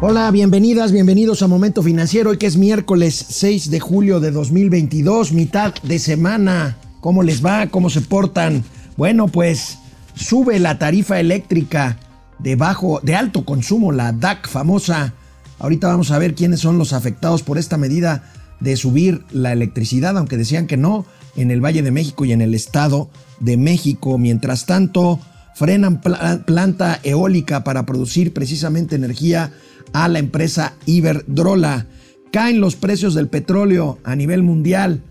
Hola, 0.00 0.30
bienvenidas, 0.30 0.92
bienvenidos 0.92 1.42
a 1.42 1.48
Momento 1.48 1.82
Financiero, 1.82 2.30
hoy 2.30 2.38
que 2.38 2.46
es 2.46 2.56
miércoles 2.56 3.16
6 3.30 3.68
de 3.68 3.80
julio 3.80 4.20
de 4.20 4.30
2022, 4.30 5.32
mitad 5.32 5.74
de 5.82 5.98
semana. 5.98 6.78
¿Cómo 7.00 7.24
les 7.24 7.44
va? 7.44 7.66
¿Cómo 7.66 7.90
se 7.90 8.00
portan? 8.02 8.62
Bueno, 8.96 9.26
pues 9.26 9.78
sube 10.14 10.60
la 10.60 10.78
tarifa 10.78 11.18
eléctrica 11.18 11.98
de 12.38 12.54
bajo, 12.54 13.00
de 13.02 13.16
alto 13.16 13.44
consumo, 13.44 13.90
la 13.90 14.12
DAC 14.12 14.48
famosa. 14.48 15.14
Ahorita 15.58 15.88
vamos 15.88 16.12
a 16.12 16.18
ver 16.20 16.36
quiénes 16.36 16.60
son 16.60 16.78
los 16.78 16.92
afectados 16.92 17.42
por 17.42 17.58
esta 17.58 17.76
medida 17.76 18.30
de 18.60 18.76
subir 18.76 19.24
la 19.32 19.50
electricidad, 19.50 20.16
aunque 20.16 20.36
decían 20.36 20.68
que 20.68 20.76
no, 20.76 21.06
en 21.34 21.50
el 21.50 21.60
Valle 21.60 21.82
de 21.82 21.90
México 21.90 22.24
y 22.24 22.30
en 22.30 22.40
el 22.40 22.54
Estado 22.54 23.10
de 23.40 23.56
México. 23.56 24.16
Mientras 24.16 24.64
tanto, 24.64 25.18
frenan 25.56 26.00
planta 26.00 27.00
eólica 27.02 27.64
para 27.64 27.84
producir 27.84 28.32
precisamente 28.32 28.94
energía 28.94 29.50
a 29.92 30.08
la 30.08 30.18
empresa 30.18 30.74
Iberdrola. 30.86 31.86
Caen 32.32 32.60
los 32.60 32.76
precios 32.76 33.14
del 33.14 33.28
petróleo 33.28 33.98
a 34.04 34.14
nivel 34.16 34.42
mundial. 34.42 35.02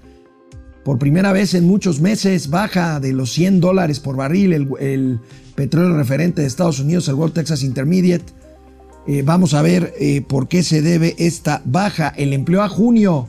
Por 0.84 1.00
primera 1.00 1.34
vez 1.34 1.54
en 1.54 1.66
muchos 1.66 2.00
meses 2.00 2.50
baja 2.50 3.00
de 3.00 3.12
los 3.12 3.34
100 3.34 3.60
dólares 3.60 4.00
por 4.00 4.16
barril 4.16 4.54
el, 4.54 5.20
petróleo 5.56 5.98
referente 5.98 6.42
de 6.42 6.48
Estados 6.48 6.80
Unidos, 6.80 7.08
el 7.08 7.16
World 7.16 7.34
Texas 7.34 7.64
Intermediate. 7.64 8.26
Eh, 9.08 9.24
vamos 9.26 9.54
a 9.54 9.62
ver 9.62 9.94
eh, 10.00 10.22
por 10.22 10.48
qué 10.48 10.62
se 10.62 10.82
debe 10.82 11.16
esta 11.18 11.62
baja. 11.66 12.10
El 12.16 12.32
empleo 12.34 12.62
a 12.62 12.70
junio 12.70 13.28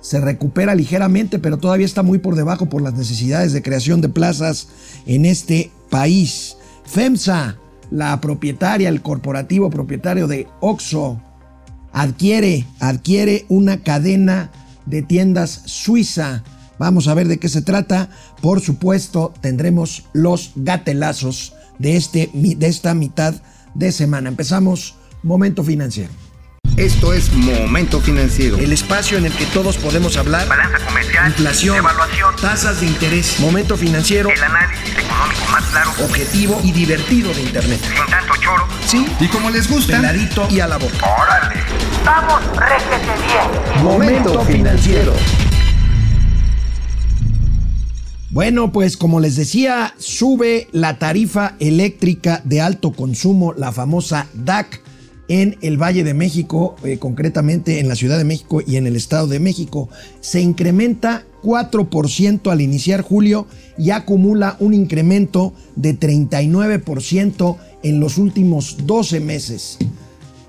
se 0.00 0.20
recupera 0.20 0.74
ligeramente, 0.74 1.38
pero 1.38 1.58
todavía 1.58 1.84
está 1.84 2.02
muy 2.02 2.18
por 2.18 2.34
debajo 2.34 2.68
por 2.68 2.80
las 2.80 2.94
necesidades 2.94 3.52
de 3.52 3.62
creación 3.62 4.00
de 4.00 4.08
plazas 4.08 4.68
en 5.04 5.26
este 5.26 5.70
país. 5.90 6.56
FEMSA 6.86 7.58
la 7.90 8.20
propietaria, 8.20 8.88
el 8.88 9.02
corporativo 9.02 9.70
propietario 9.70 10.26
de 10.26 10.48
Oxo, 10.60 11.20
adquiere, 11.92 12.66
adquiere 12.80 13.46
una 13.48 13.82
cadena 13.82 14.50
de 14.86 15.02
tiendas 15.02 15.62
suiza. 15.66 16.44
Vamos 16.78 17.08
a 17.08 17.14
ver 17.14 17.28
de 17.28 17.38
qué 17.38 17.48
se 17.48 17.62
trata. 17.62 18.10
Por 18.42 18.60
supuesto, 18.60 19.32
tendremos 19.40 20.04
los 20.12 20.52
gatelazos 20.56 21.54
de, 21.78 21.96
este, 21.96 22.30
de 22.32 22.66
esta 22.66 22.94
mitad 22.94 23.34
de 23.74 23.92
semana. 23.92 24.28
Empezamos 24.28 24.94
Momento 25.22 25.64
Financiero. 25.64 26.25
Esto 26.76 27.14
es 27.14 27.32
Momento 27.32 28.02
Financiero. 28.02 28.58
El 28.58 28.70
espacio 28.70 29.16
en 29.16 29.24
el 29.24 29.32
que 29.32 29.46
todos 29.46 29.78
podemos 29.78 30.18
hablar. 30.18 30.46
Balanza 30.46 30.78
comercial. 30.84 31.28
Inflación. 31.28 31.76
Evaluación. 31.78 32.36
Tasas 32.36 32.80
de 32.80 32.86
interés. 32.86 33.40
Momento 33.40 33.78
Financiero. 33.78 34.28
El 34.28 34.42
análisis 34.42 34.90
económico 34.90 35.40
más 35.50 35.64
claro. 35.70 35.90
Objetivo 36.04 36.60
y 36.62 36.72
divertido 36.72 37.32
de 37.32 37.40
Internet. 37.40 37.80
Sin 37.80 38.06
tanto 38.10 38.34
choro. 38.42 38.66
Sí. 38.86 39.06
Y 39.18 39.26
como 39.28 39.48
les 39.48 39.70
gusta. 39.70 39.96
Peladito 39.96 40.46
y 40.50 40.60
a 40.60 40.68
la 40.68 40.76
boca. 40.76 40.98
Órale. 41.18 41.62
Vamos, 42.04 42.42
réjete 42.58 43.22
bien. 43.26 43.82
Momento 43.82 44.44
Financiero. 44.44 45.14
Bueno, 48.28 48.70
pues 48.70 48.98
como 48.98 49.18
les 49.18 49.36
decía, 49.36 49.94
sube 49.96 50.68
la 50.72 50.98
tarifa 50.98 51.54
eléctrica 51.58 52.42
de 52.44 52.60
alto 52.60 52.92
consumo, 52.92 53.54
la 53.54 53.72
famosa 53.72 54.26
DAC 54.34 54.82
en 55.28 55.56
el 55.60 55.80
Valle 55.80 56.04
de 56.04 56.14
México, 56.14 56.76
eh, 56.84 56.98
concretamente 56.98 57.80
en 57.80 57.88
la 57.88 57.96
Ciudad 57.96 58.18
de 58.18 58.24
México 58.24 58.62
y 58.66 58.76
en 58.76 58.86
el 58.86 58.96
Estado 58.96 59.26
de 59.26 59.40
México. 59.40 59.88
Se 60.20 60.40
incrementa 60.40 61.24
4% 61.42 62.50
al 62.50 62.60
iniciar 62.60 63.02
julio 63.02 63.46
y 63.78 63.90
acumula 63.90 64.56
un 64.60 64.74
incremento 64.74 65.52
de 65.74 65.98
39% 65.98 67.56
en 67.82 68.00
los 68.00 68.18
últimos 68.18 68.78
12 68.86 69.20
meses. 69.20 69.78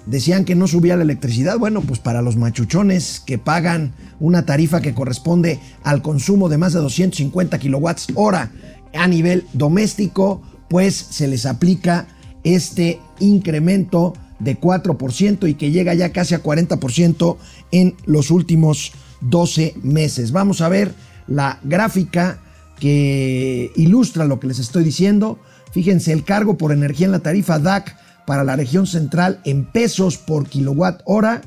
Decían 0.06 0.46
que 0.46 0.56
no 0.56 0.68
subía 0.68 0.96
la 0.96 1.04
electricidad. 1.04 1.58
Bueno, 1.58 1.82
pues 1.82 2.00
para 2.00 2.22
los 2.22 2.38
machuchones 2.38 3.20
que 3.20 3.38
pagan 3.38 3.94
una 4.20 4.46
tarifa 4.46 4.82
que 4.82 4.94
corresponde 4.94 5.60
al 5.84 6.02
consumo 6.02 6.50
de 6.50 6.58
más 6.58 6.74
de 6.74 6.80
250 6.80 7.60
kilowatts 7.60 8.08
hora 8.16 8.52
a 8.94 9.08
nivel 9.08 9.44
doméstico, 9.54 10.42
pues 10.70 10.96
se 10.96 11.28
les 11.28 11.46
aplica 11.46 12.08
este 12.44 13.00
incremento 13.20 14.14
de 14.40 14.60
4% 14.60 15.50
y 15.50 15.56
que 15.56 15.72
llega 15.72 15.94
ya 15.94 16.12
casi 16.12 16.36
a 16.36 16.44
40% 16.44 17.38
en 17.72 17.96
los 18.06 18.32
últimos 18.32 18.92
12 19.22 19.76
meses. 19.82 20.32
Vamos 20.32 20.62
a 20.62 20.70
ver 20.70 20.94
la 21.28 21.60
gráfica 21.64 22.40
que 22.80 23.72
ilustra 23.76 24.26
lo 24.26 24.40
que 24.40 24.48
les 24.48 24.60
estoy 24.60 24.84
diciendo. 24.84 25.40
Fíjense, 25.72 26.14
el 26.14 26.24
cargo 26.24 26.58
por 26.58 26.72
energía 26.72 27.06
en 27.06 27.12
la 27.12 27.20
tarifa 27.20 27.60
DAC 27.60 27.98
para 28.26 28.44
la 28.44 28.56
región 28.56 28.88
central 28.88 29.40
en 29.46 29.66
pesos 29.66 30.18
por 30.18 30.48
kilowatt 30.48 31.02
hora 31.06 31.42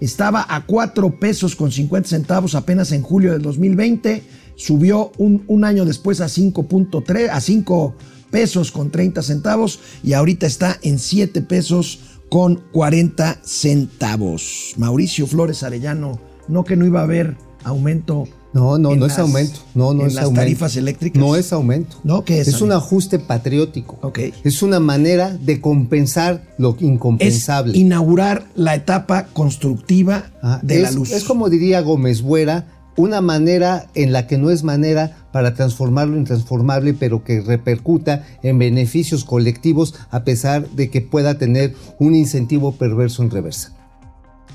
estaba 0.00 0.44
a 0.48 0.66
4 0.66 1.20
pesos 1.20 1.54
con 1.54 1.70
50 1.70 2.08
centavos 2.08 2.54
apenas 2.54 2.92
en 2.92 3.02
julio 3.02 3.32
del 3.32 3.42
2020. 3.42 4.22
Subió 4.56 5.12
un, 5.18 5.64
año 5.64 5.84
después 5.84 6.20
a 6.20 6.26
5.3, 6.26 7.28
a 7.30 7.40
5 7.40 7.94
pesos 8.30 8.72
con 8.72 8.90
30 8.90 9.22
centavos 9.22 9.78
y 10.02 10.14
ahorita 10.14 10.46
está 10.46 10.78
en 10.82 10.98
7 10.98 11.42
pesos 11.42 12.00
con 12.32 12.62
40 12.72 13.40
centavos. 13.44 14.72
Mauricio 14.78 15.26
Flores 15.26 15.62
Arellano, 15.62 16.18
no 16.48 16.64
que 16.64 16.76
no 16.76 16.86
iba 16.86 17.00
a 17.00 17.02
haber 17.02 17.36
aumento. 17.62 18.24
No, 18.54 18.78
no, 18.78 18.96
no 18.96 19.04
es 19.06 19.18
aumento. 19.18 19.60
No, 19.74 19.92
no 19.92 20.00
en 20.02 20.06
es 20.08 20.14
las 20.14 20.24
aumento. 20.24 20.40
tarifas 20.40 20.76
eléctricas. 20.76 21.20
No 21.20 21.36
es 21.36 21.52
aumento. 21.52 21.98
No, 22.04 22.24
¿qué 22.24 22.40
es? 22.40 22.48
Es 22.48 22.62
un 22.62 22.72
ajuste 22.72 23.18
patriótico. 23.18 23.98
Ok. 24.00 24.18
Es 24.44 24.62
una 24.62 24.80
manera 24.80 25.30
de 25.30 25.60
compensar 25.60 26.48
lo 26.56 26.74
es 26.76 26.82
incompensable. 26.82 27.76
inaugurar 27.76 28.46
la 28.54 28.74
etapa 28.74 29.26
constructiva 29.34 30.30
Ah, 30.42 30.58
de 30.62 30.76
es, 30.76 30.82
la 30.82 30.90
luz. 30.90 31.12
es 31.12 31.24
como 31.24 31.50
diría 31.50 31.80
Gómez 31.82 32.22
Buera, 32.22 32.66
una 32.96 33.20
manera 33.20 33.88
en 33.94 34.12
la 34.12 34.26
que 34.26 34.38
no 34.38 34.50
es 34.50 34.62
manera 34.62 35.26
para 35.32 35.54
transformar 35.54 36.08
lo 36.08 36.16
intransformable, 36.16 36.94
pero 36.94 37.24
que 37.24 37.40
repercuta 37.40 38.26
en 38.42 38.58
beneficios 38.58 39.24
colectivos 39.24 39.94
a 40.10 40.24
pesar 40.24 40.68
de 40.70 40.90
que 40.90 41.00
pueda 41.00 41.38
tener 41.38 41.74
un 41.98 42.14
incentivo 42.14 42.72
perverso 42.72 43.22
en 43.22 43.30
reversa. 43.30 43.72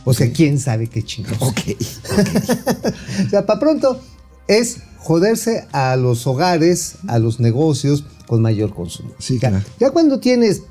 O 0.06 0.14
sea, 0.14 0.32
quién 0.32 0.60
sabe 0.60 0.88
qué 0.88 1.04
chingados. 1.04 1.42
Ok. 1.42 1.60
O 3.26 3.30
sea, 3.30 3.46
para 3.46 3.60
pronto 3.60 4.00
es 4.48 4.78
joderse 5.00 5.68
a 5.72 5.96
los 5.96 6.28
hogares, 6.28 6.96
a 7.08 7.20
los 7.20 7.40
negocios 7.40 8.06
con 8.28 8.42
mayor 8.42 8.74
consumo. 8.74 9.12
Sí, 9.20 9.40
claro. 9.40 9.62
Ya 9.80 9.90
cuando 9.92 10.20
tienes, 10.20 10.64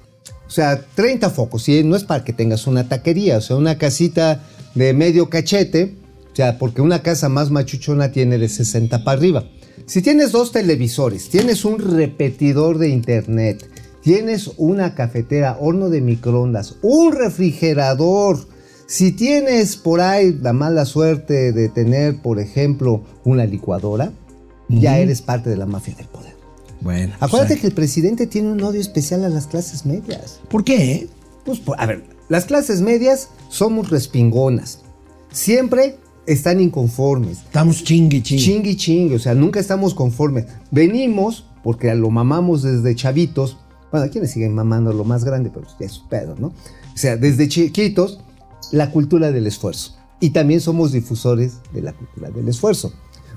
o 0.47 0.51
sea, 0.51 0.81
30 0.95 1.31
focos, 1.31 1.69
y 1.69 1.83
no 1.83 1.97
es 1.97 2.05
para 2.05 2.25
que 2.25 2.33
tengas 2.33 2.67
una 2.67 2.89
taquería, 2.89 3.39
o 3.39 3.41
sea, 3.41 3.57
una 3.57 3.79
casita 3.79 4.43
de 4.75 4.93
medio 4.95 5.29
cachete, 5.29 5.97
o 6.37 6.43
sea, 6.45 6.59
porque 6.59 6.83
una 6.83 7.01
casa 7.03 7.31
más 7.31 7.51
machuchona 7.51 8.13
tiene 8.13 8.37
de 8.37 8.51
60 8.51 9.05
para 9.05 9.17
arriba. 9.17 9.45
Si 9.87 10.03
tienes 10.03 10.33
dos 10.33 10.53
televisores, 10.53 11.31
tienes 11.31 11.65
un 11.65 11.79
repetidor 11.79 12.77
de 12.77 12.91
internet, 12.91 13.67
tienes 14.03 14.51
una 14.59 14.95
cafetera, 14.95 15.57
horno 15.59 15.89
de 15.89 16.03
microondas, 16.03 16.77
un 16.83 17.15
refrigerador, 17.15 18.47
si 18.87 19.13
tienes 19.13 19.79
por 19.79 20.03
ahí 20.03 20.39
la 20.39 20.53
mala 20.53 20.85
suerte 20.85 21.53
de 21.53 21.71
tener, 21.71 22.21
por 22.21 22.39
ejemplo, 22.39 23.03
una 23.25 23.47
licuadora, 23.47 24.13
ya 24.69 24.99
eres 24.99 25.23
parte 25.23 25.49
de 25.49 25.57
la 25.57 25.65
mafia 25.65 25.95
del 25.95 26.07
poder. 26.09 26.35
Bueno. 26.83 27.15
Acuérdate 27.19 27.55
o 27.55 27.57
sea, 27.57 27.61
que 27.63 27.67
el 27.69 27.73
presidente 27.73 28.27
tiene 28.27 28.53
un 28.53 28.63
odio 28.63 28.83
especial 28.83 29.25
a 29.25 29.31
las 29.31 29.47
clases 29.47 29.87
medias. 29.87 30.39
¿Por 30.51 30.65
qué? 30.65 31.09
Pues, 31.47 31.63
a 31.79 31.87
ver, 31.87 32.05
las 32.29 32.45
clases 32.45 32.83
medias 32.83 33.31
somos 33.49 33.89
respingonas. 33.89 34.81
Siempre 35.33 35.97
están 36.27 36.61
inconformes. 36.61 37.39
Estamos 37.39 37.83
chingui 37.83 38.23
chingui. 38.23 38.45
Chingui 38.45 38.77
chingue, 38.77 39.17
o 39.17 39.19
sea, 39.19 39.35
nunca 39.35 39.61
estamos 39.61 39.95
conformes. 39.95 40.47
Venimos, 40.71 41.47
porque 41.63 41.95
lo 41.95 42.11
mamamos 42.11 42.63
desde 42.63 42.95
chavitos. 42.95 43.59
Bueno, 43.91 44.11
le 44.13 44.27
siguen 44.27 44.55
mamando 44.55 44.93
lo 44.93 45.05
más 45.05 45.25
grande, 45.25 45.51
pero 45.53 45.67
es 45.79 45.93
su 45.93 46.09
pedo, 46.09 46.35
¿no? 46.39 46.49
O 46.49 46.99
sea, 46.99 47.17
desde 47.17 47.49
chiquitos, 47.49 48.21
la 48.73 48.91
cultura 48.91 49.31
del 49.31 49.47
esfuerzo. 49.47 49.97
Y 50.21 50.31
también 50.31 50.61
somos 50.61 50.93
difusores 50.93 51.59
de 51.73 51.83
la 51.83 51.93
cultura 51.93 52.31
del 52.31 52.49
esfuerzo. 52.49 52.93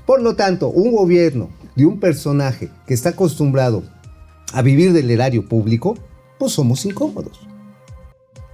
Por 0.05 0.21
lo 0.21 0.35
tanto, 0.35 0.69
un 0.69 0.91
gobierno 0.91 1.49
de 1.75 1.85
un 1.85 1.99
personaje 1.99 2.69
que 2.87 2.93
está 2.93 3.09
acostumbrado 3.09 3.83
a 4.53 4.61
vivir 4.61 4.93
del 4.93 5.11
erario 5.11 5.47
público, 5.47 5.95
pues 6.39 6.53
somos 6.53 6.85
incómodos. 6.85 7.39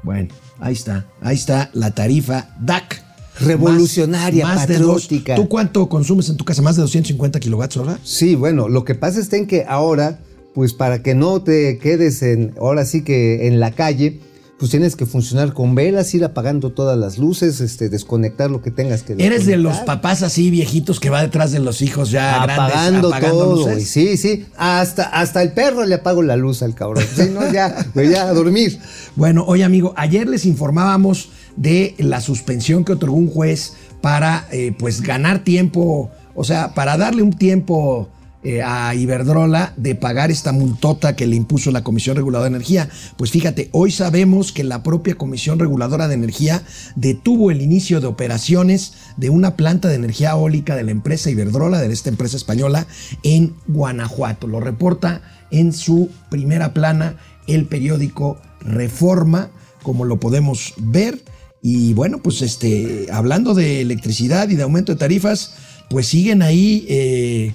Bueno, 0.04 0.34
ahí 0.60 0.74
está. 0.74 1.08
Ahí 1.22 1.36
está 1.36 1.70
la 1.74 1.92
tarifa 1.92 2.56
DAC. 2.60 3.05
Revolucionaria, 3.40 4.46
Más- 4.46 4.56
más 4.58 4.68
de 4.68 4.78
dos. 4.80 5.02
patriótica. 5.04 5.36
¿Tú 5.36 5.48
cuánto 5.48 5.88
consumes 5.90 6.30
en 6.30 6.38
tu 6.38 6.46
casa? 6.46 6.62
¿Más 6.62 6.76
de 6.76 6.82
250 6.84 7.40
kilowatts 7.40 7.78
hora? 7.78 8.00
Sí, 8.04 8.36
bueno, 8.36 8.70
lo 8.70 8.84
que 8.86 8.96
pasa 8.96 9.20
en 9.34 9.48
que 9.48 9.66
ahora, 9.68 10.20
pues 10.54 10.74
para 10.74 11.02
que 11.04 11.16
no 11.16 11.42
te 11.42 11.78
quedes 11.80 12.22
en, 12.24 12.54
ahora 12.60 12.86
sí 12.86 13.04
que 13.04 13.48
en 13.48 13.60
la 13.60 13.72
calle, 13.72 14.20
pues 14.58 14.72
tienes 14.72 14.96
que 14.96 15.06
funcionar 15.06 15.54
con 15.54 15.76
velas, 15.76 16.14
ir 16.14 16.24
apagando 16.24 16.72
todas 16.72 16.98
las 16.98 17.18
luces, 17.18 17.60
este, 17.60 17.90
desconectar 17.90 18.50
lo 18.50 18.62
que 18.62 18.72
tengas 18.72 19.04
que 19.04 19.14
Eres 19.14 19.46
de 19.46 19.58
los 19.58 19.74
desconectar. 19.74 19.86
papás 19.86 20.22
así 20.24 20.50
viejitos 20.50 21.02
que 21.02 21.10
va 21.10 21.22
detrás 21.22 21.52
de 21.52 21.60
los 21.60 21.82
hijos 21.82 22.10
ya 22.10 22.42
apagando, 22.42 23.10
grandes, 23.10 23.12
apagando 23.12 23.44
todo, 23.44 23.68
luces. 23.68 23.90
Sí, 23.90 24.16
sí. 24.16 24.46
Hasta, 24.56 25.04
hasta 25.04 25.42
el 25.42 25.52
perro 25.52 25.86
le 25.86 25.96
apago 25.96 26.22
la 26.22 26.38
luz 26.38 26.64
al 26.64 26.74
cabrón. 26.74 27.04
Sí, 27.16 27.30
no, 27.34 27.52
ya, 27.52 27.86
ya 27.96 28.30
a 28.30 28.34
dormir. 28.34 28.80
Bueno, 29.16 29.44
oye 29.46 29.66
amigo, 29.66 29.94
ayer 29.98 30.28
les 30.30 30.46
informábamos 30.46 31.30
de 31.58 31.96
la 31.98 32.22
suspensión 32.22 32.86
que 32.86 32.94
otorgó 32.94 33.18
un 33.18 33.30
juez 33.30 33.74
para 34.02 34.48
eh, 34.52 34.74
pues 34.78 35.02
ganar 35.02 35.44
tiempo, 35.44 36.12
o 36.34 36.44
sea, 36.46 36.74
para 36.74 36.98
darle 36.98 37.24
un 37.24 37.34
tiempo 37.34 38.10
eh, 38.46 38.62
a 38.62 38.94
Iberdrola 38.94 39.74
de 39.76 39.96
pagar 39.96 40.30
esta 40.30 40.52
multota 40.52 41.16
que 41.16 41.26
le 41.26 41.36
impuso 41.36 41.72
la 41.72 41.84
Comisión 41.84 42.16
Reguladora 42.16 42.48
de 42.48 42.56
Energía. 42.56 42.90
Pues 43.18 43.32
fíjate, 43.32 43.70
hoy 43.72 43.90
sabemos 43.90 44.52
que 44.52 44.64
la 44.64 44.84
propia 44.84 45.16
Comisión 45.16 45.58
Reguladora 45.58 46.08
de 46.08 46.14
Energía 46.14 46.62
detuvo 46.96 47.50
el 47.50 47.64
inicio 47.64 48.02
de 48.02 48.06
operaciones 48.08 48.94
de 49.18 49.32
una 49.32 49.56
planta 49.56 49.88
de 49.88 49.96
energía 49.96 50.30
eólica 50.30 50.76
de 50.76 50.84
la 50.84 50.92
empresa 50.92 51.32
Iberdrola, 51.32 51.82
de 51.82 51.92
esta 51.92 52.10
empresa 52.10 52.38
española, 52.38 52.86
en 53.24 53.56
Guanajuato. 53.66 54.46
Lo 54.46 54.60
reporta 54.60 55.24
en 55.50 55.74
su 55.74 56.12
primera 56.30 56.72
plana 56.72 57.18
el 57.48 57.66
periódico 57.66 58.38
Reforma, 58.60 59.50
como 59.82 60.06
lo 60.06 60.20
podemos 60.20 60.76
ver. 60.78 61.24
Y 61.64 61.96
bueno, 61.96 62.20
pues 62.22 62.44
este, 62.44 63.08
hablando 63.12 63.56
de 63.56 63.82
electricidad 63.82 64.50
y 64.50 64.56
de 64.56 64.62
aumento 64.62 64.92
de 64.92 65.00
tarifas, 65.00 65.56
pues 65.90 66.08
siguen 66.08 66.44
ahí 66.44 66.86
eh, 66.88 67.54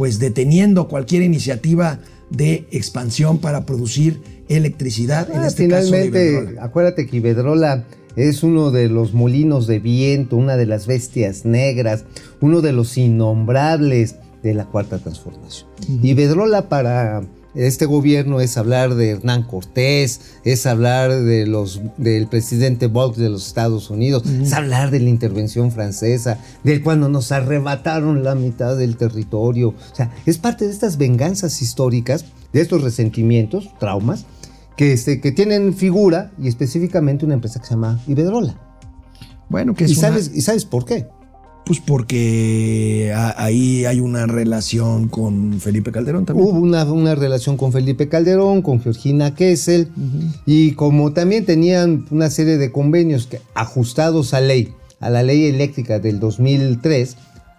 pues 0.00 0.18
deteniendo 0.18 0.88
cualquier 0.88 1.20
iniciativa 1.20 1.98
de 2.30 2.66
expansión 2.70 3.36
para 3.36 3.66
producir 3.66 4.22
electricidad, 4.48 5.28
en 5.30 5.40
Ah, 5.40 5.46
este 5.46 5.68
caso 5.68 5.90
de 5.90 6.04
finalmente, 6.04 6.32
Iberdrola. 6.32 6.64
acuérdate 6.64 7.06
que 7.06 7.16
Iberdrola 7.18 7.84
es 8.16 8.42
uno 8.42 8.70
de 8.70 8.88
los 8.88 9.12
molinos 9.12 9.66
de 9.66 9.78
viento, 9.78 10.38
una 10.38 10.56
de 10.56 10.64
las 10.64 10.86
bestias 10.86 11.44
negras, 11.44 12.06
uno 12.40 12.62
de 12.62 12.72
los 12.72 12.96
innombrables 12.96 14.14
de 14.42 14.54
la 14.54 14.64
cuarta 14.64 14.96
transformación. 15.00 15.68
Iberdrola 16.02 16.70
para 16.70 17.20
este 17.54 17.86
gobierno 17.86 18.40
es 18.40 18.56
hablar 18.56 18.94
de 18.94 19.10
Hernán 19.10 19.42
Cortés, 19.42 20.20
es 20.44 20.66
hablar 20.66 21.12
de 21.12 21.46
los, 21.46 21.80
del 21.96 22.26
presidente 22.28 22.86
Box 22.86 23.18
de 23.18 23.28
los 23.30 23.46
Estados 23.46 23.90
Unidos, 23.90 24.24
es 24.26 24.52
hablar 24.52 24.90
de 24.90 25.00
la 25.00 25.08
intervención 25.08 25.72
francesa, 25.72 26.38
de 26.64 26.82
cuando 26.82 27.08
nos 27.08 27.32
arrebataron 27.32 28.22
la 28.22 28.34
mitad 28.34 28.76
del 28.76 28.96
territorio. 28.96 29.70
O 29.70 29.94
sea, 29.94 30.12
es 30.26 30.38
parte 30.38 30.66
de 30.66 30.72
estas 30.72 30.96
venganzas 30.96 31.60
históricas, 31.62 32.24
de 32.52 32.60
estos 32.60 32.82
resentimientos, 32.82 33.68
traumas, 33.78 34.24
que, 34.76 34.92
este, 34.92 35.20
que 35.20 35.32
tienen 35.32 35.74
figura 35.74 36.30
y 36.40 36.48
específicamente 36.48 37.24
una 37.24 37.34
empresa 37.34 37.60
que 37.60 37.66
se 37.66 37.74
llama 37.74 38.00
Iberdrola. 38.06 38.56
Bueno, 39.48 39.74
que 39.74 39.84
es 39.84 39.90
¿Y 39.90 39.94
una- 39.94 40.00
sabes, 40.08 40.30
¿Y 40.34 40.40
sabes 40.42 40.64
por 40.64 40.84
qué? 40.84 41.06
Pues 41.70 41.78
porque 41.86 43.12
a- 43.14 43.44
ahí 43.44 43.84
hay 43.84 44.00
una 44.00 44.26
relación 44.26 45.06
con 45.06 45.60
Felipe 45.60 45.92
Calderón 45.92 46.26
también. 46.26 46.48
Hubo 46.48 46.58
una, 46.58 46.82
una 46.84 47.14
relación 47.14 47.56
con 47.56 47.70
Felipe 47.70 48.08
Calderón, 48.08 48.60
con 48.60 48.80
Georgina 48.80 49.36
Kessel, 49.36 49.86
y 50.46 50.72
como 50.72 51.12
también 51.12 51.44
tenían 51.44 52.06
una 52.10 52.28
serie 52.28 52.58
de 52.58 52.72
convenios 52.72 53.28
que, 53.28 53.40
ajustados 53.54 54.34
a 54.34 54.40
ley, 54.40 54.70
a 54.98 55.10
la 55.10 55.22
ley 55.22 55.44
eléctrica 55.46 56.00
del 56.00 56.18
2003, 56.18 57.16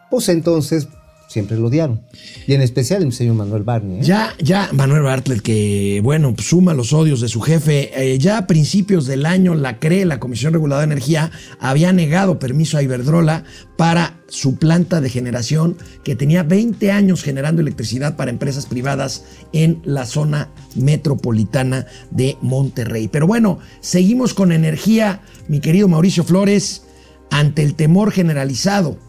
pues 0.10 0.28
entonces 0.28 0.90
siempre 1.32 1.58
lo 1.58 1.68
odiaron. 1.68 2.02
Y 2.46 2.54
en 2.54 2.62
especial 2.62 3.04
el 3.04 3.14
señor 3.14 3.36
Manuel 3.36 3.64
Barney. 3.64 4.00
¿eh? 4.00 4.04
Ya, 4.04 4.34
ya, 4.40 4.70
Manuel 4.74 5.04
Bartlett, 5.04 5.42
que 5.42 6.02
bueno, 6.04 6.36
pues, 6.36 6.48
suma 6.48 6.74
los 6.74 6.92
odios 6.92 7.22
de 7.22 7.30
su 7.30 7.40
jefe. 7.42 7.92
eh, 7.96 8.18
ya 8.20 8.38
a 8.38 8.48
principios 8.48 9.06
del 9.06 9.26
año, 9.26 9.56
la 9.56 9.80
CRE, 9.80 10.06
la 10.06 10.20
Comisión 10.20 10.54
Reguladora 10.54 10.86
de 10.86 10.94
Energía, 10.94 11.32
había 11.60 11.94
negado 11.94 12.38
permiso 12.38 12.78
a 12.78 12.84
Iberdrola 12.84 13.46
para 13.78 14.20
su 14.28 14.58
planta 14.58 15.02
de 15.02 15.10
generación 15.10 15.78
que 16.04 16.16
tenía 16.16 16.44
20 16.44 16.92
años 16.92 17.24
generando 17.24 17.62
electricidad 17.62 18.16
para 18.16 18.32
empresas 18.32 18.66
privadas 18.66 19.26
en 19.54 19.82
la 19.86 20.06
zona 20.06 20.50
metropolitana 20.76 21.86
de 22.12 22.38
Monterrey. 22.42 23.08
Pero 23.08 23.28
bueno, 23.28 23.60
seguimos 23.80 24.34
con 24.34 24.52
energía, 24.52 25.22
mi 25.48 25.60
querido 25.62 25.88
Mauricio 25.88 26.24
Flores, 26.24 26.84
ante 27.30 27.64
el 27.64 27.76
temor 27.76 28.12
generalizado 28.12 29.00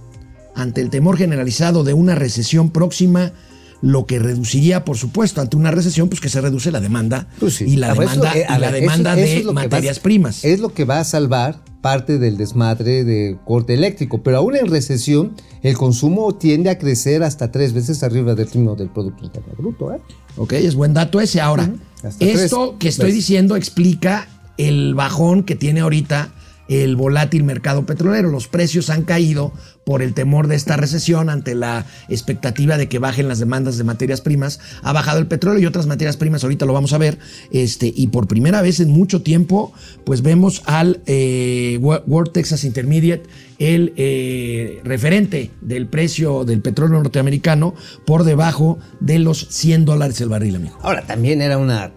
ante 0.55 0.81
el 0.81 0.91
temor 0.91 1.17
generalizado 1.17 1.85
de 1.85 1.95
una 1.95 2.15
recesión 2.15 2.71
próxima, 2.71 3.33
lo 3.81 4.07
que 4.07 4.19
reduciría, 4.21 4.85
por 4.85 4.97
supuesto, 4.97 5.41
ante 5.41 5.57
una 5.57 5.71
recesión, 5.73 6.09
pues 6.09 6.21
que 6.21 6.29
se 6.29 6.41
reduce 6.41 6.71
la 6.71 6.81
demanda 6.81 7.27
Pues 7.41 7.55
sí. 7.57 7.65
y 7.65 7.77
la 7.77 7.89
ver, 7.89 7.99
demanda, 8.01 8.31
eso, 8.31 8.39
eh, 8.39 8.47
y 8.57 8.61
la 8.61 8.71
demanda 8.73 9.13
eso- 9.15 9.23
eso 9.23 9.33
de 9.33 9.39
es 9.39 9.45
lo 9.45 9.51
que 9.51 9.55
va 9.57 9.61
a- 9.61 9.65
materias 9.65 9.99
primas. 9.99 10.45
Es 10.45 10.61
lo 10.61 10.73
que 10.73 10.85
va 10.85 11.01
a 11.01 11.05
salvar 11.05 11.61
parte 11.81 12.19
del 12.19 12.37
desmadre 12.37 13.03
de 13.03 13.39
corte 13.45 13.75
eléctrico. 13.75 14.23
Pero 14.23 14.37
aún 14.37 14.55
en 14.55 14.69
recesión, 14.69 15.35
el 15.65 15.77
consumo 15.77 16.33
tiende 16.37 16.71
a 16.71 16.79
crecer 16.79 17.25
hasta 17.25 17.51
tres 17.51 17.73
veces 17.73 18.05
arriba 18.05 18.37
del 18.37 18.47
ritmo 18.47 18.77
del 18.77 18.89
Producto 18.89 19.25
Interno 19.25 19.53
Bruto. 19.59 19.93
¿eh? 19.93 19.99
Ok, 20.37 20.53
es 20.53 20.77
buen 20.77 20.95
dato 20.95 21.21
ese. 21.21 21.41
Ahora, 21.41 21.69
esto 22.05 22.19
tres 22.21 22.53
que 22.79 22.87
estoy 22.89 23.11
diciendo 23.11 23.57
explica 23.57 24.29
el 24.59 24.95
bajón 24.95 25.43
que 25.43 25.57
tiene 25.57 25.81
ahorita 25.81 26.33
el 26.69 26.95
volátil 26.95 27.43
mercado 27.43 27.85
petrolero. 27.85 28.31
Los 28.31 28.47
precios 28.47 28.89
han 28.89 29.03
caído 29.03 29.53
por 29.85 30.01
el 30.03 30.15
temor 30.15 30.47
de 30.47 30.55
esta 30.57 30.77
recesión 30.77 31.29
ante 31.29 31.55
la 31.55 31.87
expectativa 32.09 32.77
de 32.79 32.89
que 32.89 32.99
bajen 32.99 33.29
las 33.29 33.39
demandas 33.41 33.79
de 33.79 33.85
materias 33.85 34.21
primas. 34.21 34.61
Ha 34.83 34.93
bajado 34.93 35.19
el 35.19 35.27
petróleo 35.27 35.61
y 35.61 35.67
otras 35.67 35.87
materias 35.87 36.17
primas, 36.17 36.45
ahorita 36.45 36.67
lo 36.67 36.73
vamos 36.73 36.93
a 36.93 36.99
ver. 36.99 37.19
Este, 37.51 37.93
y 37.95 38.07
por 38.09 38.29
primera 38.29 38.63
vez 38.63 38.81
en 38.81 38.91
mucho 38.91 39.23
tiempo, 39.23 39.73
pues 40.05 40.23
vemos 40.23 40.63
al 40.67 41.01
eh, 41.07 41.79
Wo- 41.81 42.03
World 42.07 42.33
Texas 42.33 42.65
Intermediate, 42.65 43.25
el 43.59 43.93
eh, 43.97 44.81
referente 44.85 45.51
del 45.61 45.87
precio 45.87 46.45
del 46.45 46.61
petróleo 46.61 46.99
norteamericano, 46.99 47.75
por 48.07 48.25
debajo 48.25 48.79
de 49.01 49.19
los 49.19 49.47
100 49.51 49.85
dólares 49.85 50.21
el 50.21 50.29
barril, 50.29 50.57
amigo. 50.57 50.79
Ahora, 50.83 51.03
también 51.07 51.43
era 51.43 51.59
una, 51.59 51.93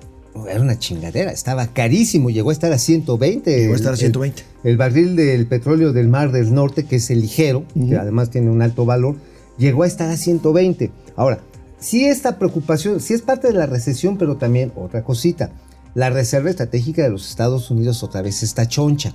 era 0.49 0.61
una 0.61 0.77
chingadera, 0.77 1.31
estaba 1.31 1.67
carísimo, 1.67 2.29
llegó 2.29 2.49
a 2.49 2.53
estar 2.53 2.71
a 2.73 2.77
120. 2.77 3.57
Llegó 3.57 3.73
a 3.73 3.75
estar 3.75 3.91
a 3.91 3.95
El- 3.95 3.99
120. 3.99 4.43
El, 4.63 4.71
el 4.71 4.77
barril 4.77 5.15
del 5.15 5.47
petróleo 5.47 5.93
del 5.93 6.07
Mar 6.09 6.31
del 6.31 6.53
Norte, 6.53 6.83
que 6.85 6.97
es 6.97 7.09
el 7.09 7.21
ligero, 7.21 7.63
que 7.73 7.95
además 7.97 8.29
tiene 8.29 8.49
un 8.49 8.61
alto 8.61 8.85
valor, 8.85 9.15
llegó 9.57 9.83
a 9.83 9.87
estar 9.87 10.09
a 10.09 10.17
120. 10.17 10.91
Ahora, 11.15 11.39
sí 11.79 12.05
esta 12.05 12.37
preocupación, 12.37 12.99
sí 12.99 13.13
es 13.13 13.21
parte 13.21 13.47
de 13.47 13.53
la 13.53 13.65
recesión, 13.65 14.17
pero 14.17 14.35
también 14.37 14.71
otra 14.75 15.03
cosita. 15.03 15.51
La 15.93 16.09
reserva 16.09 16.49
estratégica 16.49 17.03
de 17.03 17.09
los 17.09 17.29
Estados 17.29 17.71
Unidos 17.71 18.03
otra 18.03 18.21
vez 18.21 18.43
está 18.43 18.67
choncha. 18.67 19.13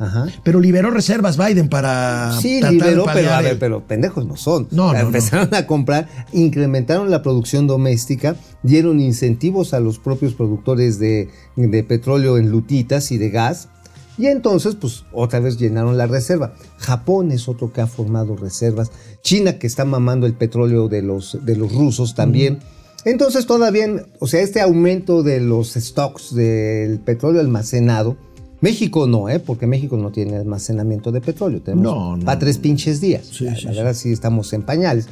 Ajá. 0.00 0.28
Pero 0.42 0.60
liberó 0.60 0.90
reservas 0.90 1.36
Biden 1.36 1.68
para 1.68 2.32
Sí, 2.40 2.62
liberó, 2.62 3.04
pero 3.12 3.32
a 3.32 3.42
ver, 3.42 3.58
pero 3.58 3.86
pendejos 3.86 4.26
no 4.26 4.36
son. 4.36 4.66
No, 4.70 4.94
no. 4.94 4.98
Empezaron 4.98 5.54
a 5.54 5.66
comprar, 5.66 6.08
incrementaron 6.32 7.10
la 7.10 7.20
producción 7.20 7.66
doméstica, 7.66 8.34
dieron 8.62 8.98
incentivos 8.98 9.74
a 9.74 9.80
los 9.80 9.98
propios 9.98 10.32
productores 10.32 10.98
de, 10.98 11.28
de 11.56 11.84
petróleo 11.84 12.38
en 12.38 12.50
lutitas 12.50 13.12
y 13.12 13.18
de 13.18 13.28
gas. 13.28 13.68
Y 14.16 14.26
entonces, 14.26 14.74
pues 14.74 15.04
otra 15.12 15.38
vez 15.40 15.58
llenaron 15.58 15.98
la 15.98 16.06
reserva. 16.06 16.54
Japón 16.78 17.30
es 17.30 17.46
otro 17.46 17.70
que 17.70 17.82
ha 17.82 17.86
formado 17.86 18.36
reservas. 18.36 18.90
China 19.22 19.58
que 19.58 19.66
está 19.66 19.84
mamando 19.84 20.26
el 20.26 20.32
petróleo 20.32 20.88
de 20.88 21.02
los, 21.02 21.38
de 21.44 21.56
los 21.56 21.72
rusos 21.74 22.14
también. 22.14 22.60
Entonces 23.04 23.46
todavía, 23.46 23.86
o 24.18 24.26
sea, 24.26 24.40
este 24.40 24.60
aumento 24.60 25.22
de 25.22 25.40
los 25.40 25.72
stocks 25.74 26.34
del 26.34 27.00
petróleo 27.00 27.40
almacenado, 27.40 28.16
México 28.60 29.06
no, 29.06 29.28
¿eh? 29.28 29.40
porque 29.40 29.66
México 29.66 29.96
no 29.96 30.10
tiene 30.10 30.36
almacenamiento 30.36 31.12
de 31.12 31.20
petróleo. 31.20 31.62
Tenemos 31.62 31.84
No, 31.84 32.16
no, 32.16 32.24
para 32.24 32.38
tres 32.38 32.58
pinches 32.58 33.00
días. 33.00 33.26
Sí, 33.26 33.44
la 33.44 33.56
sí, 33.56 33.64
la 33.64 33.72
verdad 33.72 33.94
sí 33.94 34.12
estamos 34.12 34.52
en 34.52 34.62
pañales. 34.62 35.08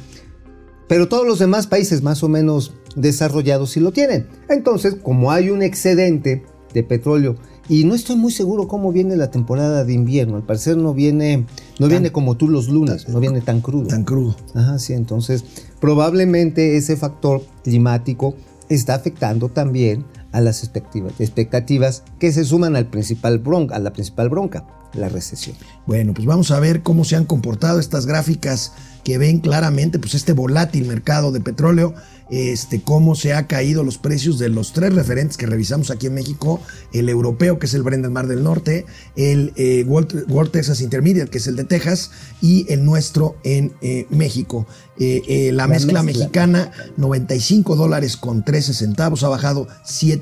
Pero 0.87 1.07
todos 1.07 1.25
los 1.25 1.39
demás 1.39 1.67
países 1.67 2.01
más 2.01 2.23
o 2.23 2.29
menos 2.29 2.73
desarrollados 2.95 3.71
sí 3.71 3.79
lo 3.79 3.91
tienen. 3.91 4.27
Entonces, 4.49 4.95
como 4.95 5.31
hay 5.31 5.49
un 5.49 5.61
excedente 5.61 6.43
de 6.73 6.83
petróleo 6.83 7.35
y 7.67 7.83
no 7.83 7.93
estoy 7.93 8.15
muy 8.15 8.31
seguro 8.31 8.67
cómo 8.67 8.91
viene 8.91 9.15
la 9.15 9.29
temporada 9.29 9.83
de 9.83 9.93
invierno, 9.93 10.35
al 10.37 10.43
parecer 10.43 10.77
no 10.77 10.93
viene 10.93 11.45
no 11.77 11.87
viene 11.87 12.11
como 12.11 12.35
tú 12.35 12.47
los 12.47 12.67
lunes, 12.67 13.07
no 13.07 13.19
viene 13.19 13.41
tan 13.41 13.61
crudo. 13.61 13.87
tan 13.87 14.03
crudo. 14.03 14.35
Ajá, 14.55 14.79
sí, 14.79 14.93
entonces 14.93 15.43
probablemente 15.79 16.77
ese 16.77 16.97
factor 16.97 17.43
climático 17.63 18.35
está 18.69 18.95
afectando 18.95 19.49
también 19.49 20.05
a 20.31 20.41
las 20.41 20.63
expectativas, 20.63 21.13
expectativas 21.19 22.03
que 22.19 22.31
se 22.31 22.45
suman 22.45 22.75
al 22.75 22.87
principal 22.87 23.39
bronca, 23.39 23.75
a 23.75 23.79
la 23.79 23.93
principal 23.93 24.29
bronca, 24.29 24.65
la 24.93 25.09
recesión. 25.09 25.55
Bueno, 25.85 26.13
pues 26.13 26.25
vamos 26.25 26.51
a 26.51 26.59
ver 26.59 26.81
cómo 26.81 27.03
se 27.03 27.15
han 27.15 27.25
comportado 27.25 27.79
estas 27.79 28.05
gráficas 28.05 28.73
que 29.03 29.17
ven 29.17 29.39
claramente 29.39 29.99
pues 29.99 30.15
este 30.15 30.33
volátil 30.33 30.85
mercado 30.85 31.31
de 31.31 31.41
petróleo, 31.41 31.93
este 32.29 32.81
cómo 32.81 33.15
se 33.15 33.33
ha 33.33 33.47
caído 33.47 33.83
los 33.83 33.97
precios 33.97 34.39
de 34.39 34.49
los 34.49 34.73
tres 34.73 34.93
referentes 34.93 35.37
que 35.37 35.45
revisamos 35.45 35.91
aquí 35.91 36.07
en 36.07 36.13
México, 36.13 36.61
el 36.93 37.09
europeo 37.09 37.59
que 37.59 37.65
es 37.65 37.73
el 37.73 37.83
Brent 37.83 38.03
del 38.03 38.11
Mar 38.11 38.27
del 38.27 38.43
Norte, 38.43 38.85
el 39.15 39.53
eh, 39.55 39.83
World, 39.87 40.25
World 40.29 40.51
Texas 40.51 40.81
Intermediate 40.81 41.29
que 41.29 41.39
es 41.39 41.47
el 41.47 41.55
de 41.55 41.63
Texas 41.63 42.11
y 42.41 42.71
el 42.71 42.85
nuestro 42.85 43.35
en 43.43 43.73
eh, 43.81 44.05
México. 44.09 44.65
Eh, 45.01 45.21
eh, 45.29 45.51
la, 45.53 45.65
mezcla, 45.65 46.03
mezcla. 46.03 46.25
mexicana 46.25 46.71
95 46.97 47.77
dólares 47.77 48.17
con 48.17 48.43
13 48.43 48.73
centavos 48.73 49.23
ha 49.23 49.29
bajado 49.29 49.65
Sí, 49.85 50.17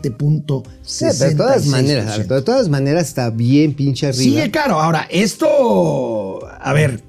pero 1.00 1.30
de 1.30 1.36
todas 1.36 1.66
maneras, 1.66 2.28
de 2.28 2.42
todas 2.44 2.70
maneras 2.70 3.08
está 3.08 3.32
bien 3.32 3.74
pinche 3.74 4.08
arriba. 4.08 4.24
Sigue 4.24 4.52
caro. 4.52 4.80
Ahora, 4.80 5.08
esto, 5.10 6.48
a 6.48 6.74
ver, 6.74 7.02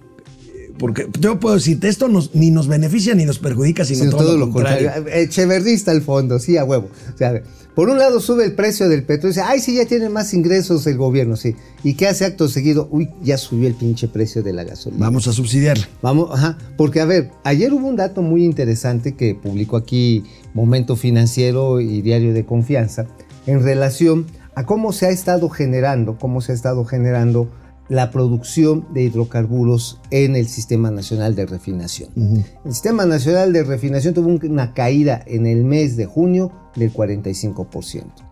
porque 0.79 1.09
yo 1.19 1.39
puedo 1.41 1.57
decirte, 1.57 1.89
esto 1.89 2.09
nos, 2.09 2.35
ni 2.35 2.51
nos 2.51 2.69
beneficia 2.69 3.15
ni 3.15 3.25
nos 3.25 3.39
perjudica, 3.39 3.85
sino 3.85 4.05
Sí, 4.05 4.11
todo, 4.11 4.37
lo 4.37 4.51
contrario. 4.51 4.91
Echeverdista 5.13 5.91
al 5.91 6.03
fondo, 6.03 6.39
sí, 6.39 6.57
a 6.57 6.65
huevo. 6.65 6.89
O 7.15 7.19
sea, 7.19 7.29
a 7.29 7.33
ver, 7.33 7.45
por 7.75 7.91
un 7.91 7.99
lado 7.99 8.21
sube 8.21 8.45
el 8.45 8.55
precio 8.55 8.89
del 8.89 9.05
petróleo, 9.05 9.35
dice, 9.35 9.43
ay, 9.43 9.61
sí, 9.61 9.77
ya 9.77 9.87
tiene 9.87 10.09
más 10.09 10.35
ingresos 10.35 10.87
el 10.87 10.97
gobierno, 10.97 11.37
sí. 11.37 11.55
¿Y 11.85 11.95
qué 11.95 12.09
hace 12.09 12.25
acto 12.25 12.49
seguido? 12.49 12.89
Uy, 12.91 13.09
ya 13.23 13.39
subió 13.39 13.69
el 13.69 13.75
pinche 13.75 14.09
precio 14.09 14.43
de 14.43 14.53
la 14.53 14.65
gasolina. 14.65 15.05
Vamos 15.05 15.29
a 15.29 15.33
subsidiarla. 15.33 15.89
Vamos, 16.03 16.31
ajá, 16.33 16.59
porque 16.77 17.01
a 17.01 17.05
ver, 17.05 17.31
ayer 17.45 17.73
hubo 17.73 17.87
un 17.87 17.97
dato 17.97 18.23
muy 18.23 18.45
interesante 18.45 19.15
que 19.15 19.35
publicó 19.35 19.77
aquí 19.77 20.25
Momento 20.55 20.97
Financiero 20.97 21.81
y 21.81 22.03
Diario 22.03 22.33
de 22.33 22.45
Confianza 22.45 23.07
en 23.47 23.63
relación 23.63 24.27
a 24.55 24.67
cómo 24.67 24.93
se 24.93 25.07
ha 25.07 25.11
estado 25.11 25.49
generando, 25.49 26.19
cómo 26.19 26.41
se 26.41 26.51
ha 26.51 26.55
estado 26.57 26.85
generando 26.85 27.49
la 27.89 28.11
producción 28.11 28.87
de 28.93 29.05
hidrocarburos 29.05 30.01
en 30.11 30.37
el 30.37 30.47
Sistema 30.49 30.91
Nacional 30.91 31.35
de 31.35 31.47
Refinación. 31.47 32.11
El 32.65 32.73
Sistema 32.73 33.07
Nacional 33.07 33.53
de 33.53 33.63
Refinación 33.65 34.13
tuvo 34.15 34.29
un- 34.29 34.41
una 34.51 34.75
caída 34.75 35.23
en 35.27 35.47
el 35.47 35.65
mes 35.65 35.97
de 35.97 36.07
junio 36.07 36.53
del 36.77 36.93
45%. 36.93 38.25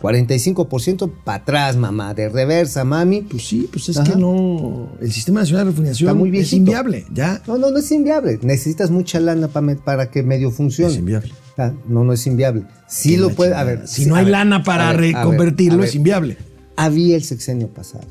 45% 0.00 1.10
para 1.24 1.42
atrás, 1.42 1.76
mamá, 1.76 2.14
de 2.14 2.28
reversa, 2.28 2.84
mami. 2.84 3.22
Pues 3.22 3.46
sí, 3.48 3.68
pues 3.72 3.88
es 3.88 3.96
Ajá. 3.96 4.12
que 4.12 4.18
no. 4.18 4.90
El 5.00 5.12
sistema 5.12 5.40
nacional 5.40 5.66
de 5.66 5.70
refinación 5.72 6.08
Está 6.08 6.18
muy 6.18 6.36
es 6.38 6.52
inviable, 6.52 7.04
ya. 7.12 7.42
No, 7.46 7.58
no, 7.58 7.70
no 7.70 7.78
es 7.78 7.90
inviable. 7.90 8.38
Necesitas 8.42 8.90
mucha 8.92 9.18
lana 9.18 9.48
pa 9.48 9.60
me- 9.60 9.74
para 9.76 10.10
que 10.10 10.22
medio 10.22 10.50
funcione. 10.52 10.92
Es 10.92 10.98
inviable. 10.98 11.32
Ah, 11.56 11.72
no, 11.88 12.04
no 12.04 12.12
es 12.12 12.24
inviable. 12.28 12.62
Sí 12.86 13.16
lo 13.16 13.30
puede. 13.30 13.54
A 13.54 13.64
ver. 13.64 13.88
Si 13.88 14.04
sí, 14.04 14.08
no 14.08 14.14
hay 14.14 14.24
ver, 14.24 14.32
lana 14.32 14.62
para 14.62 14.90
ver, 14.92 15.00
reconvertirlo, 15.00 15.78
ver. 15.78 15.88
es 15.88 15.94
inviable. 15.96 16.36
Había 16.76 17.16
el 17.16 17.24
sexenio 17.24 17.66
pasado. 17.68 18.04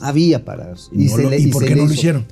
Había 0.00 0.44
para 0.44 0.72
eso. 0.72 0.90
¿Y, 0.92 1.06
no 1.06 1.16
lo- 1.18 1.30
le- 1.30 1.38
¿y 1.38 1.44
y 1.44 1.50
por 1.50 1.62
se 1.62 1.68
qué 1.68 1.74
le 1.74 1.82
no 1.82 1.88
lo 1.88 1.94
hicieron? 1.94 2.26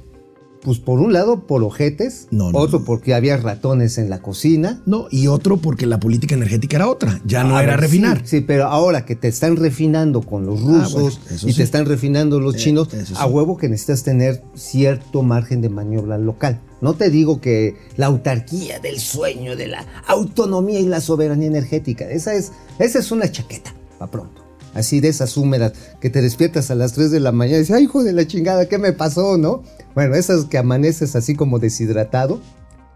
Pues 0.62 0.78
por 0.78 0.98
un 0.98 1.12
lado, 1.12 1.46
por 1.46 1.62
ojetes. 1.62 2.26
No, 2.30 2.50
no, 2.50 2.58
otro, 2.58 2.84
porque 2.86 3.12
había 3.12 3.36
ratones 3.36 3.98
en 3.98 4.08
la 4.08 4.22
cocina. 4.22 4.80
No, 4.86 5.08
y 5.10 5.26
otro 5.26 5.58
porque 5.58 5.84
la 5.84 6.00
política 6.00 6.34
energética 6.36 6.76
era 6.78 6.88
otra. 6.88 7.20
Ya 7.26 7.44
no 7.44 7.58
A 7.58 7.62
era 7.62 7.76
refinar. 7.76 8.20
Sí, 8.24 8.38
sí, 8.38 8.40
pero 8.40 8.64
ahora 8.64 9.04
que 9.04 9.14
te 9.14 9.28
están 9.28 9.56
refinando 9.56 10.22
con 10.22 10.46
los 10.46 10.60
Ah, 10.60 10.84
rusos 10.84 11.20
bueno, 11.20 11.36
y 11.44 11.52
sí. 11.52 11.54
te 11.58 11.62
están 11.62 11.84
refinando 11.84 12.40
los 12.40 12.54
Eh, 12.54 12.58
chinos, 12.60 12.88
sí. 12.90 13.12
a 13.14 13.26
huevo 13.26 13.58
que 13.58 13.68
necesitas 13.68 14.04
tener 14.04 14.42
cierto 14.54 15.22
margen 15.22 15.60
de 15.60 15.68
maniobra 15.68 16.16
local. 16.16 16.60
No 16.80 16.94
te 16.94 17.10
digo 17.10 17.42
que 17.42 17.76
la 17.98 18.06
autarquía 18.06 18.78
del 18.80 19.00
sueño, 19.00 19.56
de 19.56 19.66
la 19.66 19.84
autonomía 20.06 20.80
y 20.80 20.86
la 20.86 21.02
soberanía 21.02 21.48
energética, 21.48 22.08
esa 22.08 22.32
es, 22.32 22.52
esa 22.78 23.00
es 23.00 23.10
una 23.12 23.30
chaqueta, 23.30 23.74
para 23.98 24.10
pronto. 24.10 24.43
Así 24.74 25.00
de 25.00 25.08
esas 25.08 25.36
húmedas 25.36 25.72
que 26.00 26.10
te 26.10 26.20
despiertas 26.20 26.70
a 26.70 26.74
las 26.74 26.92
3 26.92 27.10
de 27.10 27.20
la 27.20 27.32
mañana 27.32 27.58
y 27.58 27.60
dices, 27.60 27.76
ay, 27.76 27.84
hijo 27.84 28.02
de 28.02 28.12
la 28.12 28.26
chingada, 28.26 28.68
¿qué 28.68 28.76
me 28.78 28.92
pasó, 28.92 29.38
no? 29.38 29.62
Bueno, 29.94 30.14
esas 30.16 30.46
que 30.46 30.58
amaneces 30.58 31.14
así 31.16 31.34
como 31.34 31.58
deshidratado, 31.58 32.40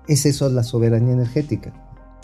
es 0.08 0.26
eso 0.26 0.49
la 0.49 0.64
soberanía 0.64 1.12
energética. 1.14 1.73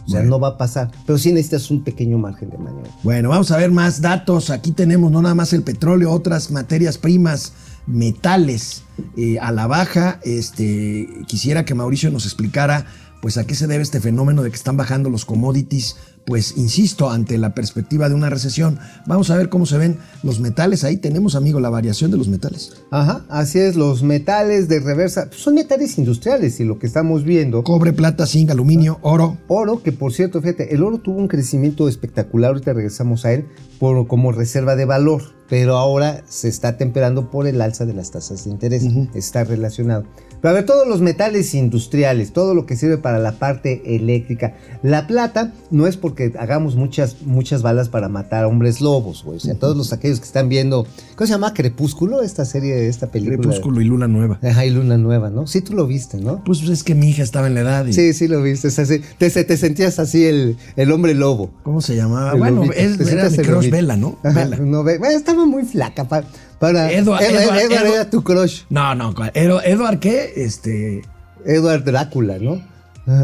O 0.07 0.09
sea, 0.11 0.21
Bueno. 0.21 0.31
no 0.37 0.41
va 0.41 0.49
a 0.49 0.59
pasar. 0.59 0.91
Pero 1.07 1.19
sí 1.19 1.33
necesitas 1.33 1.71
un 1.71 1.83
pequeño 1.83 2.19
margen 2.19 2.51
de 2.51 2.59
maniobra. 2.59 2.91
Bueno, 3.03 3.31
vamos 3.31 3.51
a 3.53 3.57
ver 3.57 3.71
más 3.71 4.01
datos. 4.03 4.51
Aquí 4.51 4.73
tenemos 4.73 5.11
no 5.11 5.23
nada 5.23 5.35
más 5.35 5.53
el 5.55 5.63
petróleo, 5.63 6.11
otras 6.11 6.51
materias 6.51 6.99
primas, 6.99 7.53
metales 7.87 8.83
eh, 9.17 9.39
a 9.41 9.53
la 9.53 9.67
baja. 9.67 10.21
Este, 10.25 11.09
quisiera 11.27 11.65
que 11.65 11.75
Mauricio 11.75 12.11
nos 12.11 12.25
explicara 12.27 12.87
pues 13.23 13.39
a 13.39 13.47
qué 13.47 13.55
se 13.55 13.67
debe 13.67 13.83
este 13.83 14.01
fenómeno 14.01 14.43
de 14.43 14.51
que 14.51 14.57
están 14.57 14.77
bajando 14.77 15.09
los 15.09 15.25
commodities, 15.25 15.97
pues 16.27 16.57
insisto, 16.57 17.11
ante 17.11 17.39
la 17.39 17.55
perspectiva 17.55 18.09
de 18.09 18.15
una 18.15 18.31
recesión. 18.31 18.79
Vamos 19.07 19.31
a 19.31 19.37
ver 19.37 19.49
cómo 19.49 19.67
se 19.67 19.79
ven 19.79 19.99
los 20.23 20.41
metales. 20.41 20.85
Ahí 20.85 20.97
tenemos, 20.97 21.35
amigo, 21.35 21.61
la 21.61 21.71
variación 21.71 22.11
de 22.11 22.17
los 22.17 22.29
metales. 22.29 22.73
Ajá, 22.91 23.25
así 23.29 23.59
es, 23.59 23.77
los 23.77 24.03
metales 24.03 24.69
de 24.69 24.81
reversa 24.81 25.27
pues, 25.27 25.41
son 25.41 25.55
metales 25.55 25.99
industriales 25.99 26.61
y 26.61 26.65
lo 26.65 26.79
que 26.79 26.87
estamos 26.87 27.25
viendo, 27.25 27.63
Cobre, 27.63 27.93
plata, 27.93 28.27
zinc, 28.27 28.51
aluminio, 28.51 28.99
oro. 29.03 29.37
oro, 29.49 29.83
que 29.83 29.93
por 29.93 30.13
cierto, 30.13 30.41
fíjate, 30.41 30.75
el 30.75 30.83
oro 30.83 30.99
tuvo 30.99 31.19
un 31.19 31.29
crecimiento 31.29 31.89
espectacular, 31.89 32.51
ahorita 32.51 32.73
regresamos 32.73 33.25
a 33.25 33.33
él, 33.33 33.47
por, 33.79 34.07
como 34.07 34.33
reserva 34.33 34.77
de 34.77 34.85
valor, 34.85 35.23
pero 35.49 35.77
ahora 35.77 36.23
se 36.27 36.49
está 36.49 36.77
temperando 36.77 37.31
por 37.31 37.47
el 37.47 37.61
alza 37.61 37.85
de 37.85 37.95
las 37.95 38.11
tasas 38.11 38.45
de 38.45 38.51
interés, 38.51 38.85
está 39.15 39.45
relacionado. 39.45 40.05
Pero 40.45 40.51
a 40.51 40.55
ver, 40.57 40.67
todos 40.67 40.87
los 40.87 41.01
metales 41.01 41.55
industriales, 41.55 42.35
todo 42.35 42.55
lo 42.55 42.67
que 42.67 42.77
sirve 42.77 42.99
para 42.99 43.19
la 43.19 43.33
parte 43.39 43.97
eléctrica, 43.97 44.53
la 44.83 45.07
plata 45.07 45.55
no 45.71 45.87
es 45.87 45.97
porque 45.97 46.35
hagamos 46.39 46.77
muchas, 46.77 47.23
muchas 47.25 47.63
balas 47.63 47.89
para 47.89 48.11
matar 48.11 48.45
a 48.45 48.49
hombres 48.49 48.83
lobos, 48.83 49.25
güey, 49.25 49.39
o 49.39 49.41
sea, 49.41 49.55
todos 49.55 49.75
los 49.75 49.95
aquellos 49.95 50.21
que 50.21 50.27
están 50.27 50.51
viendo, 50.51 50.87
¿cómo 51.17 51.27
se 51.27 51.33
llama? 51.33 51.55
Crepúsculo, 51.55 52.21
esta 52.23 52.45
serie, 52.45 52.89
esta 52.89 53.07
película. 53.07 53.39
Crepúsculo 53.39 53.81
y 53.81 53.85
luna 53.87 54.07
nueva. 54.07 54.39
Ajá, 54.43 54.67
y 54.67 54.71
Luna 54.71 54.99
Nueva, 54.99 55.31
¿no? 55.31 55.47
Sí, 55.47 55.63
tú 55.63 55.73
lo 55.73 55.87
viste, 55.87 56.19
¿no? 56.19 56.45
Pues 56.45 56.61
es 56.65 56.85
que 56.85 56.95
mi 56.95 57.09
hija 57.09 57.23
estaba 57.23 57.47
en 57.47 57.55
la 57.55 57.61
edad 57.63 57.87
y... 57.87 57.95
Sí, 57.95 58.13
sí 58.13 58.29
lo 58.29 58.43
viste. 58.43 58.69
es 58.69 58.79
así. 58.79 59.01
Te, 59.17 59.31
se- 59.31 59.45
te 59.45 59.57
sentías 59.57 59.99
así 59.99 60.27
el, 60.27 60.59
el 60.77 60.93
hombre 60.93 61.15
lobo. 61.15 61.53
¿Cómo 61.63 61.81
se 61.81 61.97
llamaba? 61.97 62.33
El 62.33 62.39
bueno, 62.39 62.65
es, 62.65 63.01
era 63.01 63.31
crush 63.31 63.47
lobito. 63.49 63.77
Vela, 63.77 63.97
¿no? 63.97 64.19
Ajá, 64.23 64.45
Vela. 64.45 64.57
no, 64.59 64.85
ve- 64.85 64.99
bueno, 64.99 65.17
estaba 65.17 65.47
muy 65.47 65.63
flaca 65.65 66.05
pa- 66.05 66.25
para... 66.73 66.91
Edward- 66.93 67.23
Edward, 67.23 67.59
Edward- 67.59 67.87
era 67.95 68.11
tu 68.11 68.23
crush. 68.23 68.63
No, 68.71 68.95
no, 68.95 69.15
Edward, 69.35 69.99
¿qué? 69.99 70.33
Este. 70.37 71.03
Edward 71.45 71.85
Drácula, 71.85 72.39
¿no? 72.39 72.63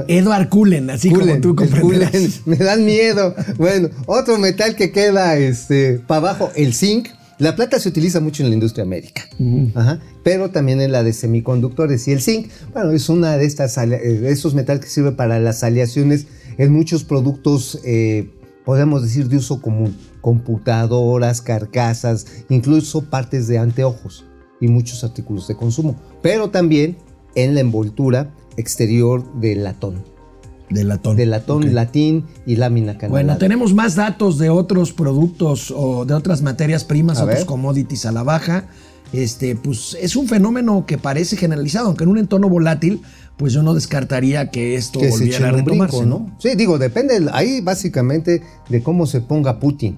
Edward 0.08 0.50
Cullen, 0.50 0.90
así 0.90 1.10
como 1.10 1.40
tú 1.40 1.56
comprenderás. 1.56 2.10
Cullen. 2.10 2.32
Me 2.44 2.56
dan 2.56 2.84
miedo. 2.84 3.34
Bueno, 3.56 3.88
otro 4.06 4.36
metal 4.38 4.76
que 4.76 4.92
queda 4.92 5.36
este, 5.38 5.98
para 6.06 6.18
abajo, 6.30 6.50
el 6.54 6.74
zinc. 6.74 7.08
La 7.38 7.56
plata 7.56 7.80
se 7.80 7.88
utiliza 7.88 8.20
mucho 8.20 8.42
en 8.42 8.50
la 8.50 8.54
industria 8.54 8.84
médica, 8.84 9.22
Ajá, 9.74 9.98
pero 10.22 10.50
también 10.50 10.82
en 10.82 10.92
la 10.92 11.02
de 11.02 11.14
semiconductores. 11.14 12.06
Y 12.06 12.12
el 12.12 12.20
zinc, 12.20 12.50
bueno, 12.74 12.90
es 12.90 13.08
una 13.08 13.38
de 13.38 13.46
estas 13.46 13.78
eh, 13.78 13.86
de 13.86 14.30
esos 14.30 14.52
metales 14.52 14.84
que 14.84 14.90
sirve 14.90 15.12
para 15.12 15.38
las 15.40 15.64
aleaciones 15.64 16.26
en 16.58 16.70
muchos 16.70 17.02
productos, 17.04 17.80
eh, 17.82 18.28
podemos 18.64 19.02
decir, 19.02 19.28
de 19.28 19.36
uso 19.36 19.60
común. 19.60 19.96
Computadoras, 20.20 21.40
carcasas, 21.40 22.26
incluso 22.48 23.02
partes 23.08 23.46
de 23.48 23.58
anteojos 23.58 24.24
y 24.60 24.68
muchos 24.68 25.04
artículos 25.04 25.48
de 25.48 25.56
consumo. 25.56 25.96
Pero 26.22 26.50
también 26.50 26.98
en 27.34 27.54
la 27.54 27.60
envoltura 27.60 28.34
exterior 28.56 29.24
del 29.40 29.64
latón 29.64 30.02
De 30.68 30.84
latón. 30.84 31.16
de 31.16 31.26
latón, 31.26 31.74
latín 31.74 32.26
y 32.46 32.56
lámina 32.56 32.94
canalada. 32.98 33.10
Bueno, 33.10 33.38
tenemos 33.38 33.72
más 33.74 33.94
datos 33.94 34.38
de 34.38 34.50
otros 34.50 34.92
productos 34.92 35.72
o 35.74 36.04
de 36.04 36.14
otras 36.14 36.42
materias 36.42 36.84
primas, 36.84 37.18
A 37.18 37.24
otros 37.24 37.38
ver. 37.38 37.46
commodities 37.46 38.04
a 38.06 38.12
la 38.12 38.22
baja. 38.22 38.66
Este, 39.12 39.56
pues 39.56 39.96
es 40.00 40.14
un 40.14 40.28
fenómeno 40.28 40.84
que 40.86 40.96
parece 40.96 41.36
generalizado, 41.36 41.86
aunque 41.88 42.04
en 42.04 42.10
un 42.10 42.18
entorno 42.18 42.48
volátil, 42.48 43.02
pues 43.40 43.54
yo 43.54 43.62
no 43.62 43.72
descartaría 43.72 44.50
que 44.50 44.74
esto 44.74 45.00
que 45.00 45.08
volviera 45.08 45.48
a 45.48 45.52
retomarse. 45.52 45.96
brinco, 45.96 46.04
¿no? 46.04 46.36
Sí, 46.38 46.54
digo, 46.56 46.78
depende 46.78 47.26
ahí 47.32 47.62
básicamente 47.62 48.42
de 48.68 48.82
cómo 48.82 49.06
se 49.06 49.22
ponga 49.22 49.58
Putin. 49.58 49.96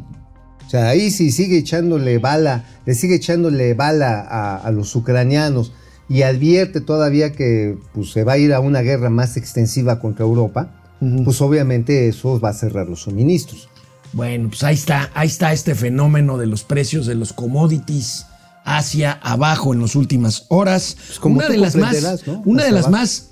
O 0.65 0.71
sea, 0.71 0.91
ahí 0.91 1.11
si 1.11 1.33
sigue 1.33 1.59
echándole 1.59 2.19
bala, 2.19 2.65
le 2.87 2.95
sigue 2.95 3.17
echándole 3.17 3.75
bala 3.75 4.21
a, 4.21 4.59
a 4.59 4.71
los 4.71 4.95
ucranianos 4.95 5.73
y 6.09 6.23
advierte 6.23 6.81
todavía 6.81 7.33
que 7.33 7.77
pues, 7.93 8.13
se 8.13 8.23
va 8.23 8.35
a 8.35 8.39
ir 8.39 8.55
a 8.55 8.61
una 8.61 8.81
guerra 8.83 9.11
más 9.11 9.37
extensiva 9.37 9.99
contra 9.99 10.25
Europa, 10.25 10.81
pues 11.25 11.41
obviamente 11.41 12.07
eso 12.07 12.39
va 12.39 12.51
a 12.51 12.55
cerrar 12.55 12.89
los 12.89 13.03
suministros. 13.03 13.69
Bueno, 14.13 14.51
pues 14.51 14.63
ahí 14.63 14.77
está, 14.77 15.11
ahí 15.15 15.27
está 15.27 15.53
este 15.53 15.75
fenómeno 15.75 16.39
de 16.39 16.47
los 16.47 16.63
precios 16.63 17.07
de 17.07 17.17
los 17.17 17.33
commodities 17.33 18.25
hacia 18.65 19.13
abajo 19.13 19.75
en 19.75 19.81
las 19.81 19.97
últimas 19.97 20.47
horas. 20.49 20.97
Pues 21.07 21.19
como 21.19 21.39
una 21.39 21.49
de 21.49 21.59
las 21.59 21.75
más, 21.75 22.25
una 22.45 22.65
de 22.65 22.71
las 22.73 22.89
más, 22.89 23.31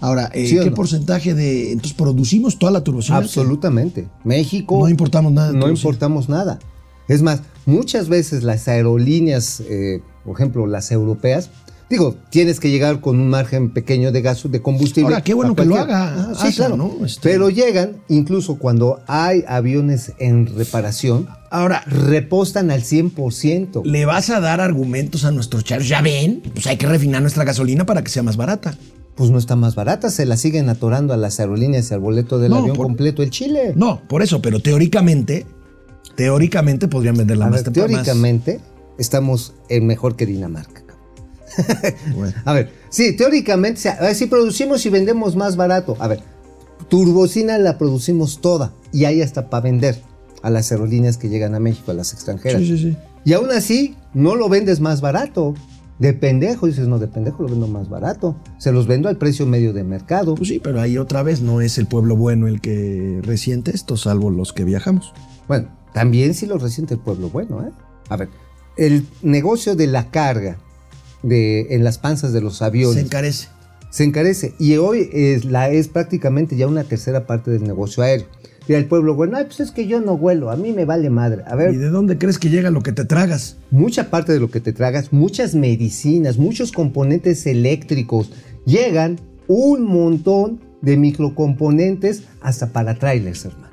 Ahora, 0.00 0.30
eh, 0.34 0.48
¿Sí 0.48 0.58
o 0.58 0.64
¿qué 0.64 0.70
no? 0.70 0.76
porcentaje 0.76 1.34
de. 1.34 1.70
Entonces, 1.70 1.94
producimos 1.94 2.58
toda 2.58 2.72
la 2.72 2.82
turbocina? 2.82 3.18
Absolutamente. 3.18 4.08
México. 4.24 4.80
No 4.80 4.88
importamos 4.88 5.32
nada 5.32 5.52
de 5.52 5.58
No 5.58 5.68
importamos 5.68 6.28
nada. 6.28 6.58
Es 7.06 7.22
más, 7.22 7.42
muchas 7.66 8.08
veces 8.08 8.42
las 8.42 8.66
aerolíneas, 8.66 9.60
eh, 9.60 10.02
por 10.24 10.34
ejemplo, 10.34 10.66
las 10.66 10.90
europeas, 10.90 11.50
digo, 11.92 12.16
tienes 12.30 12.58
que 12.58 12.70
llegar 12.70 13.00
con 13.00 13.20
un 13.20 13.28
margen 13.28 13.70
pequeño 13.70 14.10
de 14.10 14.20
gasto 14.22 14.48
de 14.48 14.60
combustible. 14.60 15.14
Ahora, 15.14 15.22
qué 15.22 15.34
bueno 15.34 15.54
que 15.54 15.64
lo 15.64 15.76
haga 15.76 16.30
Ah, 16.30 16.32
sí, 16.34 16.48
ASA, 16.48 16.56
claro. 16.66 16.76
¿no? 16.76 17.04
Este- 17.06 17.20
Pero 17.22 17.50
llegan, 17.50 17.98
incluso 18.08 18.58
cuando 18.58 19.00
hay 19.06 19.44
aviones 19.46 20.12
en 20.18 20.46
reparación, 20.56 21.28
Ahora, 21.50 21.82
repostan 21.86 22.70
al 22.70 22.82
100%. 22.82 23.82
¿le 23.84 24.06
vas 24.06 24.30
a 24.30 24.40
dar 24.40 24.60
argumentos 24.62 25.24
a 25.26 25.30
nuestros 25.30 25.64
charros? 25.64 25.86
Ya 25.86 26.00
ven, 26.00 26.42
pues 26.54 26.66
hay 26.66 26.78
que 26.78 26.86
refinar 26.86 27.20
nuestra 27.20 27.44
gasolina 27.44 27.84
para 27.84 28.02
que 28.02 28.10
sea 28.10 28.22
más 28.22 28.38
barata. 28.38 28.74
Pues 29.14 29.28
no 29.28 29.36
está 29.38 29.54
más 29.54 29.74
barata, 29.74 30.08
se 30.10 30.24
la 30.24 30.38
siguen 30.38 30.70
atorando 30.70 31.12
a 31.12 31.18
las 31.18 31.38
aerolíneas 31.40 31.90
y 31.90 31.94
al 31.94 32.00
boleto 32.00 32.38
del 32.38 32.52
No, 32.52 32.56
avión 32.60 32.74
por- 32.74 32.86
completo 32.86 33.22
el 33.22 33.28
Chile. 33.28 33.74
No, 33.76 34.00
por 34.08 34.22
eso, 34.22 34.40
pero 34.40 34.60
teóricamente, 34.60 35.44
teóricamente 36.16 36.88
podrían 36.88 37.16
venderla 37.16 37.46
A 37.46 37.50
más 37.50 37.64
ver, 37.64 37.66
más- 37.66 37.74
teóricamente 37.74 38.60
estamos 38.98 39.52
en 39.68 39.86
mejor 39.86 40.16
que 40.16 40.24
Dinamarca. 40.26 40.81
Bueno. 42.14 42.34
A 42.44 42.52
ver, 42.52 42.72
sí, 42.88 43.16
teóricamente, 43.16 43.78
o 43.78 43.82
sea, 43.82 44.14
si 44.14 44.26
producimos 44.26 44.84
y 44.86 44.90
vendemos 44.90 45.36
más 45.36 45.56
barato. 45.56 45.96
A 45.98 46.08
ver, 46.08 46.20
turbocina 46.88 47.58
la 47.58 47.78
producimos 47.78 48.40
toda 48.40 48.72
y 48.92 49.04
hay 49.04 49.22
hasta 49.22 49.50
para 49.50 49.62
vender 49.62 50.00
a 50.42 50.50
las 50.50 50.70
aerolíneas 50.72 51.16
que 51.16 51.28
llegan 51.28 51.54
a 51.54 51.60
México, 51.60 51.90
a 51.90 51.94
las 51.94 52.12
extranjeras. 52.12 52.60
Sí, 52.60 52.76
sí, 52.76 52.78
sí. 52.78 52.96
Y 53.24 53.32
aún 53.32 53.50
así, 53.50 53.96
no 54.14 54.34
lo 54.34 54.48
vendes 54.48 54.80
más 54.80 55.00
barato. 55.00 55.54
De 55.98 56.12
pendejo, 56.12 56.66
dices, 56.66 56.88
no, 56.88 56.98
de 56.98 57.06
pendejo 57.06 57.44
lo 57.44 57.48
vendo 57.48 57.68
más 57.68 57.88
barato. 57.88 58.34
Se 58.58 58.72
los 58.72 58.88
vendo 58.88 59.08
al 59.08 59.18
precio 59.18 59.46
medio 59.46 59.72
de 59.72 59.84
mercado. 59.84 60.34
Pues 60.34 60.48
sí, 60.48 60.58
pero 60.58 60.80
ahí 60.80 60.98
otra 60.98 61.22
vez 61.22 61.42
no 61.42 61.60
es 61.60 61.78
el 61.78 61.86
pueblo 61.86 62.16
bueno 62.16 62.48
el 62.48 62.60
que 62.60 63.20
resiente 63.22 63.70
esto, 63.72 63.96
salvo 63.96 64.30
los 64.30 64.52
que 64.52 64.64
viajamos. 64.64 65.12
Bueno, 65.46 65.68
también 65.94 66.34
sí 66.34 66.46
lo 66.46 66.58
resiente 66.58 66.94
el 66.94 67.00
pueblo 67.00 67.30
bueno, 67.30 67.62
¿eh? 67.62 67.70
A 68.08 68.16
ver, 68.16 68.30
el 68.76 69.06
negocio 69.22 69.76
de 69.76 69.86
la 69.86 70.10
carga 70.10 70.58
de, 71.22 71.74
en 71.74 71.84
las 71.84 71.98
panzas 71.98 72.32
de 72.32 72.40
los 72.40 72.62
aviones 72.62 72.96
Se 72.96 73.00
encarece. 73.00 73.48
se 73.90 74.04
encarece 74.04 74.54
y 74.58 74.76
hoy 74.76 75.08
es, 75.12 75.44
la, 75.44 75.70
es 75.70 75.88
prácticamente 75.88 76.56
ya 76.56 76.66
una 76.66 76.84
tercera 76.84 77.26
parte 77.26 77.50
del 77.50 77.64
negocio 77.64 78.02
aéreo. 78.02 78.26
Y 78.68 78.74
el 78.74 78.86
pueblo 78.86 79.16
bueno, 79.16 79.36
ay, 79.36 79.44
pues 79.46 79.58
es 79.58 79.72
que 79.72 79.88
yo 79.88 80.00
no 80.00 80.16
vuelo, 80.16 80.50
a 80.50 80.56
mí 80.56 80.72
me 80.72 80.84
vale 80.84 81.10
madre. 81.10 81.42
A 81.48 81.54
¿Y 81.54 81.58
ver, 81.58 81.78
de 81.78 81.88
dónde 81.88 82.16
crees 82.16 82.38
que 82.38 82.48
llega 82.48 82.70
lo 82.70 82.82
que 82.82 82.92
te 82.92 83.04
tragas? 83.04 83.56
mucha 83.70 84.08
parte 84.08 84.32
de 84.32 84.38
lo 84.38 84.50
que 84.52 84.60
te 84.60 84.72
tragas, 84.72 85.12
muchas 85.12 85.56
medicinas, 85.56 86.38
muchos 86.38 86.70
componentes 86.70 87.44
eléctricos, 87.46 88.30
llegan 88.64 89.18
un 89.48 89.82
montón 89.84 90.60
de 90.80 90.96
microcomponentes 90.96 92.22
hasta 92.40 92.72
para 92.72 92.98
trailers, 92.98 93.44
hermano. 93.46 93.72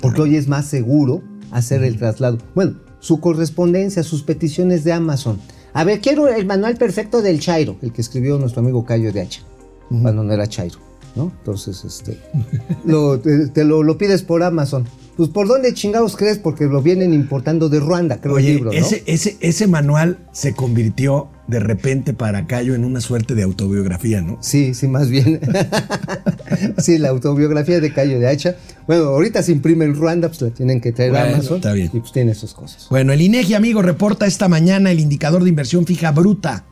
Porque 0.00 0.22
hoy 0.22 0.36
es 0.36 0.48
más 0.48 0.66
seguro 0.66 1.22
hacer 1.50 1.82
el 1.84 1.98
traslado. 1.98 2.38
Bueno, 2.54 2.76
su 3.00 3.20
correspondencia, 3.20 4.02
sus 4.02 4.22
peticiones 4.22 4.82
de 4.84 4.92
Amazon. 4.92 5.38
A 5.76 5.84
ver, 5.84 6.00
quiero 6.00 6.26
el 6.28 6.46
manual 6.46 6.78
perfecto 6.78 7.20
del 7.20 7.38
Chairo, 7.38 7.76
el 7.82 7.92
que 7.92 8.00
escribió 8.00 8.38
nuestro 8.38 8.62
amigo 8.62 8.86
Cayo 8.86 9.12
de 9.12 9.20
Hacha, 9.20 9.42
cuando 9.90 10.24
no 10.24 10.32
era 10.32 10.46
Chairo, 10.46 10.78
¿no? 11.14 11.30
Entonces, 11.38 11.84
este, 11.84 12.18
lo, 12.86 13.20
te, 13.20 13.48
te 13.48 13.62
lo, 13.62 13.82
lo 13.82 13.98
pides 13.98 14.22
por 14.22 14.42
Amazon. 14.42 14.86
Pues, 15.16 15.30
¿por 15.30 15.48
dónde 15.48 15.72
chingados 15.72 16.16
crees? 16.16 16.38
Porque 16.38 16.64
lo 16.64 16.82
vienen 16.82 17.14
importando 17.14 17.68
de 17.68 17.80
Ruanda, 17.80 18.20
creo 18.20 18.34
Oye, 18.34 18.48
el 18.48 18.54
libro, 18.56 18.72
¿no? 18.72 18.78
ese, 18.78 19.02
ese, 19.06 19.36
ese 19.40 19.66
manual 19.66 20.18
se 20.32 20.54
convirtió 20.54 21.28
de 21.46 21.60
repente 21.60 22.12
para 22.12 22.46
Cayo 22.46 22.74
en 22.74 22.84
una 22.84 23.00
suerte 23.00 23.34
de 23.34 23.42
autobiografía, 23.42 24.20
¿no? 24.20 24.36
Sí, 24.40 24.74
sí, 24.74 24.88
más 24.88 25.08
bien. 25.08 25.40
sí, 26.78 26.98
la 26.98 27.08
autobiografía 27.10 27.80
de 27.80 27.92
Cayo 27.92 28.18
de 28.18 28.28
Hacha. 28.28 28.56
Bueno, 28.86 29.04
ahorita 29.04 29.42
se 29.42 29.52
imprime 29.52 29.84
en 29.84 29.94
Ruanda, 29.94 30.28
pues 30.28 30.42
la 30.42 30.50
tienen 30.50 30.80
que 30.80 30.92
traer 30.92 31.16
a 31.16 31.20
Bueno, 31.20 31.34
Amazon. 31.36 31.56
está 31.56 31.72
bien. 31.72 31.90
Y 31.92 32.00
pues 32.00 32.12
tiene 32.12 32.34
sus 32.34 32.52
cosas. 32.52 32.86
Bueno, 32.90 33.12
el 33.12 33.20
INEGI, 33.20 33.54
amigo, 33.54 33.80
reporta 33.80 34.26
esta 34.26 34.48
mañana 34.48 34.90
el 34.90 35.00
indicador 35.00 35.44
de 35.44 35.48
inversión 35.48 35.86
fija 35.86 36.10
bruta 36.10 36.64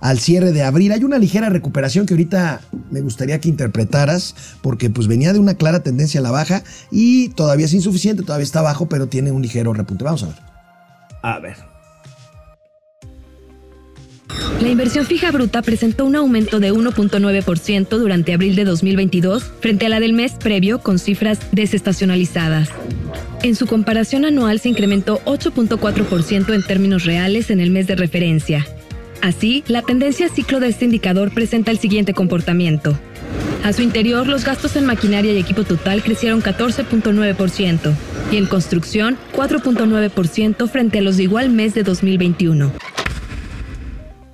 al 0.00 0.18
cierre 0.18 0.52
de 0.52 0.62
abril. 0.62 0.92
Hay 0.92 1.04
una 1.04 1.18
ligera 1.18 1.48
recuperación 1.48 2.06
que 2.06 2.14
ahorita 2.14 2.60
me 2.90 3.00
gustaría 3.00 3.40
que 3.40 3.48
interpretaras, 3.48 4.34
porque 4.62 4.90
pues 4.90 5.06
venía 5.06 5.32
de 5.32 5.38
una 5.38 5.54
clara 5.54 5.82
tendencia 5.82 6.20
a 6.20 6.22
la 6.22 6.30
baja 6.30 6.62
y 6.90 7.30
todavía 7.30 7.66
es 7.66 7.74
insuficiente, 7.74 8.22
todavía 8.22 8.44
está 8.44 8.62
bajo, 8.62 8.88
pero 8.88 9.08
tiene 9.08 9.30
un 9.32 9.42
ligero 9.42 9.72
repunte. 9.72 10.04
Vamos 10.04 10.22
a 10.22 10.26
ver. 10.26 10.36
A 11.22 11.38
ver. 11.40 11.56
La 14.60 14.68
inversión 14.68 15.06
fija 15.06 15.30
bruta 15.30 15.62
presentó 15.62 16.04
un 16.04 16.16
aumento 16.16 16.58
de 16.58 16.72
1.9% 16.72 17.88
durante 17.88 18.34
abril 18.34 18.56
de 18.56 18.64
2022 18.64 19.44
frente 19.60 19.86
a 19.86 19.88
la 19.88 20.00
del 20.00 20.12
mes 20.12 20.32
previo 20.32 20.80
con 20.80 20.98
cifras 20.98 21.38
desestacionalizadas. 21.52 22.68
En 23.42 23.54
su 23.54 23.66
comparación 23.66 24.24
anual 24.24 24.58
se 24.58 24.68
incrementó 24.68 25.20
8.4% 25.24 26.54
en 26.54 26.62
términos 26.64 27.04
reales 27.04 27.50
en 27.50 27.60
el 27.60 27.70
mes 27.70 27.86
de 27.86 27.94
referencia. 27.94 28.66
Así, 29.20 29.64
la 29.66 29.82
tendencia 29.82 30.28
ciclo 30.28 30.60
de 30.60 30.68
este 30.68 30.84
indicador 30.84 31.32
presenta 31.32 31.70
el 31.70 31.78
siguiente 31.78 32.14
comportamiento. 32.14 32.96
A 33.64 33.72
su 33.72 33.82
interior, 33.82 34.26
los 34.26 34.44
gastos 34.44 34.76
en 34.76 34.86
maquinaria 34.86 35.32
y 35.32 35.38
equipo 35.38 35.64
total 35.64 36.02
crecieron 36.02 36.40
14.9% 36.40 37.94
y 38.30 38.36
en 38.36 38.46
construcción 38.46 39.18
4.9% 39.34 40.68
frente 40.68 40.98
a 40.98 41.02
los 41.02 41.16
de 41.16 41.24
igual 41.24 41.50
mes 41.50 41.74
de 41.74 41.82
2021. 41.82 42.72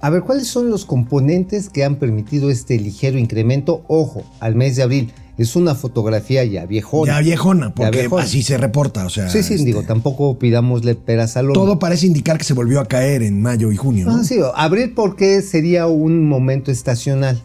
A 0.00 0.10
ver, 0.10 0.22
¿cuáles 0.22 0.48
son 0.48 0.68
los 0.68 0.84
componentes 0.84 1.70
que 1.70 1.82
han 1.82 1.96
permitido 1.96 2.50
este 2.50 2.78
ligero 2.78 3.18
incremento? 3.18 3.84
Ojo, 3.88 4.22
al 4.38 4.54
mes 4.54 4.76
de 4.76 4.82
abril. 4.82 5.12
Es 5.36 5.56
una 5.56 5.74
fotografía 5.74 6.44
ya 6.44 6.64
viejona. 6.64 7.14
Ya 7.14 7.20
viejona, 7.20 7.74
porque 7.74 8.00
viejona. 8.00 8.22
así 8.22 8.42
se 8.42 8.56
reporta. 8.56 9.04
O 9.04 9.10
sea, 9.10 9.28
Sí, 9.28 9.42
sí, 9.42 9.54
este, 9.54 9.66
digo, 9.66 9.82
tampoco 9.82 10.38
pidámosle 10.38 10.94
peras 10.94 11.36
al 11.36 11.52
todo 11.52 11.78
parece 11.78 12.06
indicar 12.06 12.38
que 12.38 12.44
se 12.44 12.54
volvió 12.54 12.78
a 12.80 12.86
caer 12.86 13.22
en 13.22 13.42
mayo 13.42 13.72
y 13.72 13.76
junio. 13.76 14.06
¿no? 14.06 14.16
Ah, 14.16 14.24
sí, 14.24 14.38
abril 14.54 14.92
porque 14.94 15.42
sería 15.42 15.86
un 15.88 16.28
momento 16.28 16.70
estacional. 16.70 17.40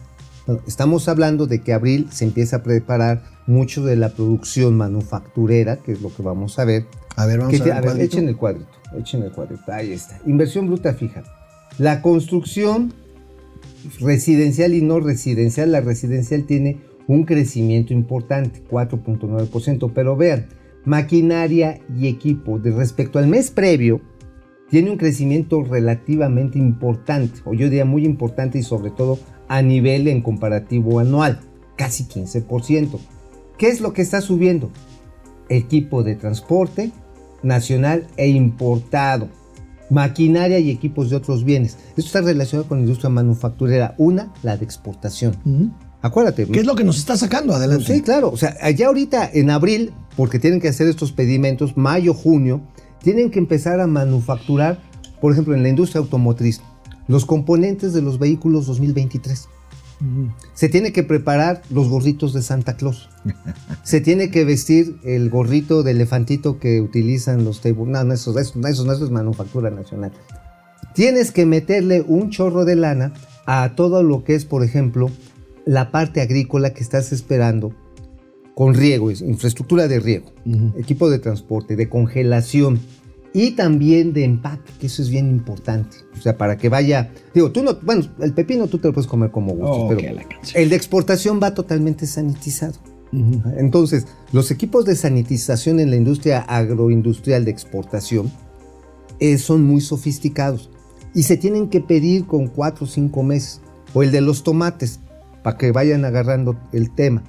Estamos 0.66 1.08
hablando 1.08 1.46
de 1.46 1.60
que 1.62 1.72
abril 1.72 2.08
se 2.12 2.24
empieza 2.24 2.56
a 2.56 2.62
preparar 2.62 3.22
mucho 3.46 3.84
de 3.84 3.96
la 3.96 4.10
producción 4.10 4.76
manufacturera, 4.76 5.76
que 5.76 5.92
es 5.92 6.00
lo 6.00 6.14
que 6.14 6.22
vamos 6.22 6.58
a 6.58 6.64
ver. 6.64 6.86
A 7.16 7.26
ver, 7.26 7.38
vamos 7.38 7.54
Que 7.54 7.60
a 7.62 7.64
ver. 7.80 7.88
a 7.88 7.92
ver, 7.92 8.00
echen 8.00 8.28
el 8.28 8.36
cuadrito, 8.36 8.70
echen 8.96 9.22
el 9.22 9.32
cuadrito, 9.32 9.62
ahí 9.72 9.92
está. 9.92 10.18
Inversión 10.26 10.66
bruta 10.68 10.94
fija. 10.94 11.24
La 11.78 12.02
construcción 12.02 12.92
residencial 14.00 14.74
y 14.74 14.82
no 14.82 15.00
residencial, 15.00 15.72
la 15.72 15.80
residencial 15.80 16.44
tiene 16.44 16.78
un 17.10 17.24
crecimiento 17.24 17.92
importante, 17.92 18.62
4.9%, 18.70 19.90
pero 19.92 20.16
vean, 20.16 20.46
maquinaria 20.84 21.80
y 21.98 22.06
equipo 22.06 22.60
de 22.60 22.70
respecto 22.70 23.18
al 23.18 23.26
mes 23.26 23.50
previo 23.50 24.00
tiene 24.68 24.92
un 24.92 24.96
crecimiento 24.96 25.64
relativamente 25.64 26.58
importante, 26.58 27.40
o 27.44 27.52
yo 27.52 27.64
diría 27.64 27.84
muy 27.84 28.04
importante 28.04 28.58
y 28.58 28.62
sobre 28.62 28.92
todo 28.92 29.18
a 29.48 29.60
nivel 29.60 30.06
en 30.06 30.22
comparativo 30.22 31.00
anual, 31.00 31.40
casi 31.76 32.04
15%. 32.04 33.00
¿Qué 33.58 33.68
es 33.68 33.80
lo 33.80 33.92
que 33.92 34.02
está 34.02 34.20
subiendo? 34.20 34.70
Equipo 35.48 36.04
de 36.04 36.14
transporte 36.14 36.92
nacional 37.42 38.06
e 38.16 38.28
importado, 38.28 39.28
maquinaria 39.90 40.60
y 40.60 40.70
equipos 40.70 41.10
de 41.10 41.16
otros 41.16 41.42
bienes. 41.42 41.76
Esto 41.96 42.02
está 42.02 42.20
relacionado 42.20 42.68
con 42.68 42.78
la 42.78 42.82
industria 42.82 43.10
manufacturera. 43.10 43.96
Una, 43.98 44.32
la 44.44 44.56
de 44.56 44.64
exportación. 44.64 45.34
Acuérdate. 46.02 46.46
¿Qué 46.46 46.60
es 46.60 46.66
lo 46.66 46.74
que 46.74 46.84
nos 46.84 46.98
está 46.98 47.16
sacando 47.16 47.54
adelante? 47.54 47.94
Sí, 47.94 48.02
claro. 48.02 48.30
O 48.30 48.36
sea, 48.36 48.56
allá 48.62 48.86
ahorita 48.86 49.30
en 49.32 49.50
abril, 49.50 49.92
porque 50.16 50.38
tienen 50.38 50.60
que 50.60 50.68
hacer 50.68 50.86
estos 50.88 51.12
pedimentos, 51.12 51.76
mayo, 51.76 52.14
junio, 52.14 52.62
tienen 53.02 53.30
que 53.30 53.38
empezar 53.38 53.80
a 53.80 53.86
manufacturar 53.86 54.78
por 55.20 55.32
ejemplo, 55.32 55.54
en 55.54 55.62
la 55.62 55.68
industria 55.68 56.00
automotriz, 56.00 56.60
los 57.06 57.26
componentes 57.26 57.92
de 57.92 58.02
los 58.02 58.18
vehículos 58.18 58.66
2023. 58.66 59.48
Se 60.54 60.70
tiene 60.70 60.92
que 60.92 61.02
preparar 61.02 61.60
los 61.68 61.90
gorritos 61.90 62.32
de 62.32 62.40
Santa 62.40 62.74
Claus. 62.76 63.10
Se 63.82 64.00
tiene 64.00 64.30
que 64.30 64.46
vestir 64.46 64.96
el 65.04 65.28
gorrito 65.28 65.82
de 65.82 65.90
elefantito 65.90 66.58
que 66.58 66.80
utilizan 66.80 67.44
los 67.44 67.60
table. 67.60 67.84
No, 67.84 68.02
no, 68.04 68.14
eso, 68.14 68.30
eso, 68.38 68.58
eso 68.66 68.84
no 68.86 68.92
eso 68.94 69.04
es 69.04 69.10
manufactura 69.10 69.68
nacional. 69.68 70.12
Tienes 70.94 71.32
que 71.32 71.44
meterle 71.44 72.02
un 72.06 72.30
chorro 72.30 72.64
de 72.64 72.76
lana 72.76 73.12
a 73.44 73.74
todo 73.76 74.02
lo 74.02 74.24
que 74.24 74.34
es, 74.34 74.46
por 74.46 74.64
ejemplo, 74.64 75.10
la 75.66 75.90
parte 75.90 76.20
agrícola 76.20 76.72
que 76.72 76.82
estás 76.82 77.12
esperando 77.12 77.74
con 78.54 78.74
riego, 78.74 79.10
es 79.10 79.22
infraestructura 79.22 79.88
de 79.88 80.00
riego, 80.00 80.32
equipo 80.76 81.08
de 81.08 81.18
transporte, 81.18 81.76
de 81.76 81.88
congelación 81.88 82.78
y 83.32 83.52
también 83.52 84.12
de 84.12 84.24
empaque, 84.24 84.72
que 84.78 84.86
eso 84.86 85.02
es 85.02 85.08
bien 85.08 85.30
importante. 85.30 85.96
O 86.18 86.20
sea, 86.20 86.36
para 86.36 86.58
que 86.58 86.68
vaya, 86.68 87.10
digo, 87.32 87.52
tú 87.52 87.62
no, 87.62 87.78
bueno, 87.82 88.04
el 88.20 88.34
pepino 88.34 88.66
tú 88.66 88.78
te 88.78 88.88
lo 88.88 88.94
puedes 88.94 89.08
comer 89.08 89.30
como 89.30 89.52
gusto, 89.52 89.70
Oh, 89.70 89.88
pero 89.88 90.00
el 90.54 90.68
de 90.68 90.76
exportación 90.76 91.40
va 91.42 91.54
totalmente 91.54 92.06
sanitizado. 92.06 92.74
Entonces, 93.56 94.06
los 94.32 94.50
equipos 94.50 94.84
de 94.84 94.94
sanitización 94.94 95.80
en 95.80 95.90
la 95.90 95.96
industria 95.96 96.40
agroindustrial 96.42 97.44
de 97.44 97.50
exportación 97.50 98.30
eh, 99.18 99.38
son 99.38 99.64
muy 99.64 99.80
sofisticados 99.80 100.70
y 101.14 101.24
se 101.24 101.36
tienen 101.36 101.68
que 101.68 101.80
pedir 101.80 102.26
con 102.26 102.46
cuatro 102.46 102.84
o 102.84 102.88
cinco 102.88 103.22
meses. 103.22 103.60
O 103.94 104.04
el 104.04 104.12
de 104.12 104.20
los 104.20 104.44
tomates, 104.44 105.00
para 105.42 105.56
que 105.56 105.72
vayan 105.72 106.04
agarrando 106.04 106.58
el 106.72 106.90
tema. 106.94 107.22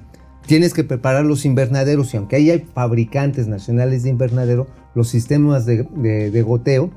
Tienes 0.46 0.74
que 0.74 0.82
preparar 0.84 1.24
los 1.24 1.44
invernaderos 1.44 2.12
y 2.14 2.16
aunque 2.16 2.36
ahí 2.36 2.50
hay 2.50 2.60
fabricantes 2.74 3.46
nacionales 3.46 4.02
de 4.02 4.10
invernadero, 4.10 4.66
los 4.94 5.08
sistemas 5.08 5.66
de, 5.66 5.84
de- 5.96 6.30
de 6.30 6.42
goteo, 6.42 6.90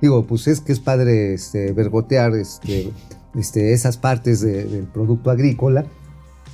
digo, 0.00 0.26
pues 0.26 0.46
es 0.48 0.60
que 0.60 0.72
es 0.72 0.80
padre 0.80 1.32
este, 1.34 1.72
vergotear 1.72 2.34
este, 2.34 2.90
este, 3.34 3.72
esas 3.72 3.96
partes 3.96 4.40
de- 4.40 4.64
del 4.64 4.84
producto 4.84 5.30
agrícola, 5.30 5.86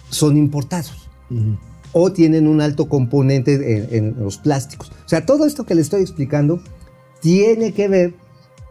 son 0.08 0.36
importados 0.36 1.08
o 1.92 2.12
tienen 2.12 2.46
un 2.46 2.60
alto 2.60 2.88
componente 2.88 3.54
en, 3.78 4.14
en 4.14 4.22
los 4.22 4.38
plásticos. 4.38 4.90
O 5.04 5.08
sea, 5.08 5.26
todo 5.26 5.46
esto 5.46 5.64
que 5.66 5.74
le 5.74 5.80
estoy 5.82 6.02
explicando 6.02 6.60
tiene 7.20 7.72
que 7.72 7.88
ver 7.88 8.14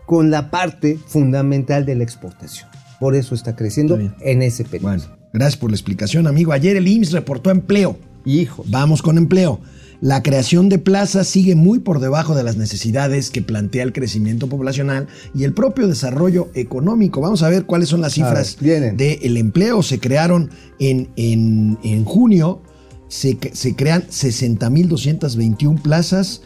con 0.05 0.31
la 0.31 0.49
parte 0.51 0.97
fundamental 1.07 1.85
de 1.85 1.95
la 1.95 2.03
exportación. 2.03 2.69
Por 2.99 3.15
eso 3.15 3.35
está 3.35 3.55
creciendo 3.57 3.97
Está 3.97 4.15
en 4.23 4.41
ese 4.43 4.63
periodo. 4.63 4.89
Bueno, 4.93 5.03
gracias 5.35 5.57
por 5.57 5.69
la 5.71 5.75
explicación, 5.75 6.25
amigo. 6.27 6.51
Ayer 6.51 6.75
el 6.77 6.87
IMSS 6.87 7.11
reportó 7.11 7.51
empleo. 7.51 7.97
Hijos. 8.25 8.65
Vamos 8.69 9.01
con 9.03 9.17
empleo. 9.19 9.59
La 10.01 10.21
creación 10.23 10.67
de 10.67 10.77
plazas 10.77 11.25
sigue 11.27 11.55
muy 11.55 11.79
por 11.79 11.99
debajo 11.99 12.35
de 12.35 12.43
las 12.43 12.57
necesidades 12.57 13.29
que 13.29 13.41
plantea 13.41 13.83
el 13.83 13.93
crecimiento 13.93 14.47
poblacional 14.49 15.07
y 15.33 15.45
el 15.45 15.53
propio 15.53 15.87
desarrollo 15.87 16.49
económico. 16.53 17.21
Vamos 17.21 17.43
a 17.43 17.49
ver 17.49 17.65
cuáles 17.65 17.89
son 17.89 18.01
las 18.01 18.13
cifras 18.13 18.57
del 18.97 19.37
empleo. 19.37 19.83
Se 19.83 19.99
crearon 19.99 20.49
en, 20.79 21.09
en- 21.15 21.77
en 21.83 22.03
junio, 22.03 22.61
se, 23.07 23.37
se 23.53 23.75
crean 23.75 24.03
60.221 24.09 25.81
plazas, 25.81 26.41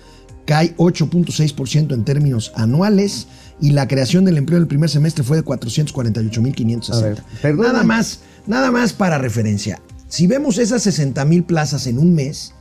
cae 0.46 0.76
8.6% 0.78 1.94
en 1.94 2.04
términos 2.04 2.52
anuales 2.56 3.28
y 3.62 3.72
la 3.72 3.88
creación 3.88 4.26
del 4.26 4.38
empleo 4.38 4.58
en 4.58 4.64
el 4.64 4.68
primer 4.68 4.90
semestre 4.90 5.24
fue 5.24 5.38
de 5.38 5.44
A 5.48 5.50
ver, 5.50 5.60
448.560. 5.60 7.18
perdona. 7.42 7.72
Nada 7.74 7.84
más, 7.84 8.20
nada 8.50 8.72
más 8.72 8.92
para 8.92 9.18
referencia. 9.18 9.80
Si 10.10 10.28
vemos 10.28 10.58
esas 10.58 10.86
60.000 10.86 11.46
plazas 11.46 11.88
en 11.88 12.00
un 12.00 12.14
mes, 12.14 12.54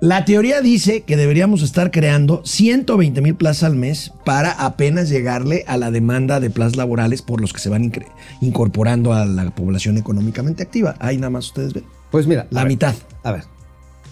la 0.00 0.24
teoría 0.24 0.60
dice 0.60 1.02
que 1.02 1.16
deberíamos 1.16 1.62
estar 1.62 1.92
creando 1.92 2.42
120 2.44 3.20
mil 3.20 3.36
plazas 3.36 3.62
al 3.62 3.76
mes 3.76 4.12
para 4.24 4.50
apenas 4.50 5.08
llegarle 5.08 5.64
a 5.68 5.76
la 5.76 5.92
demanda 5.92 6.40
de 6.40 6.50
plazas 6.50 6.74
laborales 6.74 7.22
por 7.22 7.40
los 7.40 7.52
que 7.52 7.60
se 7.60 7.68
van 7.68 7.92
incorporando 8.40 9.12
a 9.12 9.24
la 9.24 9.54
población 9.54 9.96
económicamente 9.96 10.64
activa. 10.64 10.96
Ahí 10.98 11.18
nada 11.18 11.30
más 11.30 11.46
ustedes 11.46 11.72
ven. 11.72 11.84
Pues 12.10 12.26
mira, 12.26 12.48
La 12.50 12.62
a 12.62 12.64
ver, 12.64 12.72
mitad. 12.72 12.94
A 13.22 13.30
ver, 13.30 13.44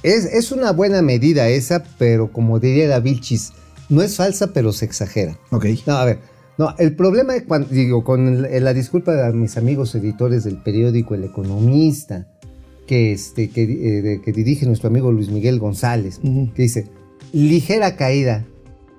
es, 0.05 0.27
es 0.27 0.53
una 0.53 0.71
buena 0.71 1.03
medida 1.03 1.49
esa, 1.49 1.83
pero 1.99 2.31
como 2.31 2.61
diría 2.61 2.87
la 2.87 3.01
Vilchis, 3.01 3.53
no 3.88 4.01
es 4.01 4.14
falsa, 4.14 4.53
pero 4.53 4.73
se 4.73 4.85
exagera. 4.85 5.37
Ok. 5.51 5.66
No, 5.87 5.97
a 5.97 6.05
ver, 6.05 6.21
no, 6.61 6.75
el 6.79 6.94
problema, 6.94 7.35
es 7.37 7.42
cuando, 7.44 7.68
digo, 7.68 8.05
con 8.05 8.44
el- 8.46 8.64
la 8.64 8.73
disculpa 8.75 9.12
de 9.12 9.33
mis 9.33 9.57
amigos 9.57 9.94
editores 9.94 10.44
del 10.44 10.59
periódico 10.59 11.14
El 11.14 11.25
Economista, 11.25 12.27
que, 12.87 13.12
este, 13.12 13.51
que, 13.51 13.62
eh, 13.62 14.20
que 14.25 14.33
dirige 14.33 14.66
nuestro 14.66 14.88
amigo 14.88 15.11
Luis 15.12 15.31
Miguel 15.31 15.59
González, 15.59 16.20
que 16.55 16.62
dice, 16.62 16.87
ligera 17.33 17.96
caída. 17.96 18.44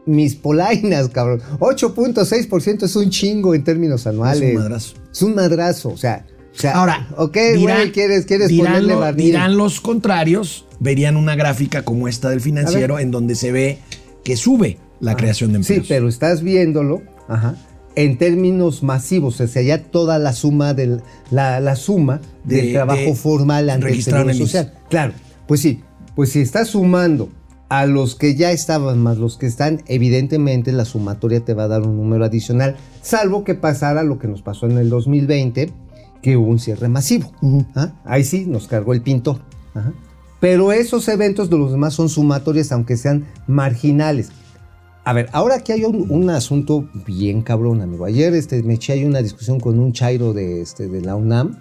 Mis 0.05 0.35
polainas, 0.35 1.09
cabrón. 1.09 1.41
8.6% 1.59 2.85
es 2.85 2.95
un 2.95 3.09
chingo 3.11 3.53
en 3.53 3.63
términos 3.63 4.07
anuales. 4.07 4.41
Es 4.41 4.55
un 4.55 4.61
madrazo. 4.63 4.93
Es 5.11 5.21
un 5.21 5.35
madrazo, 5.35 5.89
o 5.89 5.97
sea. 5.97 6.25
o 6.55 6.59
sea, 6.59 6.71
Ahora, 6.73 7.07
ok, 7.17 7.37
dirán- 7.55 7.77
güey, 7.77 7.91
quieres, 7.91 8.25
quieres 8.25 8.47
dirán 8.49 8.73
ponerle 8.83 8.93
lo- 8.95 9.13
dirán 9.13 9.57
los 9.57 9.79
contrarios, 9.79 10.65
verían 10.79 11.17
una 11.17 11.35
gráfica 11.35 11.83
como 11.83 12.07
esta 12.07 12.29
del 12.31 12.41
financiero 12.41 12.97
en 12.97 13.11
donde 13.11 13.35
se 13.35 13.51
ve 13.51 13.77
que 14.23 14.35
sube 14.37 14.77
la 14.99 15.15
creación 15.15 15.51
de 15.51 15.57
empleos. 15.59 15.83
Sí, 15.83 15.93
pero 15.93 16.07
estás 16.09 16.41
viéndolo 16.41 17.01
ajá, 17.31 17.55
en 17.95 18.17
términos 18.17 18.83
masivos, 18.83 19.41
o 19.41 19.47
sea, 19.47 19.61
ya 19.61 19.83
toda 19.83 20.17
la 20.19 20.33
suma 20.33 20.73
del, 20.73 21.01
la, 21.29 21.59
la 21.59 21.75
suma 21.75 22.21
del 22.45 22.67
De- 22.67 22.73
trabajo 22.73 22.99
de 23.01 23.15
formal 23.15 23.69
ante 23.69 23.89
el 23.89 24.01
Seguro 24.03 24.33
Social. 24.33 24.73
Claro, 24.89 25.13
pues 25.47 25.59
sí, 25.61 25.81
pues 26.15 26.31
si 26.31 26.39
estás 26.41 26.69
sumando 26.69 27.29
a 27.69 27.85
los 27.85 28.15
que 28.15 28.35
ya 28.35 28.51
estaban 28.51 28.99
más 28.99 29.17
los 29.17 29.37
que 29.37 29.45
están, 29.47 29.81
evidentemente 29.87 30.71
la 30.73 30.85
sumatoria 30.85 31.39
te 31.43 31.53
va 31.53 31.63
a 31.63 31.67
dar 31.67 31.81
un 31.81 31.95
número 31.97 32.25
adicional, 32.25 32.75
salvo 33.01 33.43
que 33.43 33.55
pasara 33.55 34.03
lo 34.03 34.19
que 34.19 34.27
nos 34.27 34.41
pasó 34.41 34.65
en 34.67 34.77
el 34.77 34.89
2020, 34.89 35.71
que 36.21 36.37
hubo 36.37 36.47
un 36.49 36.59
cierre 36.59 36.87
masivo. 36.89 37.31
¿Ah? 37.75 37.93
Ahí 38.05 38.23
sí 38.25 38.45
nos 38.45 38.67
cargó 38.67 38.93
el 38.93 39.01
pintor. 39.01 39.39
Ajá. 39.73 39.93
Pero 40.41 40.71
esos 40.71 41.07
eventos 41.07 41.49
de 41.49 41.57
los 41.57 41.71
demás 41.71 41.93
son 41.93 42.09
sumatorias, 42.09 42.71
aunque 42.71 42.97
sean 42.97 43.25
marginales. 43.47 44.31
A 45.03 45.13
ver, 45.13 45.29
ahora 45.31 45.55
aquí 45.55 45.71
hay 45.71 45.83
un, 45.83 46.05
un 46.09 46.29
asunto 46.29 46.87
bien 47.07 47.41
cabrón, 47.41 47.81
amigo. 47.81 48.05
Ayer 48.05 48.33
este, 48.35 48.61
me 48.61 48.75
eché 48.75 48.93
ahí 48.93 49.03
una 49.05 49.21
discusión 49.21 49.59
con 49.59 49.79
un 49.79 49.93
chairo 49.93 50.33
de, 50.33 50.61
este, 50.61 50.87
de 50.87 51.01
la 51.01 51.15
UNAM, 51.15 51.57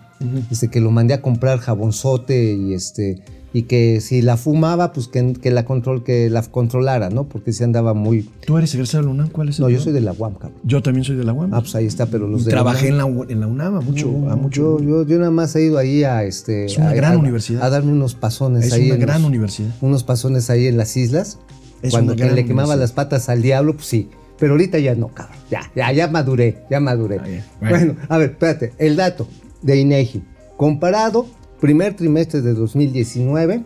este, 0.51 0.69
que 0.69 0.81
lo 0.81 0.91
mandé 0.91 1.15
a 1.15 1.23
comprar 1.23 1.59
jabonzote 1.59 2.53
y 2.55 2.75
este 2.75 3.23
y 3.53 3.63
que 3.63 4.01
si 4.01 4.23
la 4.23 4.37
fumaba, 4.37 4.93
pues 4.93 5.09
que, 5.09 5.33
que 5.33 5.51
la 5.51 5.65
control, 5.65 6.05
que 6.05 6.31
la 6.31 6.41
controlara, 6.43 7.11
¿no? 7.11 7.25
Porque 7.29 7.53
se 7.53 7.65
andaba 7.65 7.95
muy. 7.95 8.29
¿Tú 8.47 8.57
eres 8.59 8.73
egresado 8.75 9.03
de 9.03 9.07
la 9.09 9.15
UNAM? 9.15 9.31
¿Cuál 9.31 9.49
es 9.49 9.59
el 9.59 9.63
No, 9.65 9.71
yo 9.71 9.81
soy 9.81 9.93
de 9.93 10.01
la 10.03 10.13
UAM, 10.13 10.35
cabrón. 10.35 10.53
Yo 10.63 10.83
también 10.83 11.03
soy 11.05 11.17
de 11.17 11.25
la 11.25 11.33
UAM. 11.33 11.53
Ah, 11.53 11.61
pues 11.61 11.75
ahí 11.75 11.87
está, 11.87 12.07
pero 12.07 12.29
los 12.29 12.45
de 12.45 12.53
Trabajé 12.53 12.93
la 12.93 13.05
en 13.07 13.17
la, 13.17 13.25
en 13.29 13.41
la 13.41 13.47
UNAM 13.49 13.75
a 13.77 13.81
mucho. 13.81 14.07
A 14.31 14.37
mucho 14.37 14.79
Yo, 14.79 14.85
yo, 15.03 15.07
yo 15.07 15.19
nada 15.19 15.33
más 15.33 15.57
he 15.57 15.65
ido 15.65 15.79
ahí 15.79 16.05
a 16.05 16.23
este. 16.23 16.67
Es 16.67 16.77
una 16.79 16.91
a- 16.91 16.95
gran 16.95 17.15
a- 17.15 17.19
universidad. 17.19 17.65
A 17.65 17.71
darme 17.71 17.91
unos 17.91 18.15
pasones 18.15 18.67
es 18.67 18.73
ahí. 18.73 18.87
una 18.87 18.95
en 18.95 19.01
gran 19.01 19.23
los- 19.23 19.29
universidad. 19.31 19.71
unos 19.81 20.05
pasones 20.05 20.49
ahí 20.51 20.67
en 20.69 20.77
las 20.77 20.97
islas. 20.97 21.39
Es 21.83 21.93
Cuando 21.93 22.15
que 22.17 22.31
le 22.31 22.45
quemaba 22.45 22.77
las 22.77 22.93
patas 22.93 23.29
al 23.29 23.43
diablo, 23.43 23.75
pues 23.75 23.87
sí. 23.87 24.11
Pero 24.39 24.53
ahorita 24.53 24.79
ya 24.79 24.95
no, 24.95 25.09
cabrón. 25.09 25.37
Ya, 25.51 25.71
ya, 25.75 25.93
ya 25.93 26.09
maduré, 26.09 26.65
ya 26.71 26.81
maduré. 26.81 27.43
Bueno. 27.61 27.97
a 28.09 28.19
ver, 28.19 28.31
espérate. 28.31 28.73
El 28.79 28.97
dato 28.97 29.29
de 29.63 29.77
INEGI. 29.77 30.23
Comparado 30.57 31.27
primer 31.61 31.95
trimestre 31.95 32.41
de 32.41 32.55
2019 32.55 33.65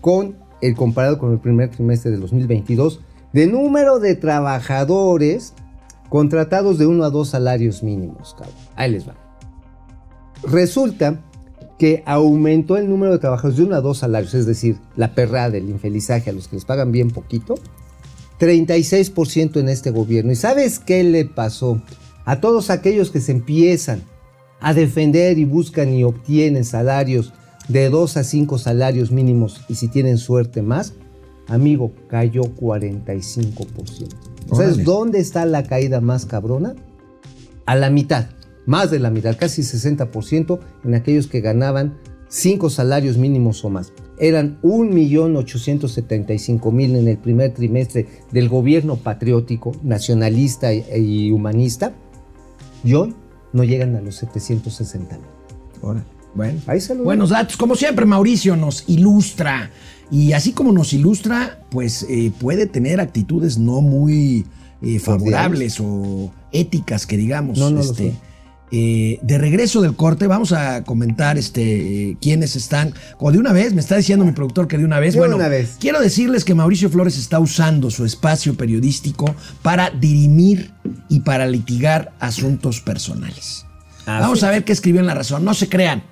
con 0.00 0.36
el 0.60 0.76
comparado 0.76 1.18
con 1.18 1.32
el 1.32 1.38
primer 1.40 1.70
trimestre 1.70 2.12
de 2.12 2.18
2022 2.18 3.00
de 3.32 3.46
número 3.46 3.98
de 3.98 4.14
trabajadores 4.14 5.54
contratados 6.08 6.78
de 6.78 6.86
uno 6.86 7.04
a 7.04 7.10
dos 7.10 7.30
salarios 7.30 7.82
mínimos, 7.82 8.34
cabrón. 8.34 8.54
Ahí 8.76 8.92
les 8.92 9.08
va. 9.08 9.14
Resulta 10.44 11.20
que 11.78 12.02
aumentó 12.06 12.76
el 12.76 12.88
número 12.88 13.12
de 13.12 13.18
trabajadores 13.18 13.56
de 13.58 13.64
uno 13.64 13.76
a 13.76 13.80
dos 13.80 13.98
salarios, 13.98 14.34
es 14.34 14.46
decir, 14.46 14.78
la 14.96 15.14
perrada, 15.14 15.56
el 15.56 15.68
infelizaje 15.68 16.30
a 16.30 16.32
los 16.32 16.48
que 16.48 16.56
les 16.56 16.64
pagan 16.64 16.92
bien 16.92 17.10
poquito, 17.10 17.54
36% 18.38 19.60
en 19.60 19.68
este 19.68 19.90
gobierno. 19.90 20.32
¿Y 20.32 20.36
sabes 20.36 20.78
qué 20.78 21.04
le 21.04 21.24
pasó 21.24 21.80
a 22.24 22.40
todos 22.40 22.70
aquellos 22.70 23.10
que 23.10 23.20
se 23.20 23.32
empiezan 23.32 24.02
a 24.60 24.74
defender 24.74 25.38
y 25.38 25.44
buscan 25.44 25.92
y 25.92 26.04
obtienen 26.04 26.64
salarios 26.64 27.32
de 27.68 27.88
2 27.88 28.16
a 28.16 28.24
5 28.24 28.58
salarios 28.58 29.10
mínimos 29.10 29.60
y 29.68 29.74
si 29.76 29.88
tienen 29.88 30.18
suerte 30.18 30.62
más? 30.62 30.94
Amigo, 31.48 31.92
cayó 32.08 32.42
45%. 32.42 34.08
¿Sabes 34.52 34.74
Órale. 34.74 34.84
dónde 34.84 35.18
está 35.20 35.44
la 35.46 35.64
caída 35.64 36.00
más 36.00 36.26
cabrona? 36.26 36.74
A 37.66 37.74
la 37.76 37.90
mitad, 37.90 38.26
más 38.66 38.90
de 38.90 38.98
la 38.98 39.10
mitad, 39.10 39.36
casi 39.36 39.62
60% 39.62 40.58
en 40.84 40.94
aquellos 40.94 41.26
que 41.26 41.40
ganaban 41.40 41.98
5 42.28 42.68
salarios 42.70 43.18
mínimos 43.18 43.64
o 43.64 43.70
más. 43.70 43.92
Eran 44.18 44.60
1.875.000 44.62 46.96
en 46.96 47.08
el 47.08 47.18
primer 47.18 47.54
trimestre 47.54 48.06
del 48.30 48.48
gobierno 48.48 48.96
patriótico, 48.96 49.72
nacionalista 49.82 50.72
y, 50.72 50.84
y 50.94 51.30
humanista, 51.30 51.92
y 52.84 52.94
hoy 52.94 53.14
no 53.52 53.64
llegan 53.64 53.96
a 53.96 54.00
los 54.00 54.22
760.000. 54.22 55.18
Órale. 55.82 56.06
Bueno. 56.34 56.60
Ahí 56.66 56.80
se 56.80 56.94
lo 56.94 57.04
Buenos 57.04 57.30
datos. 57.30 57.56
Como 57.56 57.76
siempre, 57.76 58.06
Mauricio 58.06 58.56
nos 58.56 58.88
ilustra. 58.88 59.70
Y 60.10 60.32
así 60.32 60.52
como 60.52 60.72
nos 60.72 60.92
ilustra, 60.92 61.60
pues 61.70 62.06
eh, 62.08 62.32
puede 62.38 62.66
tener 62.66 63.00
actitudes 63.00 63.58
no 63.58 63.80
muy 63.80 64.46
eh, 64.82 64.98
favorables 64.98 65.80
o 65.80 66.30
éticas 66.52 67.06
que 67.06 67.16
digamos. 67.16 67.58
No, 67.58 67.70
no 67.70 67.76
lo 67.76 67.82
este. 67.82 68.14
Eh, 68.74 69.18
de 69.20 69.36
regreso 69.38 69.82
del 69.82 69.94
corte, 69.94 70.26
vamos 70.26 70.52
a 70.52 70.82
comentar 70.84 71.36
este, 71.36 71.62
eh, 72.10 72.16
quiénes 72.20 72.56
están. 72.56 72.94
O 73.18 73.30
de 73.30 73.38
una 73.38 73.52
vez, 73.52 73.74
me 73.74 73.80
está 73.80 73.96
diciendo 73.96 74.24
mi 74.24 74.32
productor 74.32 74.66
que 74.66 74.78
de 74.78 74.84
una 74.86 74.98
vez. 74.98 75.12
De 75.12 75.20
bueno, 75.20 75.36
una 75.36 75.48
vez. 75.48 75.76
quiero 75.78 76.00
decirles 76.00 76.44
que 76.44 76.54
Mauricio 76.54 76.88
Flores 76.88 77.18
está 77.18 77.38
usando 77.38 77.90
su 77.90 78.04
espacio 78.06 78.54
periodístico 78.54 79.34
para 79.60 79.90
dirimir 79.90 80.72
y 81.10 81.20
para 81.20 81.46
litigar 81.46 82.12
asuntos 82.18 82.80
personales. 82.80 83.66
Ah, 84.06 84.20
Vamos 84.20 84.40
sí. 84.40 84.46
a 84.46 84.50
ver 84.50 84.64
qué 84.64 84.72
escribió 84.72 85.00
en 85.00 85.06
La 85.06 85.14
Razón. 85.14 85.44
No 85.44 85.52
se 85.54 85.68
crean. 85.68 86.02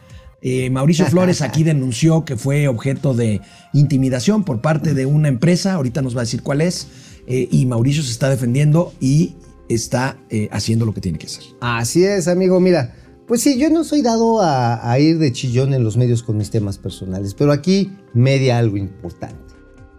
Eh, 0.43 0.71
Mauricio 0.71 1.07
Flores 1.07 1.41
aquí 1.43 1.65
denunció 1.65 2.25
que 2.25 2.37
fue 2.37 2.69
objeto 2.69 3.15
de 3.15 3.41
intimidación 3.73 4.45
por 4.45 4.61
parte 4.61 4.93
de 4.95 5.07
una 5.07 5.29
empresa. 5.29 5.73
Ahorita 5.75 6.03
nos 6.03 6.15
va 6.15 6.21
a 6.21 6.25
decir 6.25 6.43
cuál 6.43 6.61
es. 6.61 6.89
eh, 7.27 7.49
y 7.51 7.65
Mauricio 7.67 8.03
se 8.03 8.11
está 8.13 8.29
defendiendo 8.29 8.93
y 9.01 9.35
está 9.75 10.19
eh, 10.31 10.49
haciendo 10.53 10.85
lo 10.87 10.93
que 10.95 11.01
tiene 11.01 11.19
que 11.19 11.27
hacer. 11.27 11.45
Así 11.61 12.05
es, 12.05 12.29
amigo. 12.29 12.61
Mira, 12.61 12.95
pues 13.27 13.41
sí, 13.43 13.59
yo 13.59 13.71
no 13.71 13.85
soy 13.85 14.03
dado 14.03 14.41
a, 14.41 14.91
a 14.91 14.99
ir 14.99 15.19
de 15.19 15.33
chillón 15.33 15.73
en 15.75 15.85
los 15.85 15.97
medios 15.97 16.23
con 16.23 16.37
mis 16.37 16.51
temas 16.51 16.79
personales, 16.79 17.35
pero 17.35 17.53
aquí 17.53 17.93
media 18.15 18.59
algo 18.59 18.77
importante. 18.77 19.39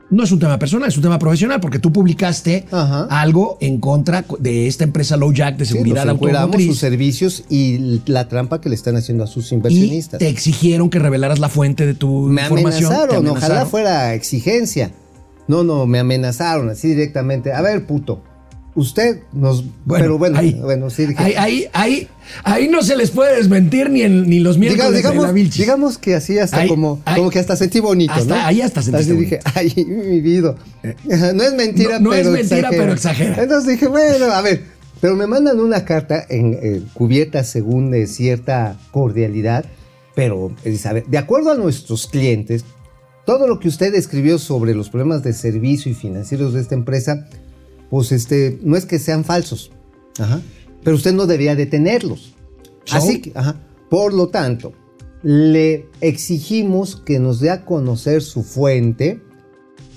No 0.09 0.23
es 0.25 0.31
un 0.33 0.39
tema 0.39 0.59
personal, 0.59 0.89
es 0.89 0.97
un 0.97 1.03
tema 1.03 1.17
profesional, 1.17 1.61
porque 1.61 1.79
tú 1.79 1.93
publicaste 1.93 2.65
Ajá. 2.69 3.05
algo 3.09 3.57
en 3.61 3.79
contra 3.79 4.25
de 4.39 4.67
esta 4.67 4.83
empresa 4.83 5.15
Low 5.15 5.31
Jack 5.31 5.55
de 5.55 5.63
Sí, 5.65 5.71
seguridad 5.71 6.03
nos 6.03 6.15
encueramos 6.15 6.47
sus 6.47 6.53
automotriz. 6.57 6.79
servicios 6.79 7.43
y 7.47 8.01
la 8.07 8.27
trampa 8.27 8.59
que 8.59 8.67
le 8.67 8.75
están 8.75 8.97
haciendo 8.97 9.23
a 9.23 9.27
sus 9.27 9.53
Y 9.53 9.55
inversionistas. 9.55 10.19
te 10.19 10.27
exigieron 10.27 10.89
que 10.89 10.99
revelaras 10.99 11.39
la 11.39 11.47
fuente 11.47 11.85
de 11.85 11.93
tu 11.93 12.23
me 12.23 12.41
información. 12.41 12.89
te 12.89 12.95
amenazaron, 12.97 13.27
ojalá 13.27 13.45
amenazaron. 13.45 13.69
fuera 13.69 14.13
exigencia. 14.13 14.91
No, 15.47 15.63
no, 15.63 15.85
me 15.87 15.99
amenazaron 15.99 16.69
así 16.69 16.89
directamente. 16.89 17.53
A 17.53 17.61
ver, 17.61 17.87
puto, 17.87 18.21
usted 18.75 19.19
nos... 19.33 19.63
pero 19.87 20.17
bueno, 20.17 20.37
ahí, 20.39 20.53
bueno, 20.61 20.89
sí 20.89 21.05
dije... 21.07 21.21
ahí, 21.21 21.33
ahí, 21.37 21.67
ahí, 21.73 22.07
ahí 22.43 22.67
no 22.69 22.81
se 22.81 22.95
les 22.95 23.11
puede 23.11 23.35
desmentir 23.35 23.89
ni, 23.89 24.01
en- 24.01 24.29
ni 24.29 24.39
los 24.39 24.57
miércoles 24.57 24.91
de 24.91 24.97
digamos, 24.97 25.25
la 25.25 25.31
Vilchis. 25.33 25.59
digamos 25.61 25.97
que 25.97 26.15
así 26.15 26.37
hasta 26.39 26.57
Ahí, 26.61 26.67
como, 26.69 27.01
como 27.15 27.29
que 27.29 27.39
hasta 27.39 27.55
sentí 27.55 27.79
bonito, 27.79 28.13
Hasta- 28.13 28.35
¿no? 28.35 28.41
ahí 28.45 28.61
hasta 28.61 28.81
sentiste 28.81 29.11
Así 29.13 29.21
dije, 29.21 29.39
ay, 29.55 29.73
mi 29.85 30.21
vida. 30.21 30.55
No 30.83 31.43
es 31.43 31.53
mentira, 31.53 31.99
No- 31.99 32.09
no 32.09 32.13
es 32.13 32.21
pero 32.21 32.31
mentira, 32.31 32.69
pero 32.69 32.93
exagera. 32.93 33.43
Entonces 33.43 33.69
dije, 33.69 33.87
bueno, 33.87 34.25
a 34.31 34.41
ver, 34.41 34.63
pero 35.01 35.15
me 35.15 35.27
mandan 35.27 35.59
una 35.59 35.83
carta 35.83 36.25
en 36.29 36.53
eh, 36.61 36.81
cubierta 36.93 37.43
según 37.43 37.91
de 37.91 38.07
cierta 38.07 38.77
cordialidad, 38.91 39.65
pero 40.15 40.53
ver, 40.93 41.05
de 41.07 41.17
acuerdo 41.17 41.51
a 41.51 41.55
nuestros 41.55 42.07
clientes, 42.07 42.63
todo 43.25 43.47
lo 43.47 43.59
que 43.59 43.67
usted 43.67 43.93
escribió 43.95 44.37
sobre 44.39 44.73
los 44.75 44.89
problemas 44.89 45.23
de 45.23 45.33
servicio 45.33 45.91
y 45.91 45.95
financieros 45.95 46.53
de 46.53 46.61
esta 46.61 46.75
empresa, 46.75 47.27
pues 47.91 48.11
este, 48.11 48.57
no 48.63 48.75
es 48.75 48.85
que 48.87 48.97
sean 48.97 49.23
falsos, 49.23 49.71
ajá, 50.17 50.41
pero 50.83 50.95
usted 50.95 51.13
no 51.13 51.27
debería 51.27 51.55
detenerlos. 51.55 52.33
So- 52.85 52.95
Así 52.97 53.21
que, 53.21 53.31
ajá, 53.35 53.61
por 53.91 54.13
lo 54.13 54.29
tanto, 54.29 54.73
le 55.21 55.85
exigimos 55.99 56.95
que 56.95 57.19
nos 57.19 57.39
dé 57.39 57.51
a 57.51 57.63
conocer 57.65 58.23
su 58.23 58.41
fuente 58.41 59.21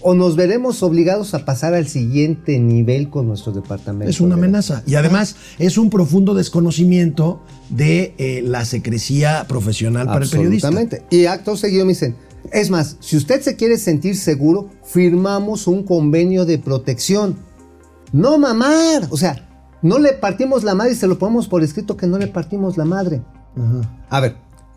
o 0.03 0.13
nos 0.13 0.37
veremos 0.37 0.83
obligados 0.83 1.33
a 1.33 1.47
pasar 1.47 1.73
al 1.73 1.89
siguiente 1.89 2.59
nivel 2.59 3.09
con 3.09 3.27
nuestro 3.27 3.53
departamento. 3.53 4.11
Es 4.11 4.21
una 4.21 4.35
amenaza. 4.35 4.83
Y 4.87 4.97
además 4.97 5.37
es 5.59 5.79
un 5.79 5.89
profundo 5.89 6.35
desconocimiento 6.35 7.41
de 7.71 8.15
eh, 8.19 8.43
la 8.45 8.67
secrecía 8.67 9.47
profesional 9.49 10.07
para 10.07 10.27
el 10.27 10.31
periodista. 10.31 10.69
Absolutamente. 10.69 11.17
Y 11.17 11.25
acto 11.25 11.57
seguido 11.57 11.87
me 11.87 11.93
dicen, 11.93 12.17
es 12.53 12.69
más, 12.69 12.99
si 13.01 13.17
usted 13.17 13.41
se 13.41 13.57
quiere 13.57 13.79
sentir 13.79 14.17
seguro, 14.19 14.69
firmamos 14.85 15.67
un 15.67 15.85
convenio 15.85 16.45
de 16.45 16.59
protección. 16.59 17.37
No 18.15 18.39
mamar. 18.39 19.09
O 19.11 19.17
sea, 19.17 19.45
no 19.83 19.99
le 19.99 20.13
partimos 20.13 20.63
la 20.63 20.77
madre 20.77 20.93
y 20.93 20.95
se 20.95 21.09
lo 21.09 21.19
ponemos 21.19 21.49
por 21.49 21.65
escrito 21.65 21.97
que 21.97 22.07
no 22.07 22.17
le 22.17 22.29
partimos 22.29 22.77
la 22.77 22.85
madre. 22.85 23.23
A 24.09 24.21
ver, 24.21 24.37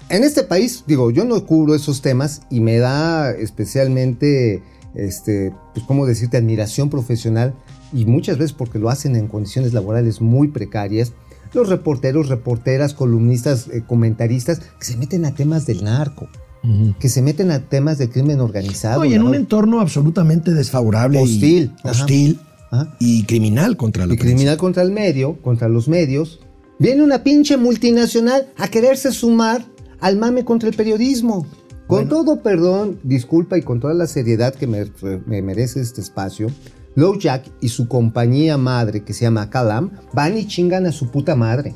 en 0.09 0.23
este 0.23 0.41
país, 0.41 0.83
digo, 0.87 1.11
yo 1.11 1.23
no 1.23 1.45
cubro 1.45 1.75
esos 1.75 2.01
temas 2.01 2.41
y 2.49 2.61
me 2.61 2.79
da 2.79 3.29
especialmente, 3.29 4.63
este, 4.95 5.53
pues, 5.75 5.85
¿cómo 5.85 6.07
decirte?, 6.07 6.37
admiración 6.37 6.89
profesional 6.89 7.53
y 7.93 8.05
muchas 8.05 8.39
veces 8.39 8.53
porque 8.53 8.79
lo 8.79 8.89
hacen 8.89 9.15
en 9.15 9.27
condiciones 9.27 9.71
laborales 9.71 10.19
muy 10.19 10.47
precarias. 10.47 11.13
Los 11.53 11.69
reporteros, 11.69 12.29
reporteras, 12.29 12.95
columnistas, 12.95 13.67
eh, 13.67 13.83
comentaristas 13.85 14.61
que 14.79 14.85
se 14.85 14.97
meten 14.97 15.25
a 15.25 15.35
temas 15.35 15.67
del 15.67 15.83
narco, 15.83 16.27
que 16.99 17.07
se 17.07 17.21
meten 17.21 17.51
a 17.51 17.59
temas 17.59 17.99
de 17.99 18.09
crimen 18.09 18.41
organizado. 18.41 19.01
Oye, 19.01 19.15
en 19.15 19.21
un 19.21 19.35
entorno 19.35 19.79
absolutamente 19.79 20.53
desfavorable. 20.53 21.21
Hostil. 21.21 21.75
Hostil. 21.83 22.39
Ajá. 22.71 22.95
Y 22.99 23.23
criminal 23.23 23.77
contra 23.77 24.05
la 24.05 24.13
y 24.13 24.17
prensa. 24.17 24.33
criminal 24.33 24.57
contra 24.57 24.83
el 24.83 24.91
medio, 24.91 25.41
contra 25.41 25.69
los 25.69 25.87
medios, 25.87 26.39
viene 26.79 27.03
una 27.03 27.23
pinche 27.23 27.57
multinacional 27.57 28.47
a 28.57 28.67
quererse 28.67 29.11
sumar 29.11 29.65
al 29.99 30.17
mame 30.17 30.45
contra 30.45 30.69
el 30.69 30.75
periodismo. 30.75 31.47
Con 31.87 32.09
todo 32.09 32.43
perdón, 32.43 32.99
disculpa 33.03 33.57
y 33.57 33.61
con 33.61 33.79
toda 33.79 33.93
la 33.93 34.07
seriedad 34.07 34.53
que 34.53 34.67
me, 34.67 34.87
me 35.25 35.41
merece 35.41 35.79
este 35.79 36.01
espacio, 36.01 36.49
Low 36.95 37.17
Jack 37.17 37.49
y 37.61 37.69
su 37.69 37.87
compañía 37.87 38.57
madre 38.57 39.03
que 39.03 39.13
se 39.13 39.21
llama 39.21 39.49
Calam 39.49 39.91
van 40.13 40.37
y 40.37 40.47
chingan 40.47 40.85
a 40.85 40.91
su 40.91 41.11
puta 41.11 41.35
madre. 41.35 41.75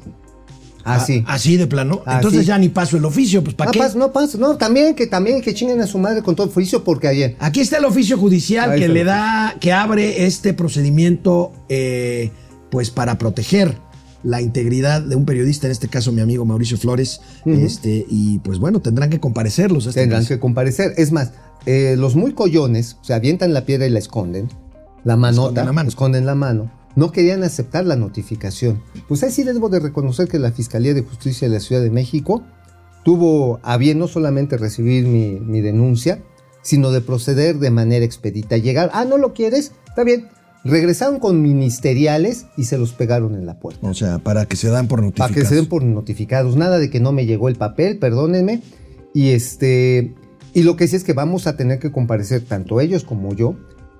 Así. 0.84 1.24
A- 1.28 1.34
Así 1.34 1.58
de 1.58 1.68
plano. 1.68 2.02
Así. 2.06 2.16
Entonces 2.18 2.46
ya 2.46 2.58
ni 2.58 2.70
paso 2.70 2.98
el 2.98 3.06
oficio, 3.06 3.44
pues 3.44 3.56
¿para 3.56 3.70
no 3.70 3.72
qué? 3.74 3.98
no 3.98 4.12
pasa, 4.12 4.38
no, 4.38 4.58
también 4.58 4.96
que 4.96 5.08
también 5.08 5.42
que 5.42 5.54
chinguen 5.54 5.82
a 5.82 5.88
su 5.88 5.98
madre 5.98 6.22
con 6.22 6.36
todo 6.36 6.48
el 6.48 6.54
juicio 6.54 6.84
porque 6.84 7.08
ayer. 7.08 7.36
Aquí 7.40 7.60
está 7.62 7.78
el 7.78 7.86
oficio 7.86 8.18
judicial 8.18 8.72
Ahí 8.72 8.80
que 8.80 8.88
le 8.88 9.04
da, 9.04 9.56
que 9.60 9.72
abre 9.74 10.26
este 10.26 10.54
procedimiento, 10.54 11.52
eh, 11.70 12.32
pues 12.70 12.90
para 12.90 13.18
proteger 13.18 13.78
la 14.24 14.40
integridad 14.42 15.02
de 15.02 15.16
un 15.16 15.26
periodista, 15.26 15.66
en 15.68 15.72
este 15.72 15.88
caso 15.88 16.12
mi 16.12 16.22
amigo 16.22 16.46
Mauricio 16.46 16.78
Flores, 16.78 17.22
este, 17.46 18.06
y 18.10 18.38
pues 18.40 18.60
bueno, 18.60 18.80
tendrán 18.80 19.10
que 19.10 19.20
comparecerlos. 19.20 19.88
este 19.88 20.02
Tendrán 20.02 20.26
que 20.26 20.40
comparecer. 20.40 20.94
Es 20.98 21.12
más, 21.12 21.32
eh, 21.66 21.96
los 21.98 22.16
muy 22.16 22.34
collones, 22.34 22.98
o 23.02 23.04
sea, 23.04 23.16
avientan 23.16 23.54
la 23.54 23.66
piedra 23.66 23.88
y 23.88 23.90
la 23.90 23.98
esconden, 24.00 24.48
la 25.04 25.18
manota, 25.18 25.48
Esconden 25.62 25.66
la 25.66 25.74
mano. 25.74 25.90
esconden 25.90 26.26
la 26.28 26.36
mano, 26.36 26.72
no 26.96 27.12
querían 27.12 27.44
aceptar 27.44 27.86
la 27.86 27.96
notificación. 27.96 28.82
Pues 29.08 29.24
ahí 29.24 29.32
sí 29.32 29.44
debo 29.44 29.70
de 29.70 29.80
reconocer 29.80 30.28
que 30.28 30.40
la 30.40 30.52
Fiscalía 30.52 30.94
de 30.94 31.04
Justicia 31.04 31.48
de 31.48 31.54
la 31.54 31.60
Ciudad 31.60 31.82
de 31.82 31.92
México 31.92 32.44
tuvo 33.04 33.60
a 33.64 33.78
bien 33.78 34.00
no 34.00 34.08
solamente 34.08 34.58
recibir 34.58 35.06
mi, 35.08 35.40
mi 35.40 35.62
denuncia, 35.62 36.22
sino 36.62 36.92
de 36.92 37.02
proceder 37.02 37.58
de 37.58 37.72
manera 37.72 38.06
expedita. 38.06 38.58
Llegar, 38.58 38.92
ah, 38.94 39.06
¿no 39.06 39.18
lo 39.18 39.34
quieres? 39.34 39.72
Está 39.88 40.04
bien. 40.04 40.28
Regresaron 40.64 41.20
con 41.20 41.42
ministeriales 41.42 42.46
y 42.56 42.66
se 42.66 42.78
los 42.78 42.94
pegaron 42.94 43.34
en 43.34 43.48
la 43.48 43.60
puerta. 43.60 43.88
O 43.88 43.96
sea, 43.96 44.20
para 44.20 44.46
que 44.46 44.56
se 44.56 44.70
dan 44.70 44.88
por 44.88 45.00
Para 45.00 45.08
notificados. 45.08 45.36
que 45.36 45.46
se 45.46 45.56
den 45.56 45.66
por 45.66 45.84
notificados. 45.84 46.56
Nada 46.56 46.78
de 46.78 46.92
que 46.92 47.00
no 47.00 47.12
me 47.12 47.26
llegó 47.26 47.50
el 47.50 47.56
papel, 47.56 47.98
perdónenme. 47.98 48.62
Y 49.14 49.30
este. 49.30 50.14
Y 50.54 50.64
lo 50.64 50.76
que 50.76 50.88
sí 50.88 50.96
es 50.96 51.04
que 51.04 51.14
vamos 51.14 51.48
a 51.48 51.58
tener 51.58 51.80
que 51.80 51.92
comparecer 51.92 52.42
tanto 52.42 52.80
ellos 52.80 53.04
como 53.06 53.34
yo, 53.34 53.56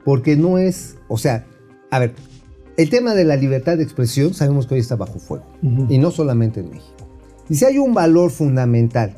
porque 0.06 0.36
no 0.36 0.60
es. 0.60 0.98
O 1.08 1.18
sea, 1.18 1.48
a 1.90 1.98
ver, 1.98 2.14
el 2.78 2.90
tema 2.90 3.14
de 3.14 3.26
la 3.26 3.36
libertad 3.36 3.78
de 3.78 3.84
expresión 3.84 4.34
sabemos 4.34 4.68
que 4.68 4.76
hoy 4.76 4.80
está 4.80 4.96
bajo 4.96 5.20
fuego. 5.20 5.46
Y 5.90 5.98
no 5.98 6.12
solamente 6.12 6.62
en 6.62 6.70
México. 6.70 7.08
Y 7.50 7.56
si 7.56 7.66
hay 7.66 7.78
un 7.78 7.94
valor 7.94 8.32
fundamental, 8.32 9.14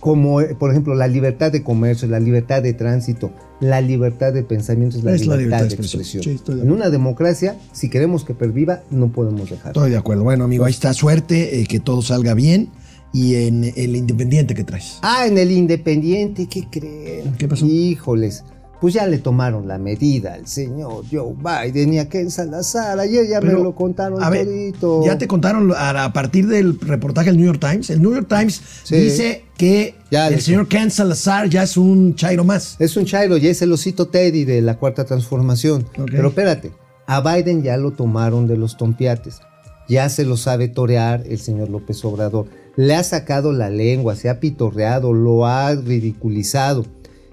como 0.00 0.40
eh, 0.40 0.54
por 0.54 0.70
ejemplo 0.70 0.94
la 0.94 1.06
libertad 1.06 1.50
de 1.50 1.62
comercio, 1.62 2.08
la 2.08 2.20
libertad 2.20 2.62
de 2.62 2.74
tránsito, 2.74 3.32
la 3.60 3.80
libertad 3.80 4.32
de 4.32 4.42
pensamiento, 4.42 4.98
es 4.98 5.04
la, 5.04 5.14
Es 5.14 5.26
la 5.26 5.36
libertad, 5.36 5.62
de 5.62 5.68
de 5.68 5.74
expresión. 5.74 6.22
Sí, 6.22 6.40
de 6.46 6.62
en 6.62 6.70
una 6.70 6.90
democracia, 6.90 7.56
si 7.72 7.88
queremos 7.88 8.24
que 8.24 8.34
perviva, 8.34 8.82
no 8.90 9.12
podemos 9.12 9.48
dejarlo. 9.48 9.70
Estoy 9.70 9.90
de 9.90 9.96
acuerdo. 9.96 10.24
Bueno, 10.24 10.44
amigo, 10.44 10.64
ahí 10.64 10.72
está. 10.72 10.92
Suerte, 10.92 11.60
eh, 11.60 11.66
que 11.66 11.80
todo 11.80 12.02
salga 12.02 12.34
bien. 12.34 12.70
Y 13.12 13.36
en 13.36 13.64
el 13.64 13.94
independiente 13.94 14.54
que 14.54 14.64
traes. 14.64 14.98
Ah, 15.02 15.26
en 15.28 15.38
el 15.38 15.52
Independiente, 15.52 16.48
¿qué 16.48 16.66
creen? 16.68 17.36
¿Qué 17.38 17.46
pasó? 17.46 17.64
Híjoles, 17.64 18.42
pues 18.84 18.92
ya 18.92 19.06
le 19.06 19.16
tomaron 19.16 19.66
la 19.66 19.78
medida 19.78 20.34
al 20.34 20.46
señor 20.46 21.04
Joe 21.10 21.32
Biden 21.38 21.94
y 21.94 22.00
a 22.00 22.10
Ken 22.10 22.30
Salazar. 22.30 23.00
Ayer 23.00 23.26
ya 23.26 23.40
Pero, 23.40 23.56
me 23.56 23.64
lo 23.64 23.74
contaron 23.74 24.22
a 24.22 24.28
ver, 24.28 24.44
todito. 24.44 25.02
ya 25.06 25.16
te 25.16 25.26
contaron 25.26 25.72
a, 25.74 26.12
partir 26.12 26.46
del 26.48 26.78
reportaje 26.78 27.30
del 27.30 27.38
New 27.38 27.46
York 27.46 27.60
Times. 27.60 27.88
El 27.88 28.02
New 28.02 28.12
York 28.12 28.26
Times 28.28 28.60
Sí. 28.82 28.96
dice 28.96 29.44
que 29.56 29.94
Ya 30.10 30.28
el 30.28 30.38
señor 30.42 30.68
Ken 30.68 30.90
Salazar 30.90 31.48
ya 31.48 31.62
es 31.62 31.78
un 31.78 32.14
chairo 32.14 32.44
más. 32.44 32.76
Es 32.78 32.94
un 32.98 33.06
chairo 33.06 33.38
y 33.38 33.46
es 33.46 33.62
el 33.62 33.72
osito 33.72 34.08
Teddy 34.08 34.44
de 34.44 34.60
la 34.60 34.76
Cuarta 34.76 35.06
Transformación. 35.06 35.86
Pero 36.10 36.28
espérate, 36.28 36.72
a 37.06 37.22
Biden 37.22 37.62
ya 37.62 37.78
lo 37.78 37.92
tomaron 37.92 38.46
de 38.46 38.58
los 38.58 38.76
tompiates. 38.76 39.40
Ya 39.88 40.10
se 40.10 40.26
lo 40.26 40.36
sabe 40.36 40.68
torear 40.68 41.22
el 41.26 41.38
señor 41.38 41.70
López 41.70 42.04
Obrador. 42.04 42.48
Le 42.76 42.94
ha 42.94 43.02
sacado 43.02 43.54
la 43.54 43.70
lengua, 43.70 44.14
se 44.14 44.28
ha 44.28 44.40
pitorreado, 44.40 45.14
lo 45.14 45.46
ha 45.46 45.74
ridiculizado. 45.74 46.84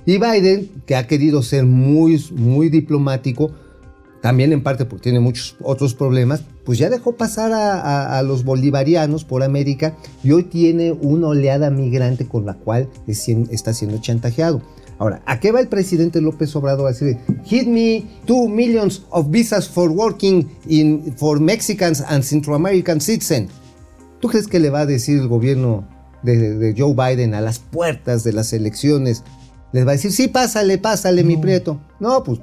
Y 0.05 0.17
Biden, 0.17 0.69
que 0.85 0.95
ha 0.95 1.07
querido 1.07 1.43
ser 1.43 1.65
muy, 1.65 2.23
muy 2.31 2.69
diplomático, 2.69 3.51
también 4.21 4.53
en 4.53 4.61
parte 4.61 4.85
porque 4.85 5.03
tiene 5.03 5.19
muchos 5.19 5.55
otros 5.61 5.93
problemas, 5.95 6.43
pues 6.63 6.77
ya 6.77 6.89
dejó 6.89 7.13
pasar 7.13 7.51
a, 7.53 8.21
los 8.21 8.43
bolivarianos 8.43 9.23
por 9.23 9.43
América 9.43 9.97
y 10.23 10.31
hoy 10.31 10.43
tiene 10.43 10.91
una 10.91 11.29
oleada 11.29 11.71
migrante 11.71 12.27
con 12.27 12.45
la 12.45 12.53
cual 12.53 12.87
está 13.07 13.73
siendo 13.73 13.99
chantajeado. 13.99 14.61
Ahora, 14.99 15.23
¿a 15.25 15.39
qué 15.39 15.51
va 15.51 15.59
el 15.59 15.67
presidente 15.67 16.21
López 16.21 16.55
Obrador 16.55 16.85
a 16.85 16.91
decir, 16.91 17.17
hit 17.45 17.67
me 17.67 18.05
two 18.25 18.47
millions 18.47 19.03
of 19.09 19.31
visas 19.31 19.67
for 19.67 19.89
working 19.89 20.47
in, 20.67 21.15
for 21.17 21.39
Mexicans 21.39 22.01
and 22.01 22.23
Central 22.23 22.55
American 22.55 23.01
citizens? 23.01 23.49
¿Tú 24.19 24.27
crees 24.27 24.47
que 24.47 24.59
le 24.59 24.69
va 24.69 24.81
a 24.81 24.85
decir 24.85 25.17
el 25.19 25.27
gobierno 25.27 25.87
de 26.21 26.75
Joe 26.77 26.93
Biden 26.93 27.33
a 27.33 27.41
las 27.41 27.57
puertas 27.57 28.23
de 28.23 28.33
las 28.33 28.53
elecciones? 28.53 29.23
Les 29.73 29.85
va 29.85 29.91
a 29.91 29.93
decir, 29.93 30.11
sí, 30.11 30.27
pásale, 30.27 30.77
pásale, 30.77 31.23
mi 31.23 31.37
prieto. 31.37 31.79
No, 31.99 32.23
pues, 32.23 32.39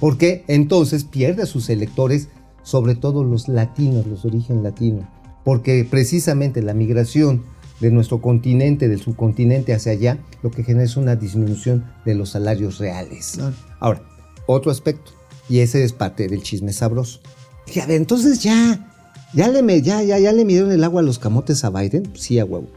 porque 0.00 0.44
entonces 0.48 1.04
pierde 1.04 1.42
a 1.42 1.46
sus 1.46 1.68
electores, 1.68 2.28
sobre 2.62 2.94
todo 2.94 3.24
los 3.24 3.48
latinos, 3.48 4.06
los 4.06 4.22
de 4.22 4.28
origen 4.28 4.62
latino. 4.62 5.08
Porque 5.44 5.86
precisamente 5.88 6.62
la 6.62 6.74
migración 6.74 7.44
de 7.80 7.90
nuestro 7.90 8.20
continente, 8.20 8.88
del 8.88 9.00
subcontinente 9.00 9.74
hacia 9.74 9.92
allá, 9.92 10.18
lo 10.42 10.50
que 10.50 10.64
genera 10.64 10.84
es 10.84 10.96
una 10.96 11.14
disminución 11.14 11.84
de 12.04 12.14
los 12.14 12.30
salarios 12.30 12.78
reales. 12.78 13.38
Ahora, 13.78 14.02
otro 14.46 14.70
aspecto, 14.70 15.12
y 15.48 15.60
ese 15.60 15.84
es 15.84 15.92
parte 15.92 16.26
del 16.26 16.42
chisme 16.42 16.72
sabroso. 16.72 17.20
Dije, 17.66 17.82
a 17.82 17.86
ver, 17.86 17.96
entonces 17.96 18.42
ya, 18.42 18.90
ya 19.34 19.48
le, 19.48 19.82
ya, 19.82 20.02
ya, 20.02 20.18
ya 20.18 20.32
le 20.32 20.44
midieron 20.44 20.72
el 20.72 20.84
agua 20.84 21.02
a 21.02 21.04
los 21.04 21.18
camotes 21.18 21.64
a 21.64 21.70
Biden. 21.70 22.10
Sí, 22.14 22.38
a 22.38 22.44
huevo. 22.44 22.68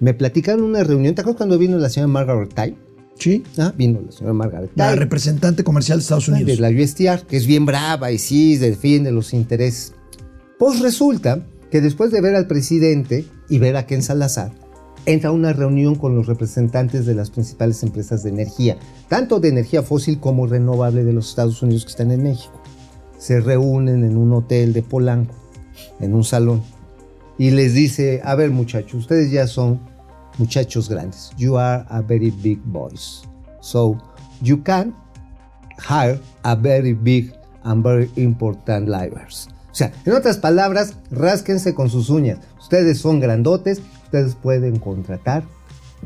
Me 0.00 0.14
platicaron 0.14 0.62
una 0.62 0.84
reunión, 0.84 1.14
¿te 1.14 1.22
acuerdas 1.22 1.38
cuando 1.38 1.58
vino 1.58 1.76
la 1.78 1.88
señora 1.88 2.08
Margaret 2.08 2.54
Ty? 2.54 2.76
Sí. 3.18 3.42
Ah, 3.58 3.72
vino 3.76 4.00
la 4.00 4.12
señora 4.12 4.32
Margaret 4.32 4.70
La 4.76 4.94
representante 4.94 5.64
comercial 5.64 5.98
de 5.98 6.02
Estados 6.02 6.28
Unidos. 6.28 6.46
De 6.46 6.56
la 6.56 6.70
USTR, 6.70 7.26
que 7.26 7.36
es 7.36 7.46
bien 7.46 7.66
brava 7.66 8.12
y 8.12 8.18
sí 8.18 8.56
defiende 8.56 9.10
los 9.10 9.34
intereses. 9.34 9.92
Pues 10.58 10.80
resulta 10.80 11.44
que 11.70 11.80
después 11.80 12.10
de 12.10 12.20
ver 12.20 12.34
al 12.34 12.46
presidente 12.46 13.24
y 13.48 13.58
ver 13.58 13.76
a 13.76 13.86
Ken 13.86 14.02
Salazar, 14.02 14.52
entra 15.06 15.30
a 15.30 15.32
una 15.32 15.52
reunión 15.52 15.94
con 15.94 16.14
los 16.14 16.26
representantes 16.26 17.06
de 17.06 17.14
las 17.14 17.30
principales 17.30 17.82
empresas 17.82 18.22
de 18.22 18.30
energía, 18.30 18.76
tanto 19.08 19.40
de 19.40 19.48
energía 19.48 19.82
fósil 19.82 20.20
como 20.20 20.46
renovable 20.46 21.04
de 21.04 21.12
los 21.12 21.30
Estados 21.30 21.62
Unidos 21.62 21.84
que 21.84 21.90
están 21.90 22.10
en 22.10 22.22
México. 22.22 22.60
Se 23.18 23.40
reúnen 23.40 24.04
en 24.04 24.16
un 24.16 24.32
hotel 24.32 24.72
de 24.72 24.82
Polanco, 24.82 25.34
en 26.00 26.14
un 26.14 26.24
salón, 26.24 26.62
y 27.38 27.50
les 27.50 27.74
dice, 27.74 28.20
a 28.24 28.34
ver 28.34 28.50
muchachos, 28.50 28.94
ustedes 28.94 29.30
ya 29.30 29.46
son 29.46 29.80
muchachos 30.38 30.88
grandes. 30.88 31.30
You 31.36 31.56
are 31.58 31.84
a 31.88 32.00
very 32.00 32.30
big 32.30 32.60
boys. 32.64 33.22
So 33.60 33.98
you 34.42 34.62
can 34.62 34.94
hire 35.78 36.18
a 36.42 36.54
very 36.56 36.92
big 36.94 37.32
and 37.64 37.82
very 37.84 38.10
important 38.16 38.88
lawyers. 38.88 39.48
O 39.70 39.74
sea, 39.74 39.92
en 40.06 40.12
otras 40.14 40.38
palabras, 40.38 40.94
rásquense 41.10 41.74
con 41.74 41.90
sus 41.90 42.08
uñas. 42.10 42.38
Ustedes 42.60 42.98
son 42.98 43.20
grandotes, 43.20 43.80
ustedes 44.04 44.34
pueden 44.34 44.78
contratar 44.78 45.44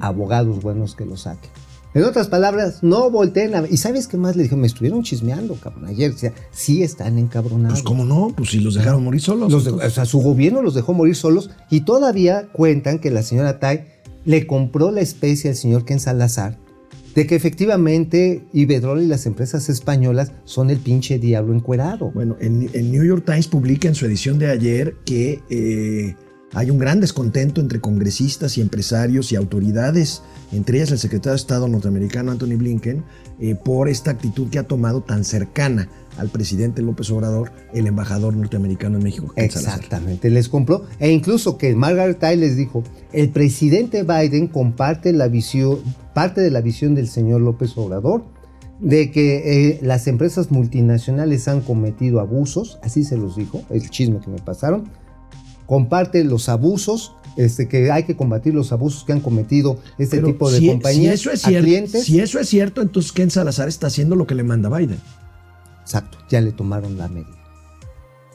abogados 0.01 0.61
buenos 0.63 0.95
que 0.95 1.05
lo 1.07 1.17
saquen. 1.17 1.51
En 1.95 2.05
otras 2.05 2.29
palabras, 2.29 2.83
no 2.83 3.11
volteen 3.11 3.55
a... 3.55 3.67
¿Y 3.69 3.77
sabes 3.77 4.09
qué 4.09 4.17
más 4.17 4.35
le 4.35 4.45
dije? 4.45 4.57
Me 4.57 4.67
estuvieron 4.67 5.03
chismeando, 5.03 5.55
cabrón, 5.57 5.85
ayer. 5.87 6.11
O 6.11 6.17
sea, 6.17 6.33
sí 6.51 6.83
están 6.83 7.19
encabronados. 7.19 7.75
Pues 7.81 7.83
cómo 7.83 8.07
no, 8.07 8.33
pues 8.35 8.49
si 8.49 8.61
los 8.61 8.75
dejaron 8.75 9.05
morir 9.05 9.21
solos. 9.21 9.53
Los 9.53 9.67
de- 9.67 9.73
o 9.73 9.91
sea, 9.91 10.07
su 10.07 10.21
gobierno 10.21 10.63
los 10.63 10.73
dejó 10.75 10.95
morir 10.95 11.15
solos 11.15 11.51
y 11.69 11.83
todavía 11.83 12.49
cuentan 12.53 12.99
que 12.99 13.11
la 13.11 13.23
señora 13.23 13.59
Tai 13.61 13.85
le 14.25 14.47
compró 14.47 14.91
la 14.91 15.01
especie 15.01 15.51
al 15.51 15.57
señor 15.57 15.85
Ken 15.85 16.01
Salazar 16.01 16.59
de 17.15 17.27
que 17.27 17.35
efectivamente 17.35 18.45
Iberdrola 18.53 19.03
y 19.03 19.07
las 19.07 19.27
empresas 19.27 19.69
españolas 19.69 20.33
son 20.45 20.71
el 20.71 20.79
pinche 20.79 21.19
diablo 21.19 21.55
encuerado. 21.55 22.11
Bueno, 22.11 22.37
en, 22.41 22.71
en 22.73 22.91
New 22.91 23.05
York 23.05 23.25
Times 23.27 23.49
publica 23.49 23.89
en 23.89 23.95
su 23.95 24.07
edición 24.07 24.39
de 24.39 24.51
ayer 24.51 24.95
que 25.05 25.41
eh, 25.51 26.15
hay 26.55 26.71
un 26.71 26.79
gran 26.79 27.01
descontento 27.01 27.61
entre 27.61 27.81
congresistas 27.81 28.59
y 28.59 28.61
empresarios 28.61 29.33
y 29.33 29.37
autoridades, 29.37 30.23
entre 30.53 30.79
ellas 30.79 30.91
el 30.91 30.99
secretario 30.99 31.33
de 31.33 31.37
Estado 31.37 31.69
norteamericano 31.69 32.31
Anthony 32.31 32.57
Blinken, 32.57 33.05
eh, 33.41 33.55
por 33.55 33.89
esta 33.89 34.11
actitud 34.11 34.49
que 34.51 34.59
ha 34.59 34.65
tomado 34.65 35.03
tan 35.03 35.25
cercana 35.25 35.89
al 36.19 36.29
presidente 36.29 36.83
López 36.83 37.11
Obrador 37.11 37.53
el 37.73 37.87
embajador 37.87 38.35
norteamericano 38.35 38.99
en 38.99 39.05
México. 39.05 39.33
Ken 39.35 39.51
Salazar. 39.51 39.77
Exactamente, 39.77 40.31
les 40.31 40.49
compró. 40.49 40.85
E 40.99 41.11
incluso 41.11 41.59
que 41.59 41.75
Margaret 41.75 42.23
les 42.37 42.57
dijo, 42.57 42.83
el 43.13 43.31
presidente 43.31 44.03
Biden 44.03 44.49
comparte 44.49 45.13
la 45.13 45.29
visión, 45.29 45.79
parte 46.15 46.41
de 46.41 46.51
la 46.51 46.61
visión 46.61 46.95
del 46.95 47.09
señor 47.09 47.41
López 47.41 47.77
Obrador 47.77 48.25
de 48.83 49.13
que 49.13 49.71
eh, 49.71 49.79
las 49.81 50.09
empresas 50.09 50.51
multinacionales 50.51 51.47
han 51.47 51.61
cometido 51.61 52.19
abusos, 52.19 52.79
así 52.83 53.05
se 53.05 53.17
los 53.17 53.37
dijo, 53.37 53.63
el 53.71 53.89
chisme 53.89 54.19
que 54.19 54.29
me 54.29 54.39
pasaron, 54.39 54.91
comparte 55.67 56.25
los 56.25 56.49
abusos, 56.49 57.15
este, 57.37 57.69
que 57.69 57.91
hay 57.93 58.03
que 58.03 58.17
combatir 58.17 58.53
los 58.55 58.73
abusos 58.73 59.05
que 59.05 59.13
han 59.13 59.21
cometido 59.21 59.79
este 59.99 60.17
Pero 60.17 60.27
tipo 60.27 60.51
de 60.51 60.59
si, 60.59 60.67
compañías 60.67 61.21
si 61.21 61.29
eso 61.29 61.31
es 61.31 61.45
a 61.45 61.49
cierto, 61.49 61.65
clientes. 61.65 62.05
si 62.05 62.21
eso 62.21 62.41
es 62.41 62.49
cierto, 62.49 62.83
entonces 62.83 63.13
Ken 63.13 63.31
Salazar 63.31 63.69
está 63.69 63.87
haciendo 63.87 64.17
lo 64.17 64.27
que 64.27 64.35
le 64.35 64.43
manda 64.43 64.69
Biden. 64.69 64.99
Exacto, 65.93 66.17
ya 66.31 66.41
le 66.41 66.53
tomaron 66.53 66.97
la 66.97 67.09
medida. 67.09 67.37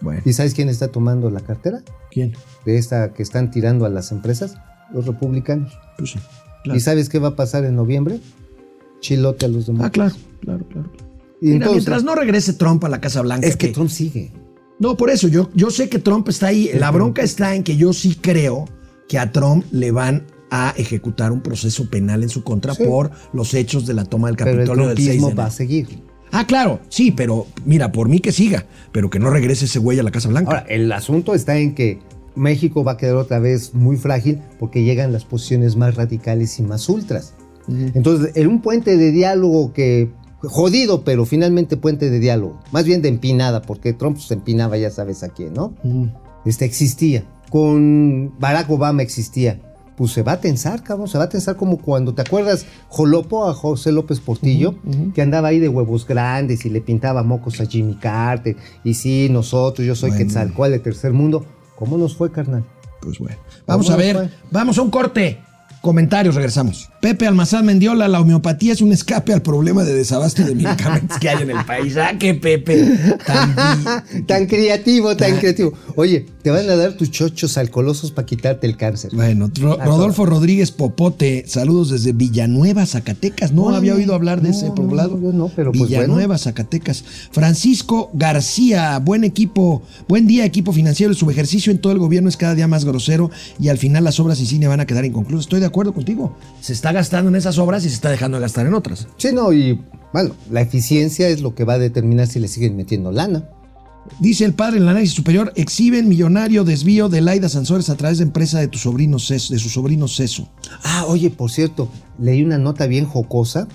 Bueno, 0.02 0.22
¿Y 0.26 0.34
sabes 0.34 0.54
quién 0.54 0.70
está 0.70 0.89
tomando 0.89 1.32
la 1.32 1.39
cartera? 1.39 1.82
¿quién? 2.12 2.34
De 2.65 2.78
esta 2.78 3.13
que 3.13 3.24
están 3.24 3.50
tirando 3.50 3.86
a 3.86 3.89
las 3.89 4.12
empresas, 4.12 4.56
los 4.93 5.08
republicanos. 5.08 5.74
Pues 5.98 6.12
sí. 6.12 6.20
claro. 6.63 6.78
¿Y 6.78 6.82
sabes 6.82 7.10
qué 7.10 7.17
va 7.17 7.30
a 7.30 7.36
pasar 7.36 7.65
en 7.65 7.76
noviembre? 7.76 8.20
Chilote 9.00 9.46
a 9.46 9.50
los 9.50 9.65
demás. 9.65 9.88
Ah, 9.88 9.89
claro, 9.89 10.13
claro, 10.41 10.67
claro. 10.67 10.91
Y 11.41 11.46
Mira, 11.48 11.56
entonces, 11.58 11.76
mientras 11.88 12.04
no 12.04 12.13
regrese 12.13 12.54
Trump 12.54 12.84
a 12.86 12.89
la 12.89 13.02
Casa 13.02 13.22
Blanca. 13.22 13.48
es 13.48 13.58
que 13.58 13.70
Trump 13.70 13.89
sigue. 13.89 14.32
No, 14.80 14.96
por 14.98 15.10
eso, 15.10 15.28
yo, 15.28 15.50
yo 15.56 15.72
sé 15.72 15.89
que 15.89 15.98
Trump 15.98 16.30
está 16.30 16.48
ahí. 16.48 16.70
La 16.76 16.91
bronca 16.91 17.24
está 17.24 17.56
en 17.56 17.63
que 17.63 17.76
yo 17.76 17.91
sí 17.93 18.15
creo 18.22 18.65
que 19.08 19.17
a 19.17 19.32
Trump 19.32 19.65
le 19.72 19.89
van 19.89 20.28
a 20.52 20.76
ejecutar 20.78 21.32
un 21.32 21.41
proceso 21.41 21.89
penal 21.89 22.22
en 22.22 22.30
su 22.30 22.43
contra 22.43 22.76
Sí. 22.76 22.84
por 22.86 23.10
los 23.34 23.54
hechos 23.56 23.88
de 23.88 23.96
la 23.96 24.06
toma 24.06 24.28
del 24.28 24.38
Pero 24.38 24.52
el 24.52 24.58
Capitolio 24.58 24.88
del 24.89 24.98
6 24.98 25.08
de 25.08 25.12
trumpismo 25.13 25.28
enero. 25.30 25.41
va 25.41 25.48
a 25.48 25.52
seguir. 25.52 26.04
Ah, 26.32 26.46
claro, 26.46 26.80
sí, 26.90 27.12
pero 27.12 27.48
mira, 27.66 27.92
por 27.92 28.10
mí 28.10 28.20
que 28.20 28.32
siga, 28.32 28.66
pero 28.92 29.10
que 29.10 29.20
no 29.20 29.30
regrese 29.30 29.66
ese 29.66 29.80
güey 29.80 30.00
a 30.00 30.04
la 30.04 30.12
Casa 30.12 30.30
Blanca. 30.30 30.52
Ahora, 30.52 30.66
el 30.70 30.92
asunto 30.92 31.34
está 31.34 31.58
en 31.58 31.74
que 31.74 32.00
México 32.36 32.84
va 32.84 32.94
a 32.94 32.98
quedar 32.98 33.16
otra 33.16 33.40
vez 33.40 33.74
muy 33.74 33.98
frágil 33.98 34.40
porque 34.60 34.84
llegan 34.84 35.12
las 35.12 35.26
posiciones 35.26 35.76
más 35.76 35.96
radicales 35.96 36.60
y 36.60 36.63
más 36.63 36.88
ultras. 36.90 37.34
Entonces, 37.68 38.32
en 38.36 38.48
un 38.48 38.62
puente 38.62 38.96
de 38.96 39.12
diálogo 39.12 39.74
que 39.74 40.10
jodido, 40.42 41.04
pero 41.04 41.26
finalmente 41.26 41.76
puente 41.78 42.10
de 42.10 42.20
diálogo, 42.20 42.60
más 42.72 42.86
bien 42.86 43.02
de 43.02 43.10
empinada, 43.10 43.62
porque 43.62 43.94
Trump 43.94 44.18
se 44.18 44.36
empinaba, 44.36 44.78
ya 44.78 44.90
sabes 44.90 45.24
a 45.24 45.30
quién, 45.30 45.54
¿no? 45.54 45.74
Este 46.46 46.66
existía. 46.66 47.26
Con 47.50 48.34
Barack 48.40 48.70
Obama 48.70 49.02
existía. 49.02 49.60
Pues 49.98 50.12
se 50.12 50.22
va 50.22 50.34
a 50.34 50.40
tensar, 50.40 50.84
cabrón. 50.84 51.08
Se 51.08 51.18
va 51.18 51.24
a 51.24 51.30
tensar 51.30 51.56
como 51.56 51.80
cuando, 51.80 52.14
¿te 52.14 52.22
acuerdas? 52.22 52.68
Jolopo 52.88 53.50
a 53.50 53.54
José 53.56 53.92
López 53.92 54.20
Portillo, 54.20 54.76
que 55.16 55.24
andaba 55.24 55.48
ahí 55.48 55.58
de 55.60 55.68
huevos 55.68 56.06
grandes 56.06 56.66
y 56.66 56.70
le 56.70 56.82
pintaba 56.82 57.24
mocos 57.24 57.60
a 57.60 57.66
Jimmy 57.66 57.96
Carter. 57.96 58.56
Y 58.84 58.94
sí, 58.94 59.28
nosotros, 59.32 59.88
yo 59.88 59.96
soy 59.96 60.12
Bueno. 60.12 60.26
Quetzalcóatl 60.26 60.72
de 60.72 60.80
tercer 60.80 61.14
mundo. 61.14 61.46
¿Cómo 61.76 61.98
nos 61.98 62.16
fue, 62.16 62.32
carnal? 62.32 62.64
Pues 63.02 63.18
bueno. 63.18 63.38
Vamos 63.66 63.90
a 63.90 63.96
ver, 63.96 64.32
vamos 64.52 64.78
a 64.78 64.84
un 64.84 64.92
corte. 64.92 65.40
Comentarios, 65.82 66.36
regresamos. 66.36 66.90
Pepe 67.08 67.26
Almazán 67.26 67.65
Mendiola, 67.65 68.10
la 68.10 68.20
homeopatía 68.20 68.74
es 68.74 68.82
un 68.82 68.91
escape 68.91 69.32
al 69.32 69.41
problema 69.41 69.86
de 69.86 69.93
desabasto 69.96 70.43
de 70.43 70.54
medicamentos 70.54 71.17
que 71.20 71.30
hay 71.30 71.41
en 71.43 71.52
el 71.52 71.63
país. 71.65 71.96
Ah, 71.96 72.17
que 72.20 72.34
Pepe. 72.34 72.84
Tan 73.26 73.56
Tan 74.26 74.46
creativo, 74.46 75.15
tan 75.15 75.38
creativo. 75.38 75.72
Oye, 75.96 76.26
te 76.43 76.50
van 76.50 76.70
a 76.70 76.76
dar 76.76 76.98
tus 76.98 77.10
chochos 77.10 77.58
alcoholosos 77.58 78.12
para 78.12 78.26
quitarte 78.26 78.67
el 78.67 78.76
cáncer. 78.76 79.12
Bueno, 79.15 79.50
Ro- 79.58 79.78
Ah, 79.80 79.86
Rodolfo 79.86 80.26
Rodríguez 80.26 80.72
Popote, 80.72 81.46
saludos 81.48 81.91
desde 81.91 82.12
Villanueva, 82.12 82.86
Zacatecas. 82.86 83.54
No 83.54 83.70
había 83.74 83.96
oído 83.96 84.13
hablar 84.13 84.41
de 84.41 84.50
No, 84.50 84.56
ese 84.58 84.65
no, 84.67 84.76
poblado. 84.76 85.17
yo 85.22 85.32
no, 85.32 85.50
pero 85.56 85.72
pues 85.72 85.89
Villanueva, 85.89 86.38
Zacatecas. 86.38 87.06
Francisco 87.32 88.10
García, 88.15 89.00
buen 89.00 89.24
equipo, 89.24 89.82
buen 90.10 90.28
día, 90.28 90.43
equipo 90.43 90.74
financiero. 90.74 91.12
El 91.13 91.17
subejercicio 91.17 91.72
en 91.72 91.80
todo 91.80 91.93
el 91.93 92.00
gobierno 92.00 92.28
es 92.28 92.36
cada 92.36 92.54
día 92.54 92.67
más 92.67 92.84
grosero 92.84 93.32
y 93.62 93.70
al 93.70 93.78
final 93.78 94.04
las 94.04 94.20
obras 94.20 94.41
y 94.41 94.46
cine 94.46 94.67
van 94.67 94.82
a 94.82 94.86
quedar 94.86 95.06
inconclusas. 95.06 95.46
Estoy 95.46 95.62
de 95.62 95.67
acuerdo 95.67 95.93
contigo. 95.93 96.36
Se 96.60 96.74
está 96.74 96.91
gastando 96.98 97.30
en 97.30 97.36
esas 97.36 97.60
obras 97.60 97.86
y 97.86 97.90
se 97.90 97.96
está 97.96 98.10
dejando 98.10 98.38
de 98.38 98.42
gastar 98.42 98.66
en 98.66 98.74
otras. 98.74 99.08
Sí, 99.18 99.30
no, 99.32 99.54
y 99.54 99.80
bueno, 100.14 100.36
la 100.50 100.62
eficiencia 100.62 101.30
es 101.30 101.42
lo 101.42 101.54
que 101.54 101.64
va 101.64 101.74
a 101.74 101.80
determinar 101.80 102.28
si 102.28 102.40
le 102.40 102.48
siguen 102.48 102.76
metiendo 102.76 103.12
lana. 103.12 103.50
Dice 104.20 104.46
el 104.46 104.54
padre 104.54 104.78
en 104.78 104.84
el 104.84 104.90
análisis 104.90 105.16
superior, 105.16 105.54
exhiben 105.56 106.10
millonario 106.10 106.64
desvío 106.64 107.08
de 107.08 107.22
Laida 107.22 107.50
Sansores 107.50 107.90
a 107.90 107.96
través 107.98 108.18
de 108.18 108.24
empresa 108.24 108.60
de 108.60 108.68
tu 108.68 108.80
sobrino 108.80 109.20
Ceso, 109.20 109.54
de 109.54 109.60
su 109.60 109.70
sobrino 109.70 110.08
Ceso. 110.08 110.50
Ah, 110.84 111.06
oye, 111.08 111.30
por 111.30 111.52
cierto, 111.52 111.90
leí 112.18 112.42
una 112.42 112.58
nota 112.58 112.88
bien 112.88 113.06
jocosa 113.06 113.68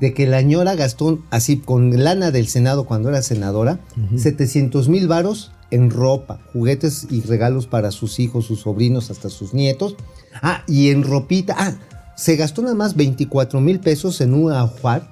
de 0.00 0.12
que 0.12 0.26
la 0.26 0.42
ñora 0.42 0.74
gastó 0.74 1.20
así 1.30 1.56
con 1.56 2.04
lana 2.04 2.30
del 2.30 2.48
Senado 2.48 2.84
cuando 2.84 3.08
era 3.08 3.22
senadora, 3.22 3.80
700 4.16 4.88
mil 4.88 5.08
varos 5.08 5.52
en 5.70 5.90
ropa, 5.90 6.40
juguetes 6.52 7.06
y 7.10 7.22
regalos 7.22 7.66
para 7.66 7.90
sus 7.90 8.20
hijos, 8.20 8.46
sus 8.46 8.60
sobrinos, 8.60 9.10
hasta 9.10 9.30
sus 9.30 9.54
nietos. 9.54 9.96
Ah, 10.42 10.64
y 10.66 10.90
en 10.90 11.02
ropita. 11.02 11.54
Ah, 11.58 11.74
se 12.18 12.36
gastó 12.36 12.62
nada 12.62 12.74
más 12.74 12.96
24 12.96 13.60
mil 13.60 13.78
pesos 13.80 14.20
en 14.20 14.34
un 14.34 14.52
ajuar 14.52 15.08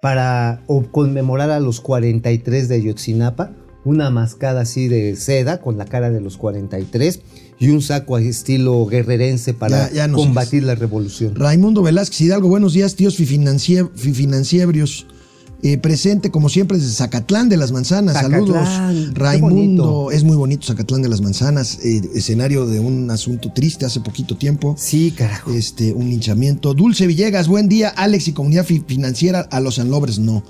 para 0.00 0.62
conmemorar 0.92 1.50
a 1.50 1.60
los 1.60 1.80
43 1.80 2.68
de 2.68 2.74
Ayotzinapa 2.76 3.50
una 3.84 4.08
mascada 4.10 4.62
así 4.62 4.88
de 4.88 5.14
seda 5.16 5.60
con 5.60 5.76
la 5.76 5.84
cara 5.84 6.10
de 6.10 6.20
los 6.20 6.36
43 6.38 7.20
y 7.58 7.68
un 7.68 7.82
saco 7.82 8.16
a 8.16 8.20
estilo 8.22 8.86
guerrerense 8.86 9.52
para 9.52 9.88
Ya- 9.88 9.94
ya 9.94 10.08
nos 10.08 10.22
combatir 10.22 10.62
la 10.62 10.74
revolución. 10.74 11.34
Raimundo 11.34 11.82
Velázquez 11.82 12.20
Hidalgo, 12.22 12.48
buenos 12.48 12.72
días, 12.72 12.94
tíos 12.96 13.18
fifinancie-. 13.18 13.90
Eh, 15.66 15.78
presente, 15.78 16.30
como 16.30 16.50
siempre, 16.50 16.76
desde 16.76 16.92
Zacatlán 16.92 17.48
de 17.48 17.56
las 17.56 17.72
Manzanas. 17.72 18.12
Zacatlán, 18.16 18.46
Saludos. 18.66 19.14
Raimundo, 19.14 20.10
es 20.10 20.22
muy 20.22 20.36
bonito 20.36 20.66
Zacatlán 20.66 21.00
de 21.00 21.08
las 21.08 21.22
Manzanas, 21.22 21.78
eh, 21.82 22.02
escenario 22.14 22.66
de 22.66 22.80
un 22.80 23.10
asunto 23.10 23.50
triste 23.50 23.86
hace 23.86 24.00
poquito 24.00 24.36
tiempo. 24.36 24.76
Sí, 24.78 25.10
carajo. 25.12 25.52
Este, 25.54 25.94
un 25.94 26.10
linchamiento. 26.10 26.74
Dulce 26.74 27.06
Villegas, 27.06 27.48
buen 27.48 27.70
día. 27.70 27.88
Alex 27.88 28.28
y 28.28 28.32
comunidad 28.32 28.66
fi- 28.66 28.84
financiera 28.86 29.40
a 29.50 29.60
los 29.60 29.76
Sanlobres, 29.76 30.18
no. 30.18 30.42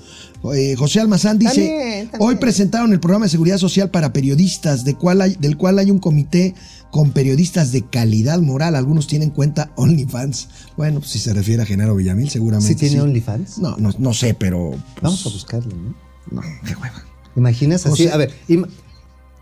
Eh, 0.53 0.75
José 0.77 0.99
Almazán 0.99 1.39
dice: 1.39 1.55
También, 1.55 2.09
también. 2.09 2.21
Hoy 2.21 2.35
presentaron 2.35 2.91
el 2.91 2.99
programa 2.99 3.25
de 3.25 3.31
seguridad 3.31 3.57
social 3.57 3.89
para 3.89 4.11
periodistas, 4.13 4.83
de 4.83 4.95
cual 4.95 5.21
hay- 5.21 5.37
del 5.39 5.55
cual 5.57 5.79
hay 5.79 5.89
un 5.91 5.99
comité 5.99 6.53
con 6.91 7.11
periodistas 7.11 7.71
de 7.71 7.83
calidad 7.83 8.39
moral. 8.39 8.75
Algunos 8.75 9.07
tienen 9.07 9.29
cuenta 9.31 9.71
OnlyFans. 9.75 10.47
Bueno, 10.77 10.99
pues 10.99 11.11
si 11.11 11.19
se 11.19 11.33
refiere 11.33 11.63
a 11.63 11.65
Genaro 11.65 11.95
Villamil, 11.95 12.29
seguramente. 12.29 12.73
¿Sí 12.73 12.79
tiene 12.79 12.95
sí. 12.95 12.99
OnlyFans? 13.01 13.57
No, 13.59 13.75
no, 13.77 13.91
no 13.97 14.13
sé, 14.13 14.33
pero. 14.33 14.71
pues, 14.71 15.01
Vamos 15.01 15.25
a 15.25 15.29
buscarlo, 15.29 15.75
¿no? 15.75 15.95
No, 16.31 16.41
qué 16.65 16.73
hueva. 16.75 17.03
¿Imaginas 17.35 17.85
O 17.85 17.93
así? 17.93 18.03
sea- 18.05 18.13
a 18.13 18.17
ver, 18.17 18.31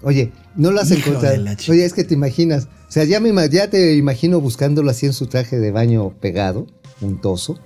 oye, 0.01 0.31
no 0.55 0.71
lo 0.71 0.81
has 0.81 0.91
encontrado. 0.91 1.43
Oye, 1.69 1.85
es 1.85 1.93
que 1.93 2.03
te 2.03 2.13
imaginas. 2.13 2.65
O 2.89 2.91
sea, 2.93 3.03
ya, 3.05 3.19
me, 3.19 3.31
ya 3.49 3.69
te 3.69 3.95
imagino 3.95 4.39
buscándolo 4.41 4.89
así 4.91 5.05
en 5.05 5.13
su 5.13 5.27
traje 5.27 5.59
de 5.59 5.71
baño 5.71 6.09
pegado, 6.19 6.67
untoso, 7.01 7.57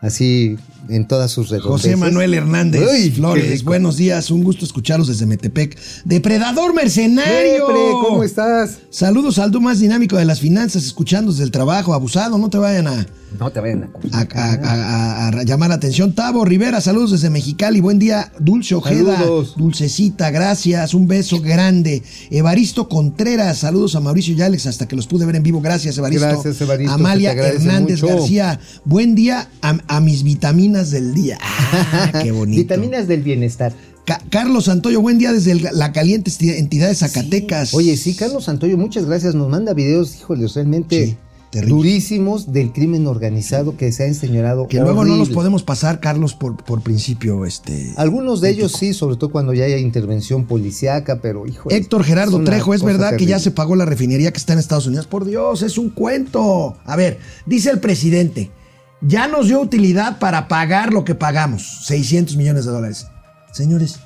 así 0.00 0.58
en 0.88 1.08
todas 1.08 1.30
sus 1.30 1.48
redondeces. 1.48 1.92
José 1.92 1.96
Manuel 1.96 2.34
Hernández 2.34 2.82
Uy, 2.88 3.10
Flores, 3.10 3.64
buenos 3.64 3.96
días, 3.96 4.30
un 4.30 4.44
gusto 4.44 4.64
escucharlos 4.64 5.08
desde 5.08 5.26
Metepec. 5.26 5.76
Depredador 6.04 6.74
mercenario. 6.74 7.66
¿Cómo 7.66 8.22
estás? 8.22 8.78
Saludos 8.90 9.38
al 9.38 9.50
más 9.60 9.80
dinámico 9.80 10.16
de 10.16 10.24
las 10.24 10.40
finanzas, 10.40 10.84
escuchando 10.84 11.30
desde 11.30 11.44
el 11.44 11.50
trabajo, 11.50 11.94
abusado, 11.94 12.36
no 12.38 12.50
te 12.50 12.58
vayan 12.58 12.86
a, 12.88 13.06
No 13.38 13.50
te 13.50 13.60
vayan 13.60 13.90
a... 14.12 14.18
a, 14.18 14.26
a- 14.34 15.26
a- 15.26 15.28
a 15.28 15.42
llamar 15.44 15.68
la 15.68 15.74
atención. 15.76 16.14
Tavo 16.14 16.44
Rivera, 16.44 16.80
saludos 16.80 17.10
desde 17.12 17.30
Mexicali, 17.30 17.80
buen 17.80 17.98
día. 17.98 18.32
Dulce 18.38 18.74
Ojeda, 18.74 19.16
Saludos. 19.18 19.54
dulcecita, 19.56 20.30
gracias, 20.30 20.94
un 20.94 21.06
beso 21.06 21.40
grande. 21.40 22.02
Evaristo 22.30 22.88
Contreras, 22.88 23.58
saludos 23.58 23.94
a 23.96 24.00
Mauricio 24.00 24.34
y 24.34 24.42
Alex, 24.42 24.66
hasta 24.66 24.86
que 24.88 24.96
los 24.96 25.06
pude 25.06 25.26
ver 25.26 25.36
en 25.36 25.42
vivo, 25.42 25.60
gracias 25.60 25.98
Evaristo. 25.98 26.26
Gracias, 26.26 26.60
Evaristo, 26.60 26.94
Amalia 26.94 27.32
Hernández 27.32 28.02
mucho. 28.02 28.16
García, 28.16 28.60
buen 28.84 29.14
día 29.14 29.48
a, 29.62 29.78
a 29.88 30.00
mis 30.00 30.22
vitaminas 30.22 30.90
del 30.90 31.14
día. 31.14 31.38
Ah, 31.72 32.20
qué 32.22 32.30
bonito. 32.32 32.60
Vitaminas 32.62 33.06
del 33.08 33.22
bienestar. 33.22 33.72
Ca- 34.04 34.22
Carlos 34.30 34.66
Santoyo, 34.66 35.00
buen 35.00 35.18
día 35.18 35.32
desde 35.32 35.52
el- 35.52 35.68
la 35.72 35.92
caliente 35.92 36.30
entidad 36.40 36.88
de 36.88 36.94
Zacatecas. 36.94 37.74
Oye, 37.74 37.96
sí, 37.96 38.14
Carlos 38.14 38.44
Santoyo, 38.44 38.76
muchas 38.78 39.04
gracias. 39.04 39.34
Nos 39.34 39.48
manda 39.48 39.74
videos, 39.74 40.14
híjole, 40.16 40.46
realmente 40.54 41.06
Sí, 41.06 41.16
terrible. 41.60 41.76
durísimos 41.76 42.52
del 42.52 42.72
crimen 42.72 43.06
organizado 43.06 43.76
que 43.76 43.92
se 43.92 44.04
ha 44.04 44.06
enseñorado. 44.06 44.68
que 44.68 44.80
luego 44.80 45.04
no 45.04 45.16
los 45.16 45.28
podemos 45.28 45.62
pasar, 45.62 46.00
Carlos, 46.00 46.34
por, 46.34 46.56
por 46.56 46.80
principio, 46.80 47.44
este. 47.44 47.92
Algunos 47.96 48.40
de 48.40 48.50
ellos 48.50 48.72
sí, 48.72 48.94
sobre 48.94 49.16
todo 49.16 49.30
cuando 49.30 49.52
ya 49.52 49.64
haya 49.64 49.76
intervención 49.76 50.46
policíaca, 50.46 51.20
pero 51.20 51.46
hijo. 51.46 51.70
Héctor 51.70 52.04
Gerardo 52.04 52.42
Trejo, 52.42 52.72
¿es 52.72 52.82
verdad 52.82 53.16
que 53.16 53.26
ya 53.26 53.38
se 53.38 53.50
pagó? 53.50 53.66
pagó 53.66 53.74
la 53.74 53.84
refinería 53.84 54.30
que 54.30 54.38
está 54.38 54.52
en 54.52 54.60
Estados 54.60 54.86
Unidos? 54.86 55.08
Por 55.08 55.24
Dios, 55.24 55.62
es 55.62 55.76
un 55.76 55.90
cuento. 55.90 56.76
A 56.84 56.94
ver, 56.94 57.18
dice 57.46 57.70
el 57.70 57.80
presidente, 57.80 58.52
ya 59.00 59.26
nos 59.26 59.48
dio 59.48 59.60
utilidad 59.60 60.20
para 60.20 60.46
pagar 60.46 60.92
lo 60.92 61.04
que 61.04 61.16
pagamos, 61.16 61.84
600 61.86 62.36
millones 62.36 62.64
de 62.64 62.70
dólares. 62.70 63.08
Señores, 63.52 63.98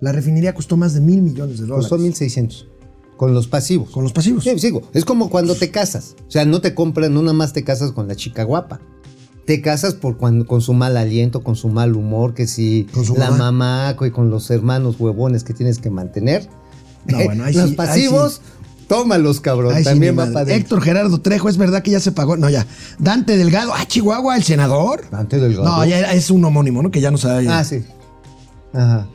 la 0.00 0.12
refinería 0.12 0.52
costó 0.52 0.76
más 0.76 0.92
de 0.92 1.00
mil 1.00 1.22
millones 1.22 1.60
de 1.60 1.64
dólares. 1.64 1.88
Costó 1.88 1.96
1600 1.96 2.75
con 3.16 3.34
los 3.34 3.48
pasivos. 3.48 3.90
Con 3.90 4.02
los 4.02 4.12
pasivos. 4.12 4.44
Sí, 4.44 4.58
sigo. 4.58 4.82
Es 4.92 5.04
como 5.04 5.30
cuando 5.30 5.54
te 5.54 5.70
casas. 5.70 6.16
O 6.26 6.30
sea, 6.30 6.44
no 6.44 6.60
te 6.60 6.74
compran, 6.74 7.12
no 7.14 7.22
nada 7.22 7.32
más 7.32 7.52
te 7.52 7.64
casas 7.64 7.92
con 7.92 8.08
la 8.08 8.16
chica 8.16 8.44
guapa. 8.44 8.80
Te 9.46 9.60
casas 9.60 9.94
por 9.94 10.16
cuando, 10.16 10.46
con 10.46 10.60
su 10.60 10.72
mal 10.72 10.96
aliento, 10.96 11.42
con 11.42 11.54
su 11.54 11.68
mal 11.68 11.94
humor, 11.94 12.34
que 12.34 12.46
si 12.46 12.86
la 13.16 13.30
mamá. 13.30 13.92
mamá, 13.92 14.06
y 14.06 14.10
con 14.10 14.28
los 14.28 14.50
hermanos 14.50 14.96
huevones 14.98 15.44
que 15.44 15.54
tienes 15.54 15.78
que 15.78 15.88
mantener. 15.88 16.48
No, 17.06 17.18
bueno, 17.24 17.44
ahí 17.44 17.54
los 17.54 17.64
sí, 17.64 17.70
ahí 17.70 17.76
pasivos, 17.76 18.40
tómalos, 18.88 19.40
cabrón. 19.40 19.76
Sí, 19.78 19.84
También 19.84 20.18
va 20.18 20.26
para. 20.32 20.52
Héctor 20.52 20.82
Gerardo 20.82 21.20
Trejo, 21.20 21.48
¿es 21.48 21.58
verdad 21.58 21.82
que 21.82 21.92
ya 21.92 22.00
se 22.00 22.10
pagó? 22.10 22.36
No, 22.36 22.50
ya. 22.50 22.66
Dante 22.98 23.36
Delgado, 23.36 23.72
ah, 23.72 23.86
Chihuahua, 23.86 24.36
el 24.36 24.42
senador. 24.42 25.08
Dante 25.10 25.38
Delgado. 25.38 25.64
No, 25.64 25.84
ya 25.84 26.12
es 26.12 26.30
un 26.30 26.44
homónimo, 26.44 26.82
¿no? 26.82 26.90
Que 26.90 27.00
ya 27.00 27.12
no 27.12 27.18
sabe. 27.18 27.48
Ah, 27.48 27.62
sí. 27.62 27.84
Ajá. 28.72 29.06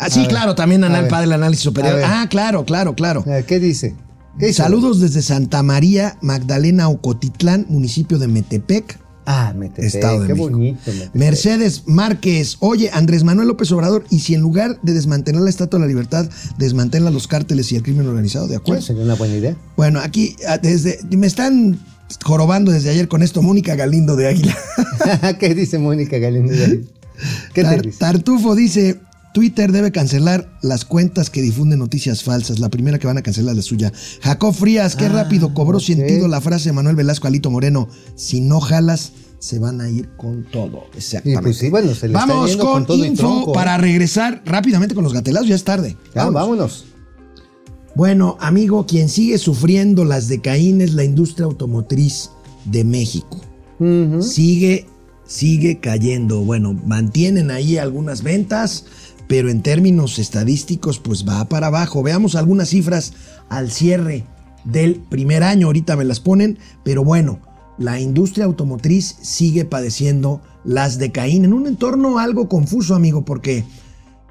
Ah, 0.00 0.08
sí, 0.10 0.20
A 0.20 0.22
ver, 0.22 0.30
claro, 0.30 0.54
también 0.54 0.82
anal 0.82 1.06
padre 1.08 1.26
el 1.26 1.32
análisis 1.32 1.62
superior. 1.62 2.00
Ah, 2.04 2.26
claro, 2.30 2.64
claro, 2.64 2.94
claro. 2.94 3.22
Ver, 3.24 3.44
¿Qué 3.44 3.60
dice? 3.60 3.94
¿Qué 4.38 4.46
dice? 4.46 4.62
Saludos 4.62 4.98
desde 5.00 5.20
Santa 5.22 5.62
María, 5.62 6.16
Magdalena 6.22 6.88
Ocotitlán, 6.88 7.66
municipio 7.68 8.18
de 8.18 8.26
Metepec. 8.26 8.98
Ah, 9.26 9.52
Metepec. 9.54 9.84
Estado 9.84 10.20
de 10.22 10.26
Qué 10.28 10.32
México. 10.34 10.50
bonito. 10.50 10.80
Metepec. 10.86 11.14
Mercedes 11.14 11.82
Márquez, 11.86 12.56
oye, 12.60 12.90
Andrés 12.92 13.22
Manuel 13.24 13.48
López 13.48 13.70
Obrador, 13.72 14.04
y 14.10 14.20
si 14.20 14.34
en 14.34 14.40
lugar 14.40 14.80
de 14.82 14.94
desmantelar 14.94 15.42
la 15.42 15.50
Estatua 15.50 15.78
de 15.78 15.84
la 15.84 15.88
Libertad, 15.88 16.28
desmantela 16.56 17.10
los 17.10 17.28
cárteles 17.28 17.70
y 17.70 17.76
el 17.76 17.82
crimen 17.82 18.06
organizado, 18.08 18.46
¿de 18.48 18.56
acuerdo? 18.56 18.80
Sería 18.82 19.04
una 19.04 19.14
buena 19.16 19.36
idea. 19.36 19.54
Bueno, 19.76 20.00
aquí 20.00 20.34
ah, 20.48 20.56
desde 20.56 20.98
me 21.10 21.26
están 21.26 21.78
jorobando 22.24 22.72
desde 22.72 22.88
ayer 22.90 23.06
con 23.06 23.22
esto, 23.22 23.42
Mónica 23.42 23.74
Galindo 23.74 24.16
de 24.16 24.28
Águila. 24.28 24.56
¿Qué 25.38 25.54
dice 25.54 25.78
Mónica 25.78 26.16
Galindo? 26.18 26.52
¿Qué 27.52 27.62
te 27.62 27.62
Tar- 27.62 27.82
dice? 27.82 27.98
Tartufo 27.98 28.54
dice, 28.54 28.98
Twitter 29.32 29.70
debe 29.72 29.92
cancelar 29.92 30.50
las 30.62 30.84
cuentas 30.84 31.30
que 31.30 31.40
difunden 31.42 31.78
noticias 31.78 32.22
falsas. 32.24 32.58
La 32.58 32.68
primera 32.68 32.98
que 32.98 33.06
van 33.06 33.18
a 33.18 33.22
cancelar 33.22 33.52
es 33.52 33.56
la 33.56 33.62
suya. 33.62 33.92
Jacob 34.22 34.54
Frías, 34.54 34.96
qué 34.96 35.06
Ah, 35.06 35.10
rápido 35.10 35.54
cobró 35.54 35.78
sentido 35.80 36.26
la 36.28 36.40
frase 36.40 36.70
de 36.70 36.72
Manuel 36.72 36.96
Velasco 36.96 37.26
Alito 37.28 37.50
Moreno. 37.50 37.88
Si 38.16 38.40
no 38.40 38.60
jalas, 38.60 39.12
se 39.38 39.58
van 39.58 39.80
a 39.80 39.88
ir 39.88 40.08
con 40.16 40.44
todo. 40.50 40.84
Y 40.94 40.98
Exactamente. 40.98 41.42
pues 41.42 41.56
sí, 41.58 41.70
bueno, 41.70 41.94
se 41.94 42.08
Vamos 42.08 42.56
con, 42.56 42.66
con 42.72 42.86
todo 42.86 43.04
y 43.04 43.08
info 43.08 43.22
tronco, 43.22 43.50
¿eh? 43.52 43.54
para 43.54 43.78
regresar 43.78 44.42
rápidamente 44.44 44.94
con 44.94 45.04
los 45.04 45.12
gatelazos. 45.14 45.48
Ya 45.48 45.54
es 45.54 45.64
tarde. 45.64 45.96
Ya, 46.14 46.24
Vámonos. 46.24 46.34
vámonos. 46.34 46.84
Bueno, 47.94 48.36
amigo, 48.40 48.86
quien 48.86 49.08
sigue 49.08 49.38
sufriendo 49.38 50.04
las 50.04 50.28
de 50.28 50.40
Caín 50.40 50.80
es 50.80 50.94
la 50.94 51.04
industria 51.04 51.46
automotriz 51.46 52.30
de 52.64 52.84
México. 52.84 53.40
Sigue, 54.20 54.86
sigue 55.26 55.80
cayendo. 55.80 56.40
Bueno, 56.42 56.74
mantienen 56.86 57.50
ahí 57.50 57.78
algunas 57.78 58.22
ventas, 58.22 58.84
pero 59.30 59.48
en 59.48 59.62
términos 59.62 60.18
estadísticos, 60.18 60.98
pues 60.98 61.24
va 61.24 61.48
para 61.48 61.68
abajo. 61.68 62.02
Veamos 62.02 62.34
algunas 62.34 62.70
cifras 62.70 63.12
al 63.48 63.70
cierre 63.70 64.26
del 64.64 64.96
primer 64.96 65.44
año. 65.44 65.68
Ahorita 65.68 65.94
me 65.94 66.04
las 66.04 66.18
ponen, 66.18 66.58
pero 66.82 67.04
bueno, 67.04 67.38
la 67.78 68.00
industria 68.00 68.46
automotriz 68.46 69.14
sigue 69.22 69.64
padeciendo 69.64 70.42
las 70.64 70.98
de 70.98 71.12
en 71.14 71.52
un 71.52 71.68
entorno 71.68 72.18
algo 72.18 72.48
confuso, 72.48 72.96
amigo, 72.96 73.24
porque 73.24 73.62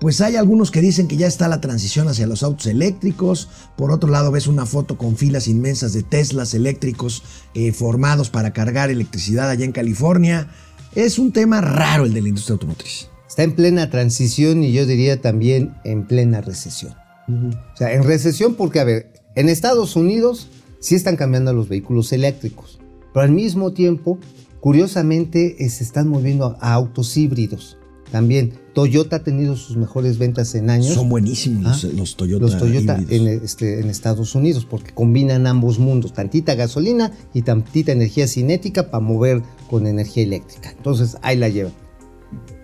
pues 0.02 0.20
hay 0.20 0.36
algunos 0.36 0.70
que 0.70 0.82
dicen 0.82 1.08
que 1.08 1.16
ya 1.16 1.28
está 1.28 1.48
la 1.48 1.62
transición 1.62 2.10
hacia 2.10 2.28
los 2.28 2.44
autos 2.44 2.68
eléctricos. 2.68 3.48
Por 3.78 3.92
otro 3.92 4.10
lado, 4.10 4.32
ves 4.32 4.48
una 4.48 4.66
foto 4.66 4.98
con 4.98 5.16
filas 5.16 5.48
inmensas 5.48 5.94
de 5.94 6.04
Teslas 6.04 6.54
eléctricos 6.54 7.24
eh, 7.54 7.72
formados 7.72 8.30
para 8.30 8.52
cargar 8.52 8.90
electricidad 8.90 9.50
allá 9.50 9.64
en 9.64 9.72
California. 9.72 10.50
Es 10.94 11.20
un 11.20 11.32
tema 11.32 11.62
raro 11.62 12.04
el 12.04 12.14
de 12.14 12.22
la 12.22 12.28
industria 12.28 12.56
automotriz. 12.56 13.09
Está 13.30 13.44
en 13.44 13.54
plena 13.54 13.92
transición 13.92 14.64
y 14.64 14.72
yo 14.74 14.88
diría 14.88 15.22
también 15.22 15.76
en 15.84 16.08
plena 16.08 16.42
recesión. 16.42 16.96
O 17.28 17.78
sea, 17.78 17.94
en 17.94 18.04
recesión 18.04 18.56
porque, 18.56 18.80
a 18.80 18.84
ver, 18.84 19.12
en 19.36 19.50
Estados 19.50 19.96
Unidos 19.96 20.48
sí 20.80 20.96
están 20.96 21.16
cambiando 21.16 21.52
a 21.52 21.54
los 21.54 21.70
vehículos 21.70 22.12
eléctricos, 22.12 22.80
pero 23.14 23.24
al 23.24 23.32
mismo 23.32 23.72
tiempo, 23.72 24.18
curiosamente, 24.60 25.64
eh, 25.64 25.70
se 25.70 25.84
están 25.84 26.08
moviendo 26.08 26.58
a, 26.60 26.74
autos 26.74 27.16
híbridos. 27.18 27.78
También 28.12 28.54
Toyota 28.74 29.18
ha 29.18 29.24
tenido 29.24 29.56
sus 29.56 29.78
mejores 29.78 30.18
ventas 30.18 30.56
en 30.56 30.72
años. 30.72 30.96
Son 30.96 31.08
buenísimos 31.08 31.64
los, 31.64 31.86
Ah, 31.86 31.96
los 31.96 32.16
Toyota. 32.16 32.42
los 32.42 32.58
Toyota 32.58 33.00
en, 33.10 33.28
este, 33.28 33.80
en 33.80 33.92
Estados 33.92 34.34
Unidos, 34.34 34.66
porque 34.68 34.92
combinan 34.92 35.46
ambos 35.46 35.78
mundos, 35.78 36.14
tantita 36.14 36.56
gasolina 36.56 37.12
y 37.36 37.44
tantita 37.44 37.92
energía 37.92 38.28
cinética 38.28 38.90
para 38.90 39.02
mover 39.02 39.44
con 39.70 39.86
energía 39.86 40.24
eléctrica. 40.24 40.72
Entonces 40.72 41.18
ahí 41.22 41.38
la 41.38 41.50
llevan. 41.50 41.89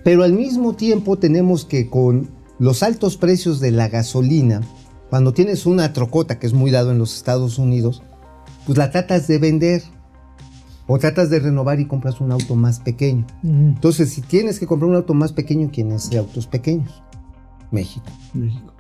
Pero 0.06 0.24
al 0.24 0.34
mismo 0.34 0.74
tiempo 0.74 1.18
tenemos 1.18 1.66
que 1.66 1.89
con 1.89 2.30
los 2.60 2.84
altos 2.84 3.18
precios 3.18 3.60
de 3.60 3.72
la 3.72 3.88
gasolina, 3.88 4.62
cuando 5.10 5.34
tienes 5.34 5.66
una 5.66 5.93
trocota 5.93 6.38
que 6.38 6.45
es 6.45 6.53
muy 6.53 6.70
dado 6.70 6.91
en 6.91 6.99
los 6.99 7.16
Estados 7.18 7.58
Unidos, 7.58 8.03
pues 8.68 8.78
la 8.78 8.91
tratas 8.91 9.28
de 9.28 9.39
vender 9.39 9.82
o 10.86 10.99
tratas 10.99 11.32
de 11.32 11.39
renovar 11.39 11.80
y 11.80 11.88
compras 11.88 12.22
un 12.22 12.32
auto 12.32 12.56
más 12.56 12.80
pequeño. 12.82 13.26
Entonces, 13.43 14.12
si 14.12 14.22
tienes 14.22 14.60
que 14.60 14.68
comprar 14.68 14.91
un 14.91 14.95
auto 14.95 15.16
más 15.16 15.34
pequeño, 15.34 15.72
¿quién 15.74 15.91
es 15.91 16.12
de 16.12 16.20
autos 16.20 16.45
pequeños? 16.45 17.01
México. 17.72 18.06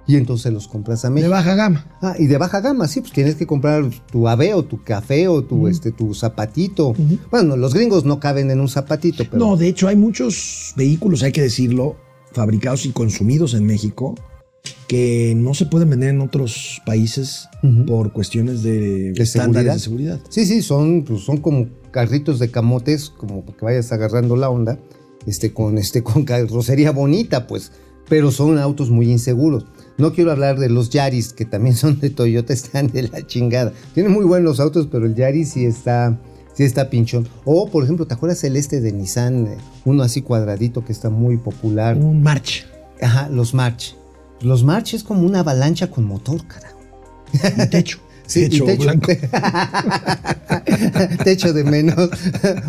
Y 0.07 0.17
entonces 0.17 0.53
los 0.53 0.67
compras 0.67 1.03
a 1.03 1.07
De 1.09 1.15
México. 1.15 1.31
baja 1.31 1.55
gama. 1.55 1.85
Ah, 2.01 2.15
y 2.19 2.27
de 2.27 2.37
baja 2.37 2.61
gama, 2.61 2.87
sí, 2.87 3.01
pues 3.01 3.11
tienes 3.11 3.35
que 3.35 3.47
comprar 3.47 3.89
tu 4.11 4.27
ave 4.27 4.53
o 4.53 4.63
tu 4.63 4.83
café 4.83 5.27
o 5.27 5.43
tu, 5.43 5.67
este, 5.67 5.91
tu 5.91 6.13
zapatito. 6.13 6.93
Bueno, 7.31 7.57
los 7.57 7.73
gringos 7.73 8.05
no 8.05 8.19
caben 8.19 8.51
en 8.51 8.59
un 8.59 8.69
zapatito, 8.69 9.23
pero. 9.29 9.37
No, 9.43 9.57
de 9.57 9.67
hecho 9.67 9.87
hay 9.87 9.95
muchos 9.95 10.73
vehículos, 10.75 11.23
hay 11.23 11.31
que 11.31 11.41
decirlo, 11.41 11.95
fabricados 12.33 12.85
y 12.85 12.91
consumidos 12.91 13.53
en 13.55 13.65
México 13.65 14.15
que 14.87 15.33
no 15.35 15.53
se 15.53 15.65
pueden 15.65 15.89
vender 15.89 16.09
en 16.09 16.21
otros 16.21 16.81
países 16.85 17.47
Ujú. 17.63 17.85
por 17.85 18.11
cuestiones 18.11 18.61
de, 18.63 19.13
¿De 19.13 19.23
estándares 19.23 19.73
de 19.73 19.79
seguridad. 19.79 20.19
Sí, 20.29 20.45
sí, 20.45 20.61
son, 20.61 21.03
pues, 21.03 21.21
son 21.23 21.37
como 21.37 21.67
carritos 21.91 22.39
de 22.39 22.51
camotes, 22.51 23.09
como 23.09 23.43
para 23.45 23.57
que 23.57 23.65
vayas 23.65 23.91
agarrando 23.91 24.35
la 24.35 24.49
onda, 24.49 24.79
este, 25.25 25.53
con, 25.53 25.77
este, 25.77 26.03
con 26.03 26.23
carrocería 26.25 26.91
bonita, 26.91 27.47
pues, 27.47 27.71
pero 28.09 28.31
son 28.31 28.59
autos 28.59 28.89
muy 28.91 29.11
inseguros. 29.11 29.65
No 29.97 30.11
quiero 30.13 30.31
hablar 30.31 30.59
de 30.59 30.69
los 30.69 30.89
Yaris, 30.89 31.33
que 31.33 31.45
también 31.45 31.75
son 31.75 31.99
de 31.99 32.09
Toyota, 32.09 32.53
están 32.53 32.87
de 32.91 33.03
la 33.09 33.25
chingada. 33.25 33.71
Tienen 33.93 34.11
muy 34.11 34.25
buenos 34.25 34.59
autos, 34.59 34.87
pero 34.91 35.05
el 35.05 35.15
Yaris 35.15 35.51
sí 35.53 35.65
está, 35.65 36.17
sí 36.53 36.63
está 36.63 36.89
pinchón. 36.89 37.27
O, 37.45 37.69
por 37.69 37.83
ejemplo, 37.83 38.05
¿te 38.05 38.13
acuerdas 38.13 38.43
el 38.43 38.57
este 38.57 38.81
de 38.81 38.91
Nissan? 38.91 39.47
Eh, 39.47 39.57
Uno 39.85 40.03
así 40.03 40.21
cuadradito 40.21 40.83
que 40.83 40.91
está 40.91 41.09
muy 41.09 41.37
popular. 41.37 41.95
Un 41.97 42.21
March, 42.21 42.65
Ajá, 43.01 43.29
los 43.29 43.53
March. 43.53 43.95
Los 44.41 44.63
March 44.63 44.93
es 44.93 45.03
como 45.03 45.25
una 45.25 45.39
avalancha 45.39 45.89
con 45.89 46.03
motor, 46.05 46.41
cara. 46.47 46.71
y 47.63 47.67
techo. 47.69 47.99
Sí, 48.27 48.45
y 48.45 48.49
techo, 48.49 48.65
techo, 48.65 48.83
blanco. 48.85 49.11
techo 51.23 51.53
de 51.53 51.63
menos. 51.63 52.09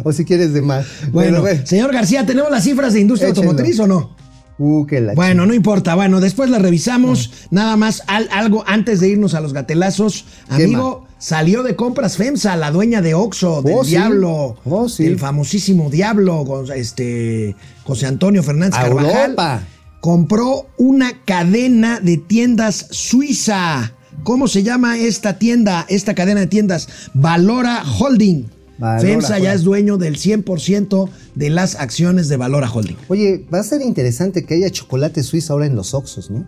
o 0.05 0.13
si 0.13 0.27
quieres 0.27 0.53
de 0.53 0.61
más. 0.61 0.85
Bueno, 1.13 1.43
señor 1.65 1.95
García, 1.95 2.27
¿tenemos 2.27 2.51
las 2.51 2.63
cifras 2.65 2.93
de 2.93 3.01
industria 3.01 3.31
Échenlo. 3.31 3.53
automotriz 3.53 3.81
o 3.81 3.87
no? 3.87 4.15
Uh, 4.59 4.87
que 4.87 5.01
la 5.03 5.15
Bueno, 5.15 5.45
no 5.45 5.53
importa. 5.53 5.95
Bueno, 5.95 6.21
después 6.21 6.49
la 6.49 6.59
revisamos. 6.59 7.31
Nada 7.51 7.77
más 7.77 8.03
al- 8.07 8.29
algo 8.33 8.65
antes 8.67 9.01
de 9.01 9.09
irnos 9.09 9.35
a 9.35 9.41
los 9.41 9.53
gatelazos. 9.53 10.25
¿Qué 10.57 10.65
Amigo, 10.65 11.07
salió 11.19 11.63
de 11.63 11.77
compras 11.77 12.17
FEMSA, 12.17 12.57
la 12.57 12.71
dueña 12.71 13.03
de 13.03 13.13
Oxxo, 13.15 13.61
del 13.63 13.75
Oh, 13.77 13.85
sí. 13.85 13.91
Diablo. 13.91 14.57
Oh, 14.65 14.89
sí. 14.89 15.05
El 15.05 15.19
famosísimo 15.19 15.91
Diablo, 15.91 16.65
este, 16.75 17.55
José 17.85 18.07
Antonio 18.07 18.43
Fernández 18.43 18.79
A 18.79 18.83
Carvajal. 18.85 19.11
Europa. 19.31 19.63
Compró 20.01 20.67
una 20.79 21.23
cadena 21.25 22.01
de 22.01 22.17
tiendas 22.17 22.87
suiza. 22.91 23.93
¿Cómo 24.23 24.49
se 24.49 24.63
llama 24.63 24.97
esta 24.99 25.39
tienda, 25.39 25.85
esta 25.89 26.15
cadena 26.15 26.41
de 26.41 26.47
tiendas? 26.47 26.89
Valora 27.13 27.83
Holding. 27.99 28.47
Valora 28.79 29.01
FEMSA 29.01 29.39
ya 29.39 29.55
es 29.55 29.63
dueño 29.63 29.97
del 29.97 30.17
100% 30.17 31.09
de 31.35 31.51
las 31.51 31.77
acciones 31.77 32.29
de 32.29 32.37
Valora 32.37 32.71
Holding. 32.71 32.97
Oye, 33.09 33.45
va 33.53 33.61
a 33.61 33.63
ser 33.63 33.81
interesante 33.83 34.45
que 34.45 34.55
haya 34.55 34.71
chocolate 34.71 35.23
suizo 35.23 35.53
ahora 35.55 35.67
en 35.67 35.77
los 35.77 35.95
Oxos, 35.95 36.31
¿no? 36.31 36.47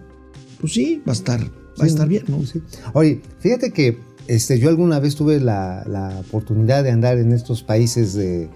Pues 0.60 0.72
sí, 0.74 1.02
va 1.08 1.12
a 1.12 1.16
estar, 1.16 1.40
va 1.40 1.84
a 1.84 1.86
estar 1.86 2.06
bien, 2.08 2.24
¿no? 2.28 2.44
Sí. 2.44 2.60
Oye, 2.92 3.20
fíjate 3.40 3.72
que 3.72 3.98
este, 4.26 4.58
yo 4.58 4.68
alguna 4.68 4.98
vez 5.00 5.14
tuve 5.14 5.40
la, 5.40 5.84
la 5.88 6.18
oportunidad 6.20 6.84
de 6.84 6.90
andar 6.90 7.16
en 7.18 7.32
estos 7.32 7.62
países 7.62 8.12
de- 8.14 8.48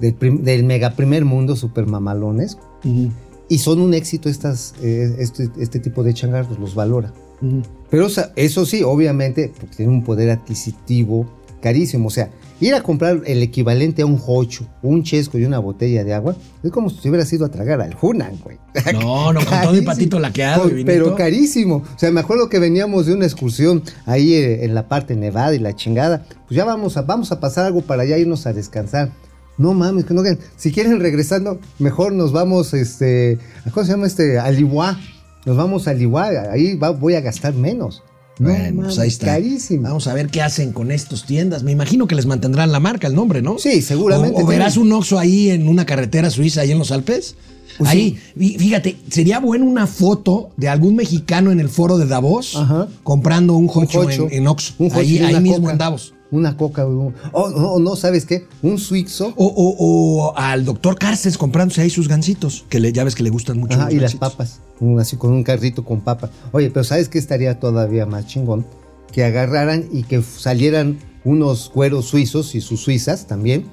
del, 0.00 0.14
prim- 0.14 0.42
del 0.42 0.64
mega 0.64 0.90
primer 0.96 1.24
mundo, 1.24 1.56
super 1.56 1.86
mamalones, 1.86 2.58
Ujú, 2.84 3.10
y 3.48 3.58
son 3.58 3.80
un 3.80 3.94
éxito 3.94 4.28
estas, 4.28 4.74
eh, 4.82 5.14
este, 5.18 5.48
este 5.58 5.78
tipo 5.78 6.02
de 6.02 6.12
changarros, 6.12 6.58
los 6.58 6.74
valora. 6.74 7.14
ujú. 7.40 7.62
Pero 7.90 8.06
o 8.06 8.08
sea, 8.10 8.32
eso 8.36 8.66
sí, 8.66 8.82
obviamente, 8.82 9.52
porque 9.60 9.76
tiene 9.76 9.92
un 9.92 10.02
poder 10.04 10.30
adquisitivo 10.30 11.26
carísimo. 11.62 12.08
O 12.08 12.10
sea, 12.10 12.30
ir 12.64 12.74
a 12.74 12.82
comprar 12.82 13.22
el 13.26 13.42
equivalente 13.42 14.02
a 14.02 14.06
un 14.06 14.16
jocho, 14.18 14.66
un 14.82 15.02
chesco 15.02 15.38
y 15.38 15.44
una 15.44 15.58
botella 15.58 16.02
de 16.04 16.14
agua, 16.14 16.34
es 16.62 16.70
como 16.70 16.90
si 16.90 16.96
te 17.00 17.08
hubieras 17.08 17.32
ido 17.32 17.44
a 17.44 17.50
tragar 17.50 17.80
al 17.80 17.96
Hunan, 18.00 18.38
güey. 18.42 18.58
No, 18.94 19.32
no, 19.32 19.40
con 19.40 19.48
todo 19.48 19.60
Carísimo. 19.62 19.86
patito 19.86 20.18
laqueado 20.18 20.62
Con- 20.64 20.78
y. 20.78 20.84
Pero 20.84 21.14
carísimo. 21.14 21.76
O 21.94 21.98
sea, 21.98 22.10
me 22.10 22.20
acuerdo 22.20 22.48
que 22.48 22.58
veníamos 22.58 23.06
de 23.06 23.14
una 23.14 23.24
excursión 23.26 23.82
ahí 24.06 24.34
eh, 24.34 24.64
en 24.64 24.74
la 24.74 24.88
parte 24.88 25.14
nevada 25.14 25.54
y 25.54 25.58
la 25.58 25.74
chingada. 25.76 26.24
Pues 26.48 26.56
ya 26.56 26.64
vamos 26.64 26.96
a, 26.96 27.02
vamos 27.02 27.30
a 27.32 27.40
pasar 27.40 27.66
algo 27.66 27.82
para 27.82 28.02
allá 28.02 28.18
irnos 28.18 28.46
a 28.46 28.52
descansar. 28.52 29.10
No 29.58 29.72
mames, 29.74 30.04
que 30.04 30.14
no 30.14 30.22
queden. 30.24 30.40
Si 30.56 30.72
quieren 30.72 30.98
regresando, 31.00 31.60
mejor 31.78 32.12
nos 32.12 32.32
vamos, 32.32 32.74
este, 32.74 33.38
¿cómo 33.72 33.86
se 33.86 33.92
llama 33.92 34.06
este? 34.08 34.38
Alihuá. 34.40 34.98
Nos 35.46 35.56
vamos 35.56 35.86
a 35.86 35.90
Alihuá, 35.92 36.30
ahí 36.50 36.74
va- 36.76 36.90
voy 36.90 37.14
a 37.14 37.20
gastar 37.20 37.54
menos. 37.54 38.02
No 38.38 38.48
Bueno, 38.50 38.82
pues 38.82 38.98
ahí 38.98 39.08
está. 39.08 39.26
Carísimo. 39.26 39.82
Vamos 39.84 40.06
a 40.08 40.14
ver 40.14 40.28
qué 40.28 40.42
hacen 40.42 40.72
con 40.72 40.90
estos 40.90 41.24
tiendas. 41.24 41.62
Me 41.62 41.70
imagino 41.72 42.06
que 42.06 42.14
les 42.16 42.26
mantendrán 42.26 42.72
la 42.72 42.80
marca, 42.80 43.06
el 43.06 43.14
nombre, 43.14 43.42
¿no? 43.42 43.58
Sí, 43.58 43.80
seguramente 43.82 44.40
O, 44.40 44.44
o 44.44 44.46
verás 44.46 44.76
un 44.76 44.92
Oxxo 44.92 45.18
ahí 45.18 45.50
en 45.50 45.68
una 45.68 45.86
carretera 45.86 46.30
suiza, 46.30 46.62
ahí 46.62 46.72
en 46.72 46.78
los 46.78 46.90
Alpes. 46.90 47.36
Pues 47.78 47.90
ahí, 47.90 48.16
fí- 48.38 48.56
fíjate, 48.58 48.96
sería 49.10 49.40
bueno 49.40 49.64
una 49.66 49.86
foto 49.88 50.50
de 50.56 50.68
algún 50.68 50.94
mexicano 50.94 51.50
en 51.50 51.58
el 51.60 51.68
foro 51.68 51.98
de 51.98 52.06
Davos 52.06 52.54
Ajá. 52.56 52.86
comprando 53.02 53.54
un 53.54 53.66
jocho, 53.66 54.02
jocho. 54.04 54.28
en, 54.30 54.38
en 54.42 54.46
Oxxo. 54.48 54.74
Ahí 54.94 55.18
mismo 55.40 55.58
coca. 55.62 55.72
en 55.72 55.78
Davos. 55.78 56.13
Una 56.34 56.56
coca. 56.56 56.84
O 56.86 57.12
no, 57.50 57.78
no, 57.78 57.94
¿sabes 57.96 58.24
qué? 58.26 58.46
Un 58.62 58.78
suixo. 58.78 59.32
O, 59.36 59.46
o- 59.46 59.76
o 59.78 60.36
al 60.36 60.64
doctor 60.64 60.98
Carces 60.98 61.38
comprándose 61.38 61.80
ahí 61.80 61.90
sus 61.90 62.08
gancitos, 62.08 62.64
que 62.68 62.80
le, 62.80 62.92
ya 62.92 63.04
ves 63.04 63.14
que 63.14 63.22
le 63.22 63.30
gustan 63.30 63.58
mucho. 63.58 63.74
Ajá, 63.76 63.84
los 63.84 63.94
y 63.94 63.98
las 64.00 64.14
papas. 64.16 64.60
un- 64.80 64.98
así 64.98 65.16
con 65.16 65.32
un 65.32 65.44
carrito 65.44 65.84
con 65.84 66.00
papas. 66.00 66.30
Oye, 66.52 66.70
pero 66.70 66.82
¿sabes 66.82 67.08
qué 67.08 67.18
estaría 67.18 67.60
todavía 67.60 68.04
más 68.06 68.26
chingón? 68.26 68.66
Que 69.12 69.22
agarraran 69.24 69.84
y 69.92 70.02
que 70.02 70.22
salieran 70.22 70.98
unos 71.24 71.70
cueros 71.70 72.06
suizos 72.06 72.54
y 72.56 72.60
sus 72.60 72.80
suizas 72.82 73.26
también, 73.28 73.66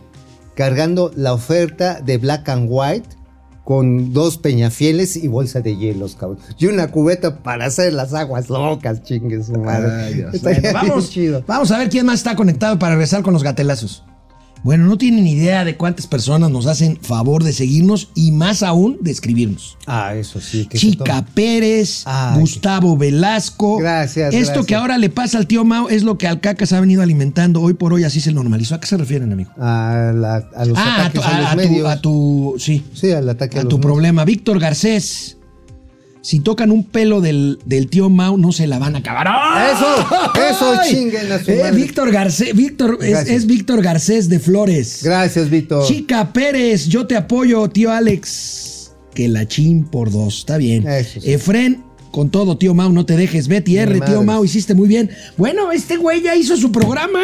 cargando 0.56 1.12
la 1.16 1.34
oferta 1.34 2.00
de 2.02 2.18
Black 2.20 2.48
and 2.50 2.68
White 2.70 3.10
con 3.72 4.12
dos 4.12 4.38
peñafieles 4.38 5.16
y 5.16 5.30
bolsa 5.30 5.62
de 5.62 5.78
hielos, 5.78 6.16
cabrón. 6.20 6.40
Y 6.60 6.66
una 6.66 6.92
cubeta 6.92 7.38
para 7.42 7.68
hacer 7.68 7.94
las 7.94 8.14
aguas 8.14 8.50
locas, 8.50 9.02
chingue 9.02 9.42
su 9.42 9.54
madre. 9.54 9.90
Ay, 9.90 10.14
Dios. 10.16 10.34
Estaría 10.34 10.60
Bueno, 10.60 10.80
bien 10.82 10.90
vamos, 10.90 11.10
chido. 11.10 11.42
vamos 11.48 11.72
a 11.72 11.78
ver 11.78 11.90
quién 11.90 12.06
más 12.06 12.16
está 12.16 12.36
conectado 12.36 12.78
para 12.78 12.96
regresar 12.96 13.24
con 13.24 13.32
los 13.34 13.44
gatelazos. 13.44 14.04
Bueno, 14.64 14.86
no 14.86 14.98
tienen 14.98 15.26
idea 15.26 15.66
de 15.66 15.76
cuántas 15.76 16.06
personas 16.06 16.52
nos 16.52 16.68
hacen 16.68 17.00
favor 17.02 17.44
de 17.44 17.52
seguirnos 17.52 18.10
y 18.14 18.32
más 18.32 18.62
aún 18.62 18.98
de 19.02 19.10
escribirnos. 19.10 19.76
Ah, 19.88 20.14
eso 20.16 20.40
sí. 20.40 20.68
que 20.68 20.78
Chica. 20.78 21.26
Pérez, 21.34 22.04
Ay, 22.06 22.40
Gustavo 22.40 22.96
Velasco. 22.96 23.78
Gracias, 23.78 24.34
Esto 24.36 24.46
gracias. 24.46 24.66
que 24.68 24.76
ahora 24.76 24.98
le 25.00 25.10
pasa 25.10 25.40
al 25.40 25.48
tío 25.48 25.66
Mao 25.66 25.90
es 25.90 26.04
lo 26.04 26.18
que 26.20 26.28
Alcacas 26.28 26.74
ha 26.74 26.80
venido 26.80 27.02
alimentando. 27.02 27.60
Hoy 27.62 27.74
por 27.74 27.92
hoy 27.92 28.04
así 28.04 28.22
se 28.22 28.32
normalizó. 28.32 28.76
¿A 28.76 28.80
qué 28.80 28.86
se 28.88 28.98
refieren, 28.98 29.32
amigo? 29.34 29.50
A, 29.58 30.12
la- 30.16 30.48
a 30.56 30.66
los 30.66 30.78
ah, 30.78 30.84
a 30.84 30.96
ataques 31.06 31.22
tu, 31.22 31.28
a, 31.28 31.32
a- 31.36 31.40
los 31.42 31.48
a 31.50 31.52
tu- 31.52 31.58
medios. 31.58 31.90
a 31.90 32.02
tu- 32.02 32.56
sí, 32.60 32.84
Sí, 32.94 33.12
al 33.12 33.28
ataque 33.30 33.58
a, 33.58 33.62
a 33.62 33.64
los 33.64 33.70
tu 33.70 33.78
medios. 33.78 33.92
problema. 33.92 34.26
Víctor 34.26 34.60
Garcés. 34.60 35.38
Si 36.24 36.40
tocan 36.40 36.70
un 36.72 36.84
pelo 36.84 37.20
del, 37.20 37.58
del 37.66 37.88
tío 37.88 38.10
Mao, 38.10 38.38
no 38.38 38.52
se 38.52 38.68
la 38.68 38.78
van 38.78 38.96
a 38.96 39.00
acabar. 39.00 39.28
Eso, 39.74 40.08
eso, 40.50 40.80
¡Ay! 40.80 40.94
chinguen 40.96 41.32
a 41.32 41.44
su 41.44 41.50
Eh, 41.50 41.58
madre. 41.64 41.76
Víctor 41.76 42.12
Garcés, 42.12 42.56
Víctor, 42.56 43.00
es, 43.02 43.48
Víctor 43.48 43.82
Garcés 43.82 44.30
de 44.30 44.40
Flores. 44.40 45.00
Gracias, 45.04 45.50
Víctor. 45.50 45.88
Chica 45.88 46.32
Pérez, 46.32 46.86
yo 46.88 47.08
te 47.08 47.16
apoyo, 47.16 47.68
tío 47.70 47.92
Alex. 47.92 48.92
Que 49.16 49.28
la 49.28 49.48
chin 49.48 49.84
por 49.84 50.12
dos, 50.12 50.38
está 50.40 50.58
bien. 50.58 50.88
Eso 50.88 51.20
sí. 51.22 51.32
Efren, 51.34 51.84
con 52.12 52.30
todo, 52.30 52.56
tío 52.58 52.76
Mau, 52.76 52.92
no 52.94 53.04
te 53.06 53.18
dejes. 53.18 53.48
Betty 53.48 53.78
R, 53.78 54.00
tío. 54.02 54.22
Mau, 54.22 54.46
hiciste 54.46 54.76
muy 54.76 54.88
bien. 54.88 55.10
Bueno, 55.38 55.72
este 55.72 55.98
güey 55.98 56.22
ya 56.22 56.36
hizo 56.36 56.56
su 56.56 56.72
programa. 56.72 57.22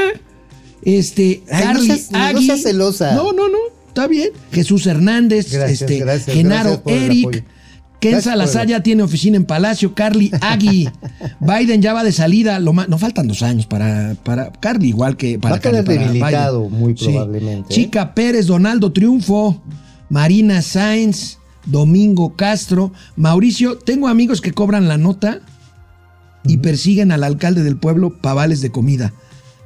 Este, 0.82 1.44
Ay, 1.52 1.66
no 1.68 1.74
Carly 1.74 1.88
seas- 1.88 2.12
no 2.12 2.18
Agui. 2.18 2.46
seas 2.48 2.62
celosa. 2.64 3.14
No, 3.14 3.32
no, 3.32 3.48
no, 3.48 3.58
está 3.90 4.08
bien. 4.08 4.30
Jesús 4.52 4.88
Hernández, 4.88 5.52
Gracias, 5.52 5.82
este, 5.82 6.00
gracias, 6.00 6.36
Genaro 6.36 6.82
gracias 6.84 7.04
Eric. 7.04 7.44
Ken 8.00 8.12
Gracias 8.12 8.32
Salazar 8.32 8.68
ya 8.68 8.84
tiene 8.84 9.02
oficina 9.04 9.38
en 9.38 9.46
Palacio. 9.46 9.96
Carly 9.96 10.32
Agui. 10.42 10.88
Biden 11.40 11.82
ya 11.82 11.94
va 11.94 12.04
de 12.04 12.12
salida. 12.12 12.60
Lo 12.60 12.72
no 12.74 12.98
faltan 13.00 13.28
dos 13.28 13.42
años 13.42 13.66
para, 13.66 14.16
para 14.24 14.52
Carly, 14.52 14.90
igual 14.90 15.18
que 15.18 15.40
para 15.40 15.54
Va 15.56 15.58
a 15.58 15.62
quedar 15.62 15.84
debilitado 15.84 16.66
Biden. 16.66 16.80
muy 16.80 16.98
Sí. 16.98 17.06
probablemente, 17.06 17.74
¿eh? 17.74 17.76
Chica 17.76 18.14
Pérez, 18.14 18.46
Donaldo 18.46 18.92
Triunfo, 18.94 19.62
Marina 20.10 20.62
Sáenz, 20.62 21.38
Domingo 21.66 22.36
Castro. 22.36 22.92
Mauricio, 23.16 23.78
tengo 23.80 24.08
amigos 24.08 24.42
que 24.42 24.52
cobran 24.52 24.88
la 24.88 24.98
nota 24.98 25.40
y 26.46 26.58
persiguen 26.58 27.12
al 27.12 27.24
alcalde 27.24 27.64
del 27.64 27.78
pueblo 27.78 28.22
pavales 28.22 28.62
de 28.62 28.72
comida. 28.72 29.12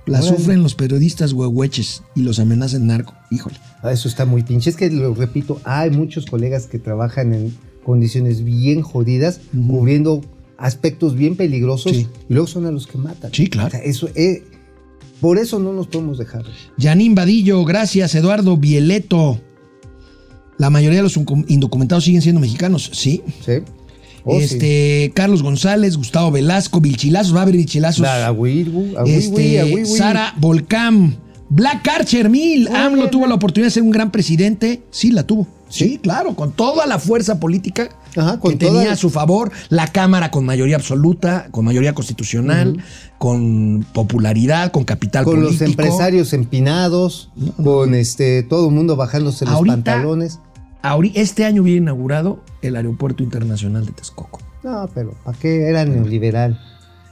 La 0.07 0.21
sufren 0.21 0.63
los 0.63 0.73
periodistas 0.73 1.31
huehueches 1.33 2.01
y 2.15 2.21
los 2.21 2.39
amenazan 2.39 2.87
narco. 2.87 3.13
Híjole. 3.29 3.57
Ah, 3.83 3.91
Eso 3.91 4.07
está 4.07 4.25
muy 4.25 4.41
pinche. 4.41 4.69
Es 4.69 4.75
que 4.75 4.89
lo 4.89 5.13
repito, 5.13 5.61
hay 5.63 5.91
muchos 5.91 6.25
colegas 6.25 6.65
que 6.65 6.79
trabajan 6.79 7.33
en 7.33 7.55
condiciones 7.83 8.43
bien 8.43 8.81
jodidas, 8.81 9.41
cubriendo 9.67 10.21
aspectos 10.57 11.15
bien 11.15 11.35
peligrosos 11.35 11.91
Sí. 11.95 12.07
y 12.29 12.33
luego 12.33 12.47
son 12.47 12.65
a 12.65 12.71
los 12.71 12.85
que 12.87 12.97
matan. 12.97 13.31
Sí, 13.33 13.47
claro. 13.47 13.69
O 13.69 13.71
sea, 13.71 13.79
eso, 13.81 14.09
eh, 14.15 14.43
por 15.19 15.37
eso 15.37 15.59
no 15.59 15.73
nos 15.73 15.87
podemos 15.87 16.17
dejar. 16.17 16.43
Yanín 16.77 17.15
Vadillo, 17.15 17.63
gracias. 17.65 18.13
Eduardo 18.15 18.57
Bieleto. 18.57 19.39
La 20.57 20.69
mayoría 20.69 20.97
de 20.99 21.03
los 21.03 21.17
indocumentados 21.47 22.03
siguen 22.03 22.21
siendo 22.21 22.39
mexicanos, 22.41 22.91
sí. 22.93 23.23
¿Sí? 23.43 23.53
Oh, 24.23 24.37
sí. 24.37 24.43
este, 24.45 25.11
Carlos 25.15 25.41
González, 25.41 25.97
Gustavo 25.97 26.29
Velasco, 26.29 26.79
Vilchilazos, 26.79 27.33
va 27.33 27.39
a 27.39 27.41
haber 27.43 27.55
Vilchilazos. 27.57 28.01
La- 28.01 28.27
a 28.27 28.31
Este, 29.07 29.59
a. 29.59 29.85
Sara 29.87 30.35
Volcán, 30.39 31.17
Black 31.53 31.85
Archer 31.89 32.29
Mil. 32.29 32.67
Órale. 32.69 32.85
AMLO 32.85 33.09
tuvo 33.09 33.27
la 33.27 33.35
oportunidad 33.35 33.67
de 33.67 33.71
ser 33.71 33.83
un 33.83 33.91
gran 33.91 34.09
presidente. 34.09 34.81
Sí, 34.89 35.11
la 35.11 35.23
tuvo. 35.23 35.45
Sí, 35.67 35.99
claro, 36.01 36.35
con 36.35 36.51
toda 36.51 36.85
la 36.85 36.99
fuerza 36.99 37.39
política 37.39 37.89
Ajá, 38.17 38.39
con 38.39 38.51
que 38.51 38.57
tenía 38.65 38.91
a 38.91 38.95
su 38.97 39.09
favor, 39.09 39.51
la 39.69 39.87
Cámara 39.87 40.29
con 40.31 40.45
mayoría 40.45 40.75
absoluta, 40.75 41.47
con 41.51 41.63
mayoría 41.63 41.93
constitucional, 41.93 42.83
con 43.17 43.85
popularidad, 43.93 44.71
con 44.73 44.83
capital 44.83 45.23
con 45.23 45.39
los 45.41 45.55
político. 45.57 45.69
empresarios 45.81 46.33
empinados, 46.33 47.31
con 47.63 47.95
este 47.95 48.43
todo 48.43 48.67
el 48.67 48.75
mundo 48.75 48.95
bajándose 48.97 49.45
los 49.45 49.53
Ahorita- 49.53 49.75
pantalones. 49.75 50.39
Este 51.13 51.45
año 51.45 51.63
viene 51.63 51.81
inaugurado 51.83 52.43
el 52.61 52.75
Aeropuerto 52.75 53.23
Internacional 53.23 53.85
de 53.85 53.91
Texcoco. 53.93 54.39
No, 54.63 54.89
pero 54.93 55.13
¿para 55.23 55.37
qué 55.37 55.69
era 55.69 55.85
neoliberal? 55.85 56.59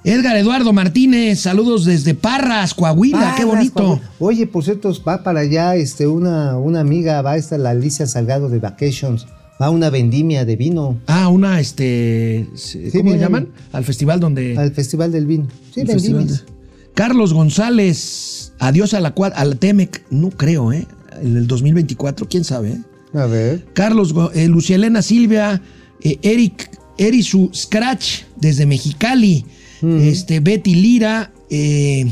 Edgar 0.03 0.37
Eduardo 0.37 0.71
Martínez, 0.71 1.41
saludos 1.41 1.83
desde 1.85 2.13
Parras, 2.13 2.73
Coahuila, 2.73 3.35
qué 3.37 3.43
bonito. 3.45 3.73
Coahuila. 3.73 4.11
Oye, 4.19 4.47
por 4.47 4.63
cierto, 4.63 4.93
va 5.07 5.23
para 5.23 5.41
allá 5.41 5.75
este, 5.75 6.07
una, 6.07 6.57
una 6.57 6.79
amiga, 6.79 7.21
va 7.21 7.35
esta 7.35 7.57
la 7.57 7.71
Alicia 7.71 8.07
Salgado 8.07 8.47
de 8.49 8.59
Vacations, 8.59 9.27
va 9.61 9.65
a 9.65 9.69
una 9.69 9.89
vendimia 9.89 10.45
de 10.45 10.55
vino 10.55 10.97
Ah, 11.05 11.27
una, 11.27 11.59
este, 11.59 12.47
¿cómo 12.93 13.11
le 13.11 13.19
llaman? 13.19 13.49
Al 13.73 13.83
festival 13.83 14.19
donde... 14.21 14.57
al 14.57 14.71
Festival 14.71 15.11
del 15.11 15.25
Vino. 15.25 15.47
Sí, 15.75 15.83
vendimias. 15.83 16.45
de- 16.45 16.53
Carlos 16.93 17.33
González, 17.33 18.53
adiós 18.59 18.93
a 18.93 19.01
la, 19.01 19.13
a 19.17 19.45
Temec, 19.55 20.03
no 20.09 20.29
creo, 20.29 20.71
¿eh? 20.73 20.87
En 21.21 21.35
el 21.37 21.45
2024, 21.47 22.27
quién 22.29 22.43
sabe, 22.45 22.71
¿eh? 22.71 22.81
A 23.17 23.25
ver. 23.25 23.65
Carlos, 23.73 24.13
eh, 24.33 24.47
Lucia 24.47 24.75
Elena 24.75 25.01
Silvia, 25.01 25.61
eh, 26.01 26.19
Eric, 26.21 26.69
Erisu 26.97 27.49
Scratch 27.53 28.23
desde 28.37 28.65
Mexicali, 28.65 29.45
este, 29.81 30.39
Betty 30.39 30.75
Lira, 30.75 31.31
eh, 31.49 32.11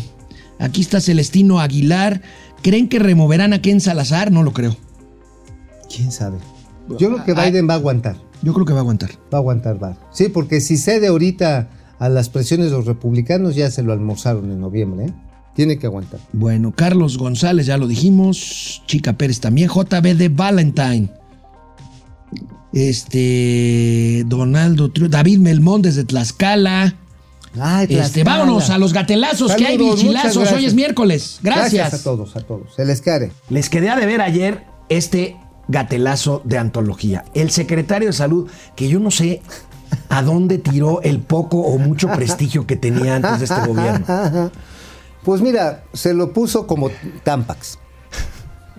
aquí 0.60 0.82
está 0.82 1.02
Celestino 1.02 1.60
Aguilar. 1.60 2.22
¿Creen 2.62 2.90
que 2.90 3.00
removerán 3.00 3.54
a 3.54 3.62
Ken 3.62 3.82
Salazar? 3.82 4.32
No 4.32 4.44
lo 4.44 4.54
creo. 4.54 4.76
¿Quién 5.94 6.12
sabe? 6.12 6.38
Yo 6.90 7.10
creo 7.10 7.24
que 7.24 7.34
Biden 7.34 7.70
va 7.70 7.74
a 7.74 7.78
aguantar. 7.78 8.18
Yo 8.42 8.54
creo 8.54 8.66
que 8.66 8.74
va 8.74 8.80
a 8.80 8.82
aguantar. 8.82 9.12
Va 9.34 9.38
a 9.38 9.42
aguantar, 9.42 9.82
va. 9.82 9.98
Sí, 10.12 10.30
porque 10.30 10.62
si 10.62 10.78
cede 10.78 11.08
ahorita 11.08 11.70
a 12.00 12.10
las 12.10 12.30
presiones 12.30 12.68
de 12.68 12.78
los 12.78 12.86
republicanos, 12.86 13.56
ya 13.56 13.70
se 13.72 13.84
lo 13.84 13.94
almorzaron 13.94 14.52
en 14.52 14.60
noviembre, 14.60 15.08
¿eh? 15.08 15.14
Tiene 15.56 15.80
que 15.80 15.88
aguantar. 15.88 16.20
Bueno, 16.34 16.72
Carlos 16.72 17.18
González, 17.18 17.66
ya 17.66 17.78
lo 17.78 17.88
dijimos. 17.88 18.84
Chica 18.86 19.14
Pérez 19.14 19.40
también. 19.40 19.70
JB 19.70 20.16
de 20.16 20.30
Valentine. 20.30 21.10
Este. 22.74 24.24
Donaldo 24.28 24.92
Trio. 24.92 25.10
David 25.10 25.40
Melmón 25.40 25.82
desde 25.82 26.04
Tlaxcala. 26.04 26.96
Ay, 27.62 27.88
Este, 27.90 28.24
vámonos 28.24 28.70
a 28.70 28.78
los 28.78 28.94
gatelazo 28.94 29.48
que 29.56 29.66
hay 29.66 29.78
bichilazos. 29.78 30.38
Hoy 30.38 30.44
gracias. 30.44 30.64
es 30.64 30.74
miércoles. 30.74 31.40
Gracias. 31.42 31.94
a 31.94 32.04
todos, 32.04 32.36
a 32.36 32.42
todos. 32.42 32.74
Se 32.76 32.86
les 32.86 33.02
care. 33.02 33.32
Les 33.50 33.70
quedé 33.70 33.90
a 33.90 33.96
deber 33.96 34.22
ayer 34.22 34.66
este 34.90 35.38
gatelazo 35.68 36.42
de 36.46 36.58
antología. 36.58 37.26
El 37.34 37.52
secretario 37.52 38.08
de 38.10 38.14
salud, 38.14 38.50
que 38.76 38.88
yo 38.88 39.00
no 39.00 39.12
sé 39.12 39.42
a 40.10 40.22
dónde 40.22 40.58
tiró 40.58 41.02
el 41.02 41.20
poco 41.20 41.60
o 41.60 41.78
mucho 41.78 42.08
prestigio 42.10 42.66
que 42.68 42.76
tenía 42.76 43.16
antes 43.16 43.40
de 43.40 43.46
este 43.46 43.68
gobierno. 43.68 44.52
Pues 45.24 45.42
mira, 45.42 45.84
se 45.94 46.14
lo 46.14 46.32
puso 46.34 46.68
como 46.68 46.90
Tampax. 47.24 47.80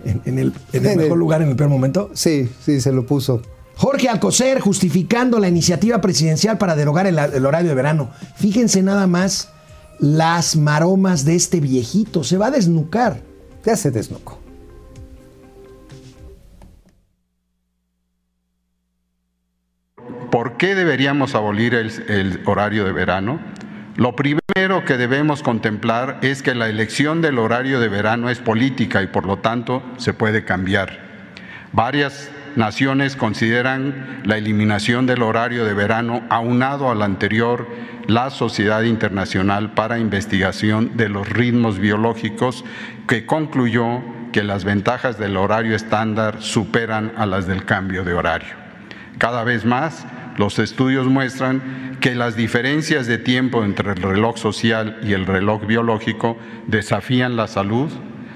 En, 0.05 0.21
en 0.25 0.39
el, 0.39 0.53
en 0.73 0.85
el 0.85 0.91
En 0.91 0.97
mejor 0.97 1.13
el- 1.13 1.19
lugar, 1.19 1.41
en 1.41 1.49
el 1.49 1.55
peor 1.55 1.69
momento. 1.69 2.09
Sí, 2.13 2.49
sí, 2.65 2.79
se 2.81 2.91
lo 2.91 3.05
puso. 3.05 3.41
Jorge 3.79 4.09
Alcocer 4.09 4.59
justificando 4.59 5.39
la 5.39 5.47
iniciativa 5.47 6.01
presidencial 6.01 6.57
para 6.57 6.75
derogar 6.75 7.07
el, 7.07 7.17
el 7.17 7.45
horario 7.45 7.69
de 7.69 7.75
verano. 7.75 8.11
Fíjense 8.35 8.83
nada 8.83 9.07
más 9.07 9.53
las 9.99 10.57
maromas 10.57 11.23
de 11.23 11.35
este 11.35 11.61
viejito. 11.61 12.25
Se 12.25 12.37
va 12.37 12.47
a 12.47 12.51
desnucar. 12.51 13.21
Ya 13.63 13.77
se 13.77 13.89
desnucó. 13.89 14.37
¿Por 20.29 20.57
qué 20.57 20.75
deberíamos 20.75 21.33
abolir 21.33 21.73
el, 21.73 21.89
el 22.09 22.41
horario 22.47 22.83
de 22.83 22.91
verano? 22.91 23.39
Lo 23.95 24.13
primero 24.13 24.83
que 24.85 24.97
debemos 24.97 25.41
contemplar 25.41 26.19
es 26.21 26.43
que 26.43 26.53
la 26.53 26.67
elección 26.67 27.21
del 27.21 27.39
horario 27.39 27.79
de 27.79 27.87
verano 27.87 28.29
es 28.29 28.39
política 28.39 29.01
y 29.01 29.07
por 29.07 29.25
lo 29.25 29.37
tanto 29.39 29.81
se 29.95 30.11
puede 30.11 30.43
cambiar. 30.43 31.07
Varias 31.71 32.29
naciones 32.59 33.15
consideran 33.15 34.21
la 34.25 34.37
eliminación 34.37 35.07
del 35.07 35.23
horario 35.23 35.65
de 35.65 35.73
verano 35.73 36.21
aunado 36.29 36.91
al 36.91 37.01
anterior 37.01 37.67
la 38.05 38.29
Sociedad 38.29 38.83
Internacional 38.83 39.71
para 39.71 39.97
Investigación 39.97 40.97
de 40.97 41.09
los 41.09 41.27
Ritmos 41.27 41.79
Biológicos 41.79 42.65
que 43.07 43.25
concluyó 43.25 44.01
que 44.33 44.43
las 44.43 44.65
ventajas 44.65 45.17
del 45.17 45.37
horario 45.37 45.75
estándar 45.75 46.41
superan 46.41 47.13
a 47.17 47.25
las 47.25 47.47
del 47.47 47.65
cambio 47.65 48.03
de 48.03 48.13
horario. 48.13 48.53
Cada 49.17 49.43
vez 49.43 49.65
más, 49.65 50.05
los 50.37 50.59
estudios 50.59 51.07
muestran 51.07 51.97
que 52.01 52.13
las 52.13 52.35
diferencias 52.35 53.07
de 53.07 53.17
tiempo 53.17 53.63
entre 53.63 53.91
el 53.91 54.01
reloj 54.01 54.37
social 54.37 54.99
y 55.01 55.13
el 55.13 55.25
reloj 55.25 55.65
biológico 55.65 56.37
desafían 56.67 57.35
la 57.35 57.47
salud, 57.47 57.89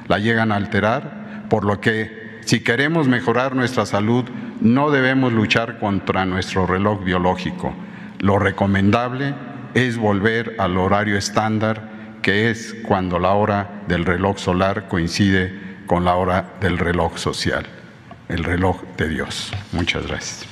la 0.07 0.19
llegan 0.19 0.51
a 0.51 0.55
alterar, 0.55 1.45
por 1.49 1.65
lo 1.65 1.81
que 1.81 2.22
si 2.45 2.61
queremos 2.61 3.07
mejorar 3.07 3.55
nuestra 3.55 3.85
salud, 3.85 4.25
no 4.61 4.91
debemos 4.91 5.33
luchar 5.33 5.79
contra 5.79 6.25
nuestro 6.25 6.65
reloj 6.65 7.03
biológico. 7.03 7.73
Lo 8.19 8.39
recomendable 8.39 9.33
es 9.73 9.97
volver 9.97 10.55
al 10.59 10.77
horario 10.77 11.17
estándar, 11.17 12.19
que 12.21 12.49
es 12.49 12.75
cuando 12.87 13.19
la 13.19 13.31
hora 13.31 13.83
del 13.87 14.05
reloj 14.05 14.37
solar 14.37 14.87
coincide 14.87 15.83
con 15.87 16.05
la 16.05 16.15
hora 16.15 16.53
del 16.61 16.77
reloj 16.77 17.17
social, 17.17 17.65
el 18.29 18.43
reloj 18.43 18.81
de 18.97 19.09
Dios. 19.09 19.51
Muchas 19.71 20.07
gracias. 20.07 20.45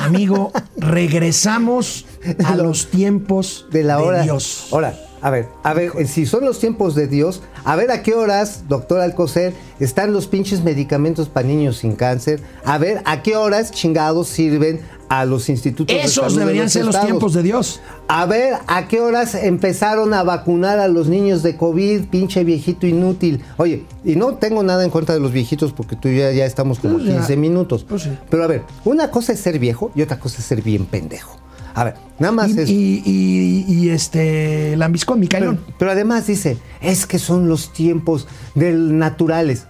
Amigo, 0.00 0.52
regresamos 0.76 2.06
a 2.44 2.54
los 2.54 2.90
tiempos 2.90 3.66
De 3.70 3.82
la 3.82 3.98
hora. 3.98 4.22
Dios. 4.22 4.68
Ahora, 4.72 4.94
a 5.26 5.30
ver, 5.30 5.48
a 5.64 5.74
ver, 5.74 6.06
si 6.06 6.24
son 6.24 6.44
los 6.44 6.60
tiempos 6.60 6.94
de 6.94 7.08
Dios, 7.08 7.42
a 7.64 7.74
ver 7.74 7.90
a 7.90 8.04
qué 8.04 8.14
horas, 8.14 8.68
doctor 8.68 9.00
Alcocer, 9.00 9.54
están 9.80 10.12
los 10.12 10.28
pinches 10.28 10.62
medicamentos 10.62 11.28
para 11.28 11.48
niños 11.48 11.78
sin 11.78 11.96
cáncer. 11.96 12.40
A 12.64 12.78
ver 12.78 13.02
a 13.06 13.24
qué 13.24 13.34
horas 13.34 13.72
chingados 13.72 14.28
sirven 14.28 14.82
a 15.08 15.24
los 15.24 15.48
institutos 15.48 15.96
de 15.96 16.00
Esos 16.00 16.34
de 16.34 16.38
deberían 16.38 16.66
los 16.66 16.72
ser 16.72 16.84
los 16.84 17.00
tiempos 17.00 17.32
de 17.34 17.42
Dios. 17.42 17.80
A 18.06 18.24
ver 18.26 18.54
a 18.68 18.86
qué 18.86 19.00
horas 19.00 19.34
empezaron 19.34 20.14
a 20.14 20.22
vacunar 20.22 20.78
a 20.78 20.86
los 20.86 21.08
niños 21.08 21.42
de 21.42 21.56
COVID, 21.56 22.04
pinche 22.04 22.44
viejito 22.44 22.86
inútil. 22.86 23.42
Oye, 23.56 23.84
y 24.04 24.14
no 24.14 24.36
tengo 24.36 24.62
nada 24.62 24.84
en 24.84 24.90
contra 24.90 25.12
de 25.16 25.20
los 25.20 25.32
viejitos 25.32 25.72
porque 25.72 25.96
tú 25.96 26.06
y 26.06 26.18
yo 26.18 26.30
ya 26.30 26.46
estamos 26.46 26.78
como 26.78 26.98
Pues 26.98 27.06
ya. 27.08 27.16
15 27.16 27.36
minutos. 27.36 27.82
Pues. 27.82 28.08
Pero 28.30 28.44
a 28.44 28.46
ver, 28.46 28.62
una 28.84 29.10
cosa 29.10 29.32
es 29.32 29.40
ser 29.40 29.58
viejo 29.58 29.90
y 29.96 30.02
otra 30.02 30.20
cosa 30.20 30.38
es 30.38 30.44
ser 30.44 30.62
bien 30.62 30.86
pendejo. 30.86 31.36
A 31.76 31.84
ver, 31.84 31.94
nada 32.18 32.32
más 32.32 32.48
Y, 32.56 32.60
es... 32.60 32.68
y, 32.70 33.02
y- 33.04 33.64
y, 33.68 33.88
este, 33.90 34.76
lambiscón, 34.76 35.20
mi 35.20 35.26
Pero, 35.28 35.50
cañón. 35.52 35.64
pero 35.78 35.90
además 35.90 36.26
dice, 36.26 36.56
es 36.80 37.06
que 37.06 37.18
son 37.18 37.48
los 37.48 37.72
tiempos 37.72 38.26
del 38.54 38.96
naturales. 38.98 39.66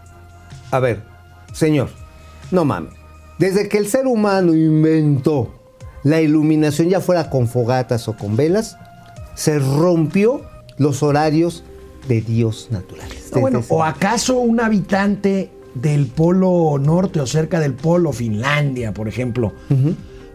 A 0.70 0.78
ver, 0.78 1.02
señor, 1.52 1.90
no 2.52 2.64
mames. 2.64 2.92
Desde 3.38 3.68
que 3.68 3.76
el 3.78 3.88
ser 3.88 4.06
humano 4.06 4.54
inventó 4.54 5.52
la 6.04 6.20
iluminación, 6.20 6.88
ya 6.88 7.00
fuera 7.00 7.28
con 7.28 7.48
fogatas 7.48 8.06
o 8.08 8.16
con 8.16 8.36
velas, 8.36 8.76
se 9.34 9.58
rompió 9.58 10.42
los 10.78 11.02
horarios 11.02 11.64
de 12.08 12.20
Dios 12.20 12.68
naturales. 12.70 13.30
No, 13.34 13.40
bueno, 13.40 13.58
Desde 13.58 13.74
¿o 13.74 13.82
acaso 13.82 14.38
un 14.38 14.60
habitante 14.60 15.50
del 15.74 16.06
polo 16.06 16.78
norte 16.80 17.20
o 17.20 17.26
cerca 17.26 17.58
del 17.58 17.74
polo, 17.74 18.12
Finlandia, 18.12 18.94
por 18.94 19.08
ejemplo, 19.08 19.52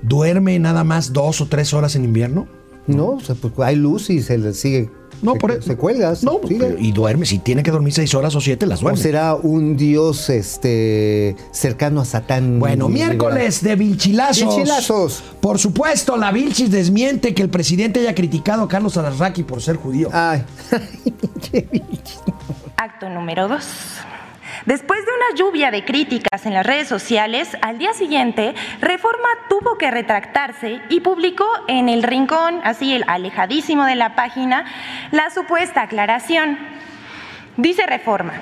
duerme 0.01 0.57
nada 0.59 0.83
más 0.83 1.13
dos 1.13 1.41
o 1.41 1.47
tres 1.47 1.73
horas 1.73 1.95
en 1.95 2.05
invierno? 2.05 2.47
No, 2.87 3.09
o 3.09 3.19
sea, 3.19 3.35
pues 3.35 3.53
hay 3.59 3.75
luz 3.75 4.09
y 4.09 4.21
se 4.21 4.37
le 4.37 4.53
sigue. 4.53 4.89
No, 5.21 5.33
se, 5.33 5.39
por 5.39 5.51
eso. 5.51 5.61
se 5.61 5.75
cuelga. 5.77 6.13
No, 6.23 6.39
sigue. 6.47 6.75
y 6.79 6.91
duerme. 6.91 7.27
Si 7.27 7.37
tiene 7.37 7.61
que 7.61 7.69
dormir 7.69 7.93
seis 7.93 8.15
horas 8.15 8.33
o 8.35 8.41
siete, 8.41 8.65
las 8.65 8.79
¿O 8.79 8.83
duerme. 8.83 8.99
será 8.99 9.35
un 9.35 9.77
dios 9.77 10.31
este, 10.31 11.35
cercano 11.51 12.01
a 12.01 12.05
Satán? 12.05 12.59
Bueno, 12.59 12.89
miércoles 12.89 13.61
de 13.61 13.75
Vilchilazos. 13.75 14.55
Vilchilazos. 14.55 15.23
Por 15.39 15.59
supuesto, 15.59 16.17
la 16.17 16.31
Vilchis 16.31 16.71
desmiente 16.71 17.35
que 17.35 17.43
el 17.43 17.49
presidente 17.49 17.99
haya 17.99 18.15
criticado 18.15 18.63
a 18.63 18.67
Carlos 18.67 18.97
Alarraqui 18.97 19.43
por 19.43 19.61
ser 19.61 19.75
judío. 19.75 20.09
Ay, 20.11 20.43
Acto 22.77 23.09
número 23.09 23.47
2. 23.47 23.63
Después 24.65 25.03
de 25.05 25.11
una 25.11 25.35
lluvia 25.35 25.71
de 25.71 25.83
críticas 25.83 26.45
en 26.45 26.53
las 26.53 26.65
redes 26.65 26.87
sociales, 26.87 27.57
al 27.63 27.79
día 27.79 27.93
siguiente, 27.93 28.53
Reforma 28.79 29.29
tuvo 29.49 29.77
que 29.77 29.89
retractarse 29.89 30.81
y 30.89 30.99
publicó 30.99 31.47
en 31.67 31.89
el 31.89 32.03
rincón, 32.03 32.61
así 32.63 32.93
el 32.93 33.03
alejadísimo 33.07 33.85
de 33.85 33.95
la 33.95 34.15
página, 34.15 34.65
la 35.11 35.31
supuesta 35.31 35.81
aclaración. 35.81 36.59
Dice 37.57 37.87
Reforma. 37.87 38.33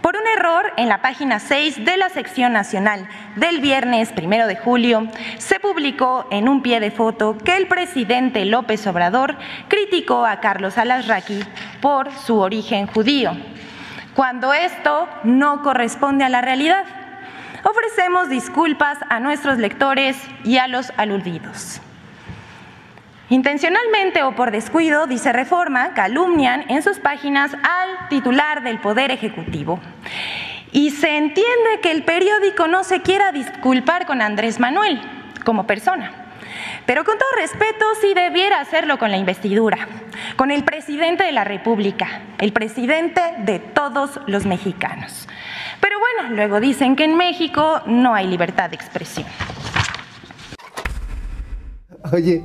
Por 0.00 0.16
un 0.16 0.26
error 0.26 0.72
en 0.76 0.90
la 0.90 1.00
página 1.00 1.38
6 1.40 1.84
de 1.84 1.96
la 1.96 2.10
sección 2.10 2.52
nacional 2.52 3.08
del 3.36 3.60
viernes 3.60 4.12
primero 4.12 4.46
de 4.46 4.54
julio, 4.54 5.08
se 5.38 5.58
publicó 5.58 6.26
en 6.30 6.46
un 6.46 6.62
pie 6.62 6.78
de 6.78 6.90
foto 6.90 7.38
que 7.38 7.56
el 7.56 7.66
presidente 7.66 8.44
López 8.44 8.86
Obrador 8.86 9.34
criticó 9.68 10.26
a 10.26 10.40
Carlos 10.40 10.76
Alasraqui 10.76 11.40
por 11.80 12.12
su 12.12 12.38
origen 12.38 12.86
judío, 12.86 13.32
cuando 14.14 14.52
esto 14.52 15.08
no 15.24 15.62
corresponde 15.62 16.24
a 16.24 16.28
la 16.28 16.40
realidad. 16.40 16.84
Ofrecemos 17.64 18.28
disculpas 18.28 18.98
a 19.08 19.20
nuestros 19.20 19.58
lectores 19.58 20.16
y 20.44 20.58
a 20.58 20.68
los 20.68 20.92
aludidos. 20.96 21.80
Intencionalmente 23.30 24.22
o 24.22 24.34
por 24.34 24.50
descuido, 24.50 25.06
dice 25.06 25.32
Reforma, 25.32 25.94
calumnian 25.94 26.64
en 26.68 26.82
sus 26.82 26.98
páginas 26.98 27.54
al 27.54 28.08
titular 28.08 28.62
del 28.62 28.80
Poder 28.80 29.10
Ejecutivo. 29.10 29.80
Y 30.72 30.90
se 30.90 31.16
entiende 31.16 31.80
que 31.82 31.90
el 31.90 32.04
periódico 32.04 32.68
no 32.68 32.84
se 32.84 33.00
quiera 33.00 33.32
disculpar 33.32 34.06
con 34.06 34.20
Andrés 34.20 34.60
Manuel 34.60 35.00
como 35.44 35.66
persona. 35.66 36.23
Pero 36.86 37.04
con 37.04 37.16
todo 37.16 37.28
respeto, 37.36 37.84
sí 38.00 38.12
debiera 38.14 38.60
hacerlo 38.60 38.98
con 38.98 39.10
la 39.10 39.16
investidura, 39.16 39.88
con 40.36 40.50
el 40.50 40.64
presidente 40.64 41.24
de 41.24 41.32
la 41.32 41.44
República, 41.44 42.22
el 42.38 42.52
presidente 42.52 43.20
de 43.38 43.58
todos 43.58 44.20
los 44.26 44.44
mexicanos. 44.44 45.26
Pero 45.80 45.96
bueno, 45.98 46.34
luego 46.34 46.60
dicen 46.60 46.94
que 46.94 47.04
en 47.04 47.16
México 47.16 47.80
no 47.86 48.14
hay 48.14 48.26
libertad 48.26 48.68
de 48.68 48.76
expresión. 48.76 49.26
Oye, 52.12 52.44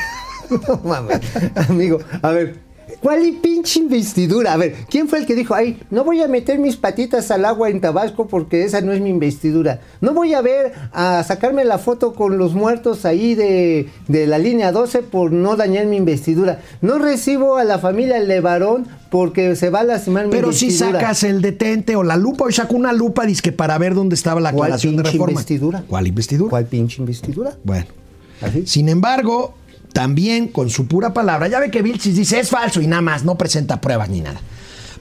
no 0.50 0.76
mames, 0.82 1.20
amigo, 1.68 1.98
a 2.20 2.30
ver, 2.30 2.67
¿cuál 3.00 3.26
y 3.26 3.32
pinche 3.32 3.80
investidura? 3.80 4.52
A 4.52 4.56
ver, 4.56 4.74
¿quién 4.88 5.08
fue 5.08 5.18
el 5.20 5.26
que 5.26 5.34
dijo, 5.34 5.54
ay, 5.54 5.80
no 5.90 6.04
voy 6.04 6.22
a 6.22 6.28
meter 6.28 6.58
mis 6.58 6.76
patitas 6.76 7.30
al 7.30 7.44
agua 7.44 7.68
en 7.70 7.80
Tabasco 7.80 8.26
porque 8.28 8.64
esa 8.64 8.80
no 8.80 8.92
es 8.92 9.00
mi 9.00 9.10
investidura? 9.10 9.80
No 10.00 10.14
voy 10.14 10.34
a 10.34 10.40
ver, 10.40 10.72
a 10.92 11.22
sacarme 11.24 11.64
la 11.64 11.78
foto 11.78 12.14
con 12.14 12.38
los 12.38 12.54
muertos 12.54 13.04
ahí 13.04 13.34
de, 13.34 13.88
de 14.08 14.26
la 14.26 14.38
línea 14.38 14.72
12 14.72 15.02
por 15.02 15.32
no 15.32 15.56
dañar 15.56 15.86
mi 15.86 15.96
investidura. 15.96 16.60
No 16.80 16.98
recibo 16.98 17.56
a 17.56 17.64
la 17.64 17.78
familia 17.78 18.18
Levarón 18.20 18.86
porque 19.10 19.56
se 19.56 19.70
va 19.70 19.80
a 19.80 19.84
lastimar 19.84 20.26
mi 20.26 20.32
Pero 20.32 20.52
si 20.52 20.70
sacas 20.70 21.22
el 21.22 21.40
detente 21.40 21.96
o 21.96 22.02
la 22.02 22.16
lupa, 22.16 22.44
hoy 22.44 22.52
sacó 22.52 22.76
una 22.76 22.92
lupa 22.92 23.24
dizque 23.24 23.52
para 23.52 23.78
ver 23.78 23.94
dónde 23.94 24.14
estaba 24.14 24.40
la 24.40 24.52
¿Cuál 24.52 24.64
aclaración 24.66 24.96
de 24.96 25.04
reforma. 25.04 25.32
investidura? 25.32 25.84
¿Cuál 25.88 26.06
investidura? 26.06 26.50
¿Cuál 26.50 26.66
pinche 26.66 27.00
investidura? 27.00 27.52
Bueno. 27.64 27.86
¿Así? 28.40 28.66
Sin 28.66 28.88
embargo, 28.88 29.54
también 29.98 30.46
con 30.46 30.70
su 30.70 30.86
pura 30.86 31.12
palabra, 31.12 31.48
ya 31.48 31.58
ve 31.58 31.72
que 31.72 31.82
Vilchis 31.82 32.14
dice 32.14 32.38
es 32.38 32.50
falso 32.50 32.80
y 32.80 32.86
nada 32.86 33.02
más, 33.02 33.24
no 33.24 33.36
presenta 33.36 33.80
pruebas 33.80 34.08
ni 34.08 34.20
nada. 34.20 34.38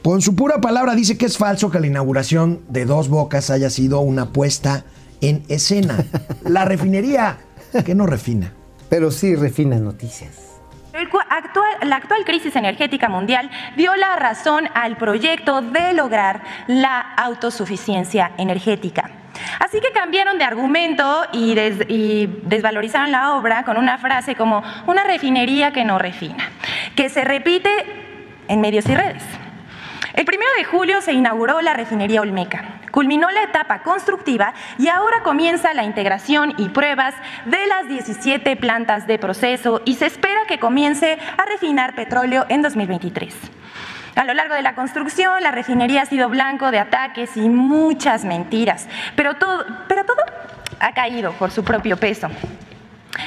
Con 0.04 0.24
su 0.24 0.36
pura 0.36 0.60
palabra 0.60 0.95
dice 0.95 1.20
que 1.20 1.28
es 1.28 1.38
falso 1.38 1.70
que 1.70 1.80
la 1.80 1.86
inauguración 1.86 2.62
de 2.68 2.86
Dos 2.86 3.08
Bocas 3.08 3.52
haya 3.52 3.70
sido 3.70 4.00
una 4.00 4.30
puesta 4.34 4.86
en 5.22 5.43
escena. 5.50 6.04
La 6.43 6.66
refinería 6.66 7.38
que 7.86 7.93
no 7.93 8.08
refina. 8.08 8.54
Pero 8.89 9.12
sí 9.12 9.36
refina 9.36 9.78
noticias. 9.78 10.32
Actual- 10.93 11.88
la 11.88 11.98
actual 11.98 12.26
crisis 12.26 12.56
energética 12.56 13.08
mundial 13.08 13.52
dio 13.76 13.95
la 13.95 14.16
razón 14.16 14.64
al 14.74 14.98
proyecto 14.98 15.62
de 15.62 15.93
lograr 15.93 16.41
la 16.68 17.02
autosuficiencia 17.02 18.32
energética. 18.39 19.12
Así 19.59 19.79
que 19.79 19.91
cambiaron 19.91 20.38
de 20.38 20.43
argumento 20.43 21.25
y, 21.33 21.55
des- 21.55 21.85
y 21.89 22.27
desvalorizaron 22.43 23.11
la 23.11 23.33
obra 23.33 23.63
con 23.63 23.77
una 23.77 23.97
frase 23.97 24.35
como 24.35 24.63
una 24.85 25.03
refinería 25.03 25.71
que 25.71 25.83
no 25.83 25.99
refina, 25.99 26.49
que 26.95 27.09
se 27.09 27.23
repite 27.23 27.69
en 28.47 28.61
medios 28.61 28.88
y 28.88 28.95
redes. 28.95 29.23
El 30.13 30.25
primero 30.25 30.49
de 30.57 30.63
julio 30.63 31.01
se 31.01 31.13
inauguró 31.13 31.61
la 31.61 31.73
refinería 31.73 32.21
Olmeca. 32.21 32.63
Culminó 32.91 33.29
la 33.29 33.43
etapa 33.43 33.83
constructiva 33.83 34.53
y 34.79 34.88
ahora 34.88 35.21
comienza 35.21 35.73
la 35.75 35.83
integración 35.83 36.55
y 36.57 36.69
pruebas 36.69 37.13
de 37.45 37.67
las 37.67 37.88
17 37.88 38.55
plantas 38.55 39.05
de 39.05 39.19
proceso 39.19 39.81
y 39.85 39.93
se 39.95 40.07
espera 40.07 40.39
que 40.47 40.57
comience 40.57 41.19
a 41.38 41.45
refinar 41.45 41.93
petróleo 41.93 42.45
en 42.49 42.63
2023. 42.63 43.35
A 44.18 44.24
lo 44.24 44.34
largo 44.34 44.55
de 44.55 44.63
la 44.63 44.74
construcción, 44.74 45.43
la 45.43 45.51
refinería 45.51 46.01
ha 46.01 46.05
sido 46.07 46.28
blanco 46.28 46.72
de 46.72 46.80
ataques 46.80 47.38
y 47.38 47.49
muchas 47.49 48.26
mentiras, 48.26 48.88
pero 49.15 49.36
todo, 49.36 49.63
pero 49.88 50.05
todo 50.05 50.18
ha 50.80 50.91
caído 50.93 51.34
por 51.34 51.51
su 51.51 51.63
propio 51.63 51.97
peso. 51.97 52.28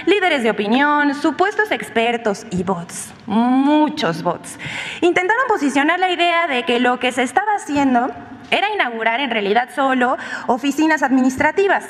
Líderes 0.07 0.43
de 0.43 0.51
opinión, 0.51 1.15
supuestos 1.15 1.71
expertos 1.71 2.45
y 2.51 2.65
bots, 2.65 3.13
muchos 3.27 4.25
bots, 4.25 4.59
intentaron 5.01 5.45
posicionar 5.47 6.01
la 6.01 6.11
idea 6.11 6.49
de 6.49 6.65
que 6.65 6.81
lo 6.81 6.99
que 6.99 7.13
se 7.13 7.23
estaba 7.23 7.53
haciendo 7.55 8.11
era 8.51 8.69
inaugurar 8.75 9.21
en 9.21 9.31
realidad 9.31 9.69
solo 9.73 10.19
oficinas 10.49 11.05
administrativas 11.05 11.87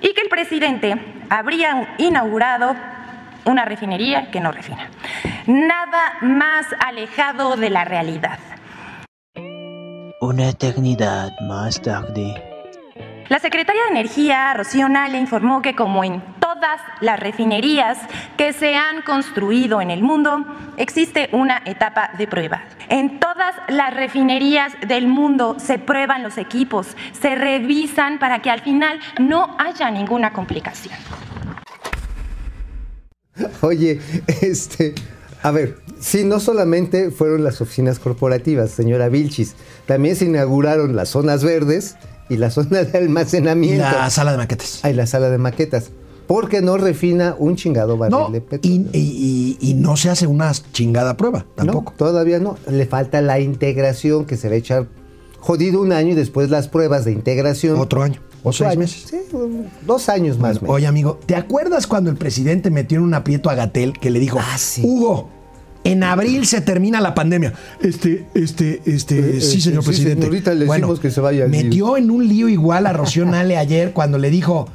y 0.00 0.14
que 0.14 0.22
el 0.22 0.30
presidente 0.30 0.96
habría 1.28 1.94
inaugurado 1.98 2.74
una 3.48 3.64
refinería 3.64 4.30
que 4.30 4.40
no 4.40 4.52
refina. 4.52 4.90
Nada 5.46 6.18
más 6.20 6.66
alejado 6.84 7.56
de 7.56 7.70
la 7.70 7.84
realidad. 7.84 8.38
Una 10.20 10.50
eternidad 10.50 11.32
más 11.40 11.80
tarde. 11.80 12.34
La 13.28 13.38
secretaria 13.38 13.82
de 13.84 13.90
Energía, 13.90 14.52
Rocío 14.54 14.88
Nale, 14.88 15.18
informó 15.18 15.60
que 15.62 15.74
como 15.74 16.02
en 16.02 16.22
todas 16.40 16.80
las 17.00 17.20
refinerías 17.20 17.98
que 18.36 18.52
se 18.52 18.74
han 18.74 19.02
construido 19.02 19.80
en 19.80 19.90
el 19.90 20.02
mundo, 20.02 20.44
existe 20.76 21.28
una 21.32 21.62
etapa 21.64 22.10
de 22.16 22.26
prueba. 22.26 22.62
En 22.88 23.20
todas 23.20 23.54
las 23.68 23.94
refinerías 23.94 24.72
del 24.86 25.06
mundo 25.06 25.56
se 25.58 25.78
prueban 25.78 26.22
los 26.22 26.38
equipos, 26.38 26.96
se 27.12 27.34
revisan 27.34 28.18
para 28.18 28.40
que 28.40 28.50
al 28.50 28.60
final 28.60 28.98
no 29.18 29.56
haya 29.58 29.90
ninguna 29.90 30.32
complicación. 30.32 30.96
Oye, 33.62 34.00
este, 34.42 34.94
a 35.42 35.50
ver, 35.50 35.76
sí, 36.00 36.24
no 36.24 36.40
solamente 36.40 37.10
fueron 37.10 37.44
las 37.44 37.60
oficinas 37.60 37.98
corporativas, 37.98 38.70
señora 38.70 39.08
Vilchis, 39.08 39.54
también 39.86 40.16
se 40.16 40.24
inauguraron 40.26 40.96
las 40.96 41.10
zonas 41.10 41.44
verdes 41.44 41.96
y 42.28 42.36
la 42.36 42.50
zona 42.50 42.84
de 42.84 42.90
Y 42.98 43.02
almacenamiento. 43.02 43.84
la 43.84 44.10
sala 44.10 44.32
de 44.32 44.38
maquetas. 44.38 44.80
Hay 44.84 44.94
la 44.94 45.06
sala 45.06 45.30
de 45.30 45.38
maquetas. 45.38 45.90
Porque 46.26 46.60
no 46.60 46.76
refina 46.76 47.34
un 47.38 47.56
chingado 47.56 47.96
barril 47.96 48.18
No, 48.18 48.28
de 48.30 48.42
petróleo. 48.42 48.90
y, 48.92 48.98
y- 48.98 49.56
y- 49.62 49.70
y 49.70 49.74
no 49.74 49.96
se 49.96 50.10
hace 50.10 50.26
una 50.26 50.52
chingada 50.72 51.16
prueba, 51.16 51.46
tampoco. 51.54 51.92
No, 51.92 51.96
todavía 51.96 52.38
no. 52.38 52.58
Le 52.70 52.84
falta 52.84 53.22
la 53.22 53.40
integración 53.40 54.26
que 54.26 54.36
se 54.36 54.48
va 54.48 54.54
a 54.54 54.58
echar 54.58 54.86
jodido 55.40 55.80
un 55.80 55.90
año 55.92 56.10
y 56.12 56.14
después 56.14 56.50
las 56.50 56.68
pruebas 56.68 57.06
de 57.06 57.12
integración. 57.12 57.78
Otro 57.80 58.02
año, 58.02 58.20
o 58.42 58.52
seis 58.52 58.76
meses. 58.76 59.04
Sí, 59.08 59.16
dos 59.86 60.08
años 60.08 60.38
más. 60.38 60.60
Oye, 60.66 60.86
amigo, 60.86 61.18
¿te 61.26 61.36
acuerdas 61.36 61.86
cuando 61.86 62.10
el 62.10 62.16
presidente 62.16 62.70
metió 62.70 62.98
en 62.98 63.04
un 63.04 63.14
aprieto 63.14 63.50
a 63.50 63.54
Gatel 63.54 63.98
que 63.98 64.10
le 64.10 64.18
dijo, 64.20 64.38
Ah, 64.40 64.56
sí. 64.58 64.82
Hugo, 64.84 65.28
en 65.84 66.02
abril 66.04 66.46
se 66.46 66.60
termina 66.60 67.00
la 67.00 67.14
pandemia? 67.14 67.54
Este, 67.80 68.26
este, 68.34 68.82
este, 68.86 69.38
Eh, 69.38 69.40
sí, 69.40 69.58
eh, 69.58 69.60
señor 69.60 69.82
sí, 69.82 69.88
presidente. 69.90 70.22
señorita, 70.22 70.54
le 70.54 70.66
decimos 70.66 71.00
que 71.00 71.10
se 71.10 71.20
vaya 71.20 71.46
Metió 71.46 71.96
en 71.96 72.10
un 72.10 72.26
lío 72.26 72.48
igual 72.48 72.86
a 72.86 72.92
Rocío 72.92 73.24
Nale 73.24 73.56
ayer 73.56 73.92
cuando 73.92 74.18
le 74.18 74.30
dijo, 74.30 74.68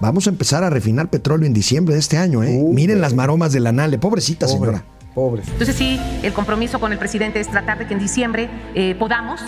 vamos 0.00 0.26
a 0.26 0.30
empezar 0.30 0.62
a 0.64 0.70
refinar 0.70 1.08
petróleo 1.10 1.46
en 1.46 1.52
diciembre 1.54 1.94
de 1.94 2.00
este 2.00 2.16
año, 2.18 2.42
¿eh? 2.42 2.62
Miren 2.72 2.98
eh. 2.98 3.00
las 3.00 3.14
maromas 3.14 3.52
de 3.52 3.60
la 3.60 3.72
Nale. 3.72 3.98
Pobrecita 3.98 4.46
Pobre, 4.46 4.58
señora. 4.58 4.84
Pobre. 5.14 5.42
Entonces 5.50 5.74
sí, 5.74 5.98
el 6.22 6.32
compromiso 6.34 6.78
con 6.78 6.92
el 6.92 6.98
presidente 6.98 7.40
es 7.40 7.48
tratar 7.48 7.78
de 7.78 7.86
que 7.86 7.94
en 7.94 8.00
diciembre 8.00 8.48
eh, 8.74 8.94
podamos 8.98 9.40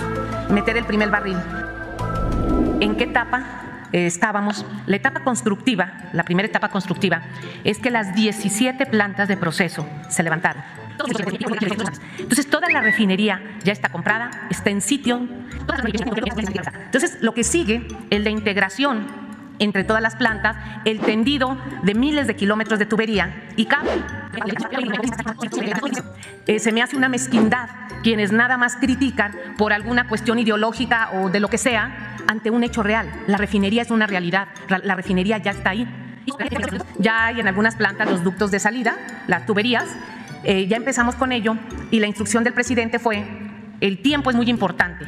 meter 0.50 0.76
el 0.78 0.84
primer 0.86 1.10
barril. 1.10 1.36
¿En 2.80 2.96
qué 2.96 3.04
etapa 3.04 3.88
eh, 3.92 4.06
estábamos? 4.06 4.64
La 4.86 4.96
etapa 4.96 5.24
constructiva, 5.24 6.10
la 6.12 6.22
primera 6.22 6.46
etapa 6.46 6.68
constructiva, 6.68 7.22
es 7.64 7.78
que 7.78 7.90
las 7.90 8.14
17 8.14 8.86
plantas 8.86 9.28
de 9.28 9.36
proceso 9.36 9.86
se 10.08 10.22
levantaron. 10.22 10.62
Entonces 12.18 12.50
toda 12.50 12.68
la 12.70 12.80
refinería 12.80 13.42
ya 13.64 13.72
está 13.72 13.88
comprada, 13.88 14.30
está 14.50 14.70
en 14.70 14.80
sitio. 14.80 15.26
Entonces 16.84 17.18
lo 17.20 17.34
que 17.34 17.44
sigue 17.44 17.86
es 18.10 18.22
la 18.22 18.30
integración 18.30 19.27
entre 19.58 19.84
todas 19.84 20.02
las 20.02 20.16
plantas, 20.16 20.56
el 20.84 21.00
tendido 21.00 21.56
de 21.82 21.94
miles 21.94 22.26
de 22.26 22.36
kilómetros 22.36 22.78
de 22.78 22.86
tubería 22.86 23.48
y 23.56 23.66
cable. 23.66 23.90
Eh, 26.46 26.58
se 26.58 26.72
me 26.72 26.82
hace 26.82 26.96
una 26.96 27.08
mezquindad 27.08 27.68
quienes 28.02 28.32
nada 28.32 28.56
más 28.56 28.76
critican 28.76 29.32
por 29.56 29.72
alguna 29.72 30.08
cuestión 30.08 30.38
ideológica 30.38 31.10
o 31.12 31.28
de 31.28 31.40
lo 31.40 31.48
que 31.48 31.58
sea 31.58 32.16
ante 32.26 32.50
un 32.50 32.62
hecho 32.64 32.82
real. 32.82 33.10
La 33.26 33.36
refinería 33.36 33.82
es 33.82 33.90
una 33.90 34.06
realidad, 34.06 34.48
la, 34.68 34.94
refinería 34.94 35.38
ya 35.38 35.50
está 35.50 35.70
ahí. 35.70 35.88
Ya 36.98 37.26
hay 37.26 37.40
en 37.40 37.48
algunas 37.48 37.76
plantas 37.76 38.10
los 38.10 38.22
ductos 38.22 38.50
de 38.50 38.58
salida, 38.58 38.96
las 39.26 39.46
tuberías, 39.46 39.86
eh, 40.44 40.66
ya 40.66 40.76
empezamos 40.76 41.14
con 41.14 41.32
ello 41.32 41.56
y 41.90 42.00
la 42.00 42.06
instrucción 42.06 42.44
del 42.44 42.52
presidente 42.52 42.98
fue, 42.98 43.24
el 43.80 44.02
tiempo 44.02 44.30
es 44.30 44.36
muy 44.36 44.48
importante. 44.48 45.06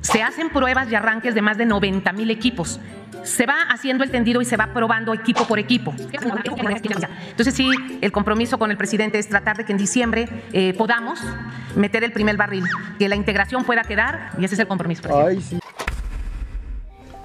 Se 0.00 0.22
hacen 0.22 0.48
pruebas 0.50 0.90
y 0.90 0.94
arranques 0.94 1.34
de 1.34 1.42
más 1.42 1.58
de 1.58 1.66
90 1.66 2.12
mil 2.12 2.30
equipos. 2.30 2.80
Se 3.24 3.46
va 3.46 3.62
haciendo 3.70 4.04
el 4.04 4.10
tendido 4.10 4.40
y 4.40 4.44
se 4.44 4.56
va 4.56 4.72
probando 4.72 5.12
equipo 5.14 5.44
por 5.46 5.58
equipo. 5.58 5.94
Entonces 5.98 7.54
sí, 7.54 7.68
el 8.00 8.12
compromiso 8.12 8.58
con 8.58 8.70
el 8.70 8.76
presidente 8.76 9.18
es 9.18 9.28
tratar 9.28 9.56
de 9.56 9.64
que 9.64 9.72
en 9.72 9.78
diciembre 9.78 10.28
eh, 10.52 10.74
podamos 10.76 11.20
meter 11.76 12.04
el 12.04 12.12
primer 12.12 12.36
barril, 12.36 12.64
que 12.98 13.08
la 13.08 13.16
integración 13.16 13.64
pueda 13.64 13.82
quedar 13.82 14.32
y 14.38 14.44
ese 14.44 14.54
es 14.54 14.60
el 14.60 14.66
compromiso. 14.68 15.02
presidente. 15.02 15.30
Ay, 15.30 15.42
sí. 15.42 15.58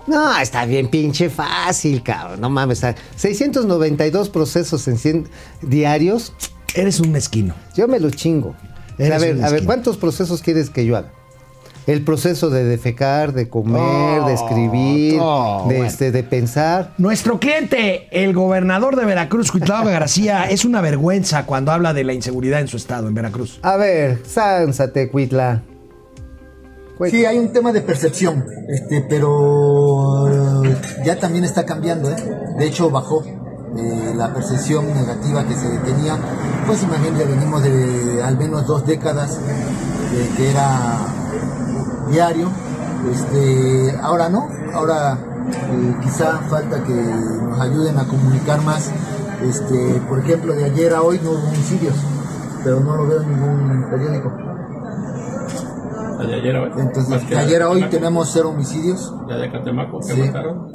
No, 0.06 0.38
está 0.38 0.66
bien 0.66 0.90
pinche 0.90 1.30
fácil, 1.30 2.04
cabrón. 2.04 2.42
No 2.42 2.50
mames. 2.50 2.84
está- 2.84 2.96
692 3.16 4.30
procesos 4.30 4.86
en 4.90 4.98
100 4.98 5.30
diarios. 5.62 6.34
Eres 6.76 7.00
un 7.00 7.12
mezquino. 7.12 7.54
Yo 7.76 7.88
me 7.88 8.00
lo 8.00 8.10
chingo. 8.10 8.56
Eres 8.98 9.14
a 9.14 9.26
ver, 9.26 9.44
a 9.44 9.50
ver. 9.50 9.64
¿cuántos 9.64 9.96
procesos 9.98 10.42
quieres 10.42 10.70
que 10.70 10.86
yo 10.86 10.98
haga? 10.98 11.10
El 11.86 12.04
proceso 12.04 12.50
de 12.50 12.64
defecar, 12.64 13.34
de 13.34 13.50
comer, 13.50 14.22
Oh, 14.22 14.28
de 14.28 14.34
escribir, 14.34 15.20
oh, 15.22 15.66
de, 15.68 15.76
bueno. 15.76 15.90
este, 15.90 16.12
de 16.12 16.24
pensar. 16.24 16.94
Nuestro 16.98 17.40
cliente, 17.40 18.08
el 18.12 18.34
gobernador 18.34 18.96
de 18.96 19.06
Veracruz, 19.06 19.52
Cuitlava 19.52 19.90
García, 19.92 20.46
es 20.50 20.64
una 20.64 20.80
vergüenza 20.82 21.46
cuando 21.46 21.72
habla 21.72 21.94
de 21.94 22.04
la 22.04 22.14
inseguridad 22.14 22.62
en 22.62 22.68
su 22.70 22.78
estado, 22.78 23.08
en 23.08 23.14
Veracruz. 23.14 23.60
A 23.64 23.76
ver, 23.76 24.22
sánsate, 24.26 25.10
Cuitla. 25.10 25.64
Sí, 27.10 27.26
hay 27.26 27.38
un 27.38 27.52
tema 27.52 27.74
de 27.74 27.82
percepción, 27.82 28.46
este, 28.70 29.02
pero 29.10 30.64
eh, 30.64 30.78
ya 31.04 31.20
también 31.20 31.44
está 31.44 31.66
cambiando, 31.66 32.10
¿eh? 32.10 32.16
De 32.58 32.66
hecho, 32.66 32.90
bajó 32.90 33.26
eh, 33.26 34.14
la 34.16 34.34
percepción 34.34 34.86
negativa 34.94 35.44
que 35.46 35.54
se 35.56 35.68
tenía. 35.80 36.18
Pues 36.66 36.82
imagínate, 36.84 37.26
venimos 37.26 37.62
de 37.62 38.22
al 38.24 38.38
menos 38.38 38.66
dos 38.68 38.86
décadas 38.86 39.38
de 39.38 40.28
que 40.38 40.52
era 40.52 41.00
diario. 42.10 42.50
Este, 43.12 43.98
ahora 44.02 44.30
no, 44.30 44.48
ahora 44.74 45.18
eh, 45.52 45.96
quizá 46.04 46.38
falta 46.50 46.84
que 46.84 46.94
nos 46.94 47.60
ayuden 47.60 47.98
a 47.98 48.06
comunicar 48.06 48.62
más. 48.62 48.90
Este, 49.42 50.02
por 50.08 50.20
ejemplo, 50.20 50.54
de 50.54 50.66
ayer 50.66 50.94
a 50.94 51.02
hoy 51.02 51.20
no 51.22 51.32
hubo 51.32 51.48
homicidios, 51.50 51.96
pero 52.64 52.80
no 52.80 52.96
lo 52.96 53.08
veo 53.08 53.22
en 53.24 53.30
ningún 53.30 53.88
periódico. 53.90 54.32
De 56.26 56.36
ayer 56.36 56.56
a 56.56 56.62
hoy. 56.62 56.72
Entonces, 56.78 57.30
de 57.30 57.38
ayer 57.38 57.62
a 57.62 57.70
hoy 57.70 57.84
tenemos 57.90 58.30
cero 58.32 58.52
homicidios. 58.52 59.14
La 59.28 59.36
de 59.38 59.52
Catemaco, 59.52 60.00
que 60.00 60.14
Sí. 60.14 60.22
mataron. 60.22 60.72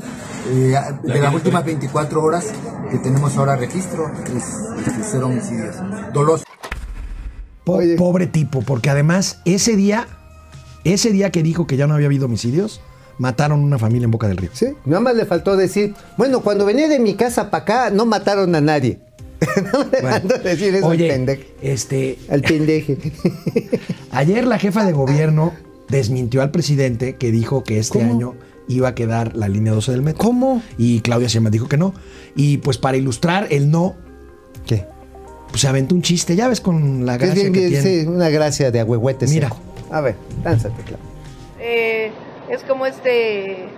Eh, 0.50 0.74
de 1.02 1.20
las 1.20 1.34
últimas 1.34 1.62
fue. 1.62 1.72
24 1.72 2.22
horas 2.22 2.46
que 2.90 2.98
tenemos 2.98 3.36
ahora 3.38 3.56
registro, 3.56 4.10
es, 4.26 4.44
es 4.86 5.08
cero 5.10 5.26
homicidios. 5.28 5.76
Doloso. 6.12 6.44
Po- 7.64 7.80
pobre 7.96 8.26
tipo, 8.26 8.60
porque 8.62 8.90
además 8.90 9.40
ese 9.46 9.76
día, 9.76 10.06
ese 10.84 11.10
día 11.12 11.30
que 11.30 11.42
dijo 11.42 11.66
que 11.66 11.76
ya 11.76 11.86
no 11.86 11.94
había 11.94 12.06
habido 12.06 12.26
homicidios, 12.26 12.80
mataron 13.18 13.60
una 13.60 13.78
familia 13.78 14.04
en 14.06 14.10
Boca 14.10 14.28
del 14.28 14.36
Río. 14.36 14.50
Sí, 14.52 14.66
nada 14.84 15.00
más 15.00 15.14
le 15.16 15.26
faltó 15.26 15.56
decir, 15.56 15.94
bueno, 16.16 16.40
cuando 16.40 16.64
venía 16.64 16.88
de 16.88 16.98
mi 16.98 17.14
casa 17.14 17.50
para 17.50 17.62
acá 17.62 17.90
no 17.90 18.06
mataron 18.06 18.54
a 18.54 18.60
nadie. 18.60 19.00
no 19.72 19.84
Bueno, 20.02 20.34
decir 20.42 20.74
eso 20.74 20.86
oye, 20.86 21.10
al 21.10 21.16
pendeje. 21.16 21.54
Este, 21.62 22.18
Al 22.28 22.42
pendeje. 22.42 22.98
ayer 24.10 24.46
la 24.46 24.58
jefa 24.58 24.84
de 24.84 24.92
gobierno 24.92 25.52
desmintió 25.88 26.42
al 26.42 26.50
presidente 26.50 27.16
que 27.16 27.30
dijo 27.30 27.62
que 27.64 27.78
este 27.78 27.98
¿Cómo? 28.00 28.12
año 28.12 28.34
iba 28.68 28.88
a 28.88 28.94
quedar 28.94 29.34
la 29.36 29.48
línea 29.48 29.72
12 29.72 29.92
del 29.92 30.02
metro. 30.02 30.22
¿Cómo? 30.24 30.62
Y 30.76 31.00
Claudia 31.00 31.28
Sheinbaum 31.28 31.52
dijo 31.52 31.68
que 31.68 31.76
no. 31.76 31.94
Y 32.36 32.58
pues 32.58 32.78
para 32.78 32.96
ilustrar 32.96 33.46
el 33.50 33.70
no, 33.70 33.94
¿Qué? 34.66 34.84
pues 35.50 35.62
se 35.62 35.68
aventó 35.68 35.94
un 35.94 36.02
chiste, 36.02 36.36
ya 36.36 36.48
ves 36.48 36.60
con 36.60 37.06
la 37.06 37.16
gracia 37.16 37.34
bien, 37.42 37.52
que 37.54 37.68
bien, 37.68 37.82
tiene. 37.82 38.00
sí, 38.02 38.06
una 38.06 38.28
gracia 38.28 38.70
de 38.70 38.80
agüehuete 38.80 39.26
Mira. 39.28 39.48
seco. 39.48 39.60
A 39.90 40.00
ver, 40.00 40.16
lánzate, 40.44 40.82
Clau. 40.82 41.00
Eh, 41.58 42.12
es 42.48 42.62
como 42.64 42.86
este 42.86 43.68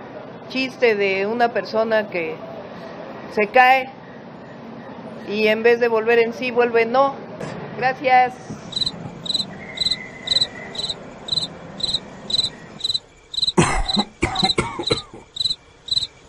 chiste 0.49 0.95
de 0.95 1.25
una 1.25 1.53
persona 1.53 2.09
que 2.09 2.35
se 3.33 3.47
cae 3.47 3.89
y 5.27 5.47
en 5.47 5.63
vez 5.63 5.79
de 5.79 5.87
volver 5.87 6.19
en 6.19 6.33
sí 6.33 6.51
vuelve 6.51 6.85
no. 6.85 7.15
Gracias. 7.77 8.33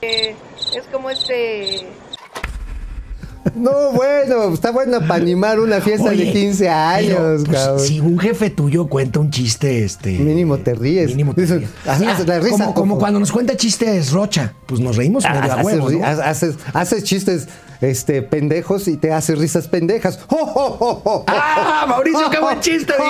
Eh, 0.04 0.34
es 0.74 0.82
como 0.88 1.10
este 1.10 1.86
No, 3.54 3.90
bueno, 3.92 4.54
está 4.54 4.70
bueno 4.70 5.00
para 5.00 5.16
animar 5.16 5.58
una 5.58 5.80
fiesta 5.80 6.10
Oye, 6.10 6.26
de 6.26 6.32
15 6.32 6.68
años, 6.68 7.16
pero, 7.18 7.44
pues, 7.44 7.58
cabrón. 7.58 7.80
si 7.80 8.00
un 8.00 8.18
jefe 8.18 8.50
tuyo 8.50 8.86
cuenta 8.86 9.18
un 9.20 9.30
chiste, 9.30 9.84
este. 9.84 10.12
Mínimo 10.12 10.58
te 10.58 10.74
ríes. 10.74 11.08
Mínimo 11.10 11.34
te 11.34 11.46
ríes. 11.46 11.68
haces 11.86 12.06
Ah, 12.20 12.24
la 12.26 12.38
risa 12.40 12.50
como, 12.50 12.58
como 12.58 12.74
como- 12.74 12.98
cuando 12.98 13.18
nos 13.20 13.32
cuenta 13.32 13.56
chistes 13.56 14.12
Rocha, 14.12 14.54
pues 14.66 14.80
nos 14.80 14.96
reímos 14.96 15.24
medio 15.24 15.40
a 15.40 15.54
Haces, 15.54 15.64
huevo, 15.64 15.90
ri- 15.90 15.98
¿no? 15.98 16.06
ha- 16.06 16.30
haces, 16.30 16.54
haces 16.72 17.02
chistes 17.04 17.48
este, 17.80 18.22
pendejos 18.22 18.86
y 18.86 18.96
te 18.96 19.12
haces 19.12 19.36
risas 19.38 19.66
pendejas. 19.66 20.20
¡Oh, 20.28 20.36
oh, 20.54 21.02
oh, 21.04 21.24
¡Ah, 21.26 21.84
Mauricio, 21.88 22.30
qué 22.30 22.38
buen 22.38 22.60
chiste, 22.60 22.92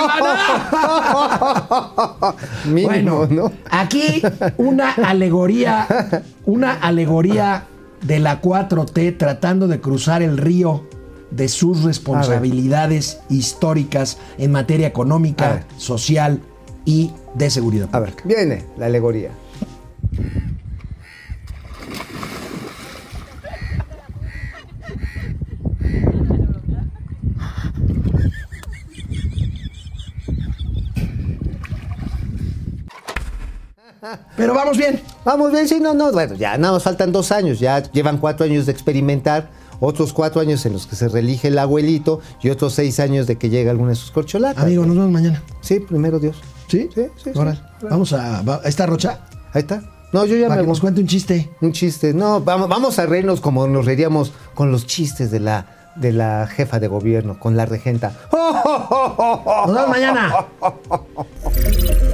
Mínimo, 2.64 2.88
Bueno, 2.88 3.26
¿no? 3.30 3.52
aquí 3.70 4.22
una 4.56 4.92
alegoría, 4.92 5.86
una 6.46 6.72
alegoría 6.72 7.64
de 8.02 8.18
la 8.18 8.40
4T 8.40 9.16
tratando 9.16 9.68
de 9.68 9.80
cruzar 9.80 10.22
el 10.22 10.38
río 10.38 10.86
de 11.30 11.48
sus 11.48 11.82
responsabilidades 11.82 13.20
históricas 13.30 14.18
en 14.38 14.52
materia 14.52 14.86
económica, 14.86 15.64
social 15.78 16.40
y 16.84 17.12
de 17.34 17.50
seguridad. 17.50 17.88
A 17.92 18.00
ver, 18.00 18.14
viene 18.24 18.64
la 18.76 18.86
alegoría. 18.86 19.30
Pero 34.36 34.54
vamos 34.54 34.76
bien. 34.76 35.00
Vamos 35.24 35.52
bien, 35.52 35.68
sí, 35.68 35.78
no, 35.80 35.94
no. 35.94 36.10
Bueno, 36.12 36.34
ya 36.34 36.58
nada 36.58 36.74
más 36.74 36.82
faltan 36.82 37.12
dos 37.12 37.30
años. 37.32 37.60
Ya 37.60 37.82
llevan 37.92 38.18
cuatro 38.18 38.44
años 38.44 38.66
de 38.66 38.72
experimentar, 38.72 39.50
otros 39.80 40.12
cuatro 40.12 40.40
años 40.40 40.66
en 40.66 40.72
los 40.72 40.86
que 40.86 40.96
se 40.96 41.08
reelige 41.08 41.48
el 41.48 41.58
abuelito 41.58 42.20
y 42.42 42.50
otros 42.50 42.74
seis 42.74 42.98
años 43.00 43.26
de 43.26 43.36
que 43.36 43.48
llega 43.48 43.70
alguna 43.70 43.90
de 43.90 43.96
sus 43.96 44.10
corcholatas. 44.10 44.64
Amigo, 44.64 44.84
nos 44.84 44.96
vemos 44.96 45.10
mañana. 45.12 45.42
Sí, 45.60 45.78
primero 45.80 46.18
Dios. 46.18 46.36
¿Sí? 46.68 46.88
Sí, 46.94 47.02
sí, 47.22 47.30
sí. 47.32 47.40
Vamos 47.88 48.12
a. 48.12 48.42
va- 48.42 48.60
¿Está 48.64 48.86
Rocha? 48.86 49.20
Ahí 49.52 49.60
está. 49.62 49.82
No, 50.12 50.24
yo 50.26 50.36
ya 50.36 50.48
Para 50.48 50.60
me 50.60 50.66
que 50.66 50.68
nos 50.68 50.80
cuente 50.80 51.00
un 51.00 51.06
chiste. 51.06 51.50
Un 51.60 51.72
chiste. 51.72 52.12
No, 52.12 52.40
vamos, 52.40 52.68
vamos 52.68 52.98
a 52.98 53.06
reírnos 53.06 53.40
como 53.40 53.66
nos 53.66 53.86
reiríamos 53.86 54.32
con 54.54 54.70
los 54.72 54.86
chistes 54.86 55.30
de 55.30 55.40
la, 55.40 55.92
de 55.96 56.12
la 56.12 56.46
jefa 56.48 56.80
de 56.80 56.88
gobierno, 56.88 57.38
con 57.38 57.56
la 57.56 57.64
regenta. 57.66 58.12
Nos 58.32 59.74
vemos 59.74 59.88
mañana. 59.88 60.34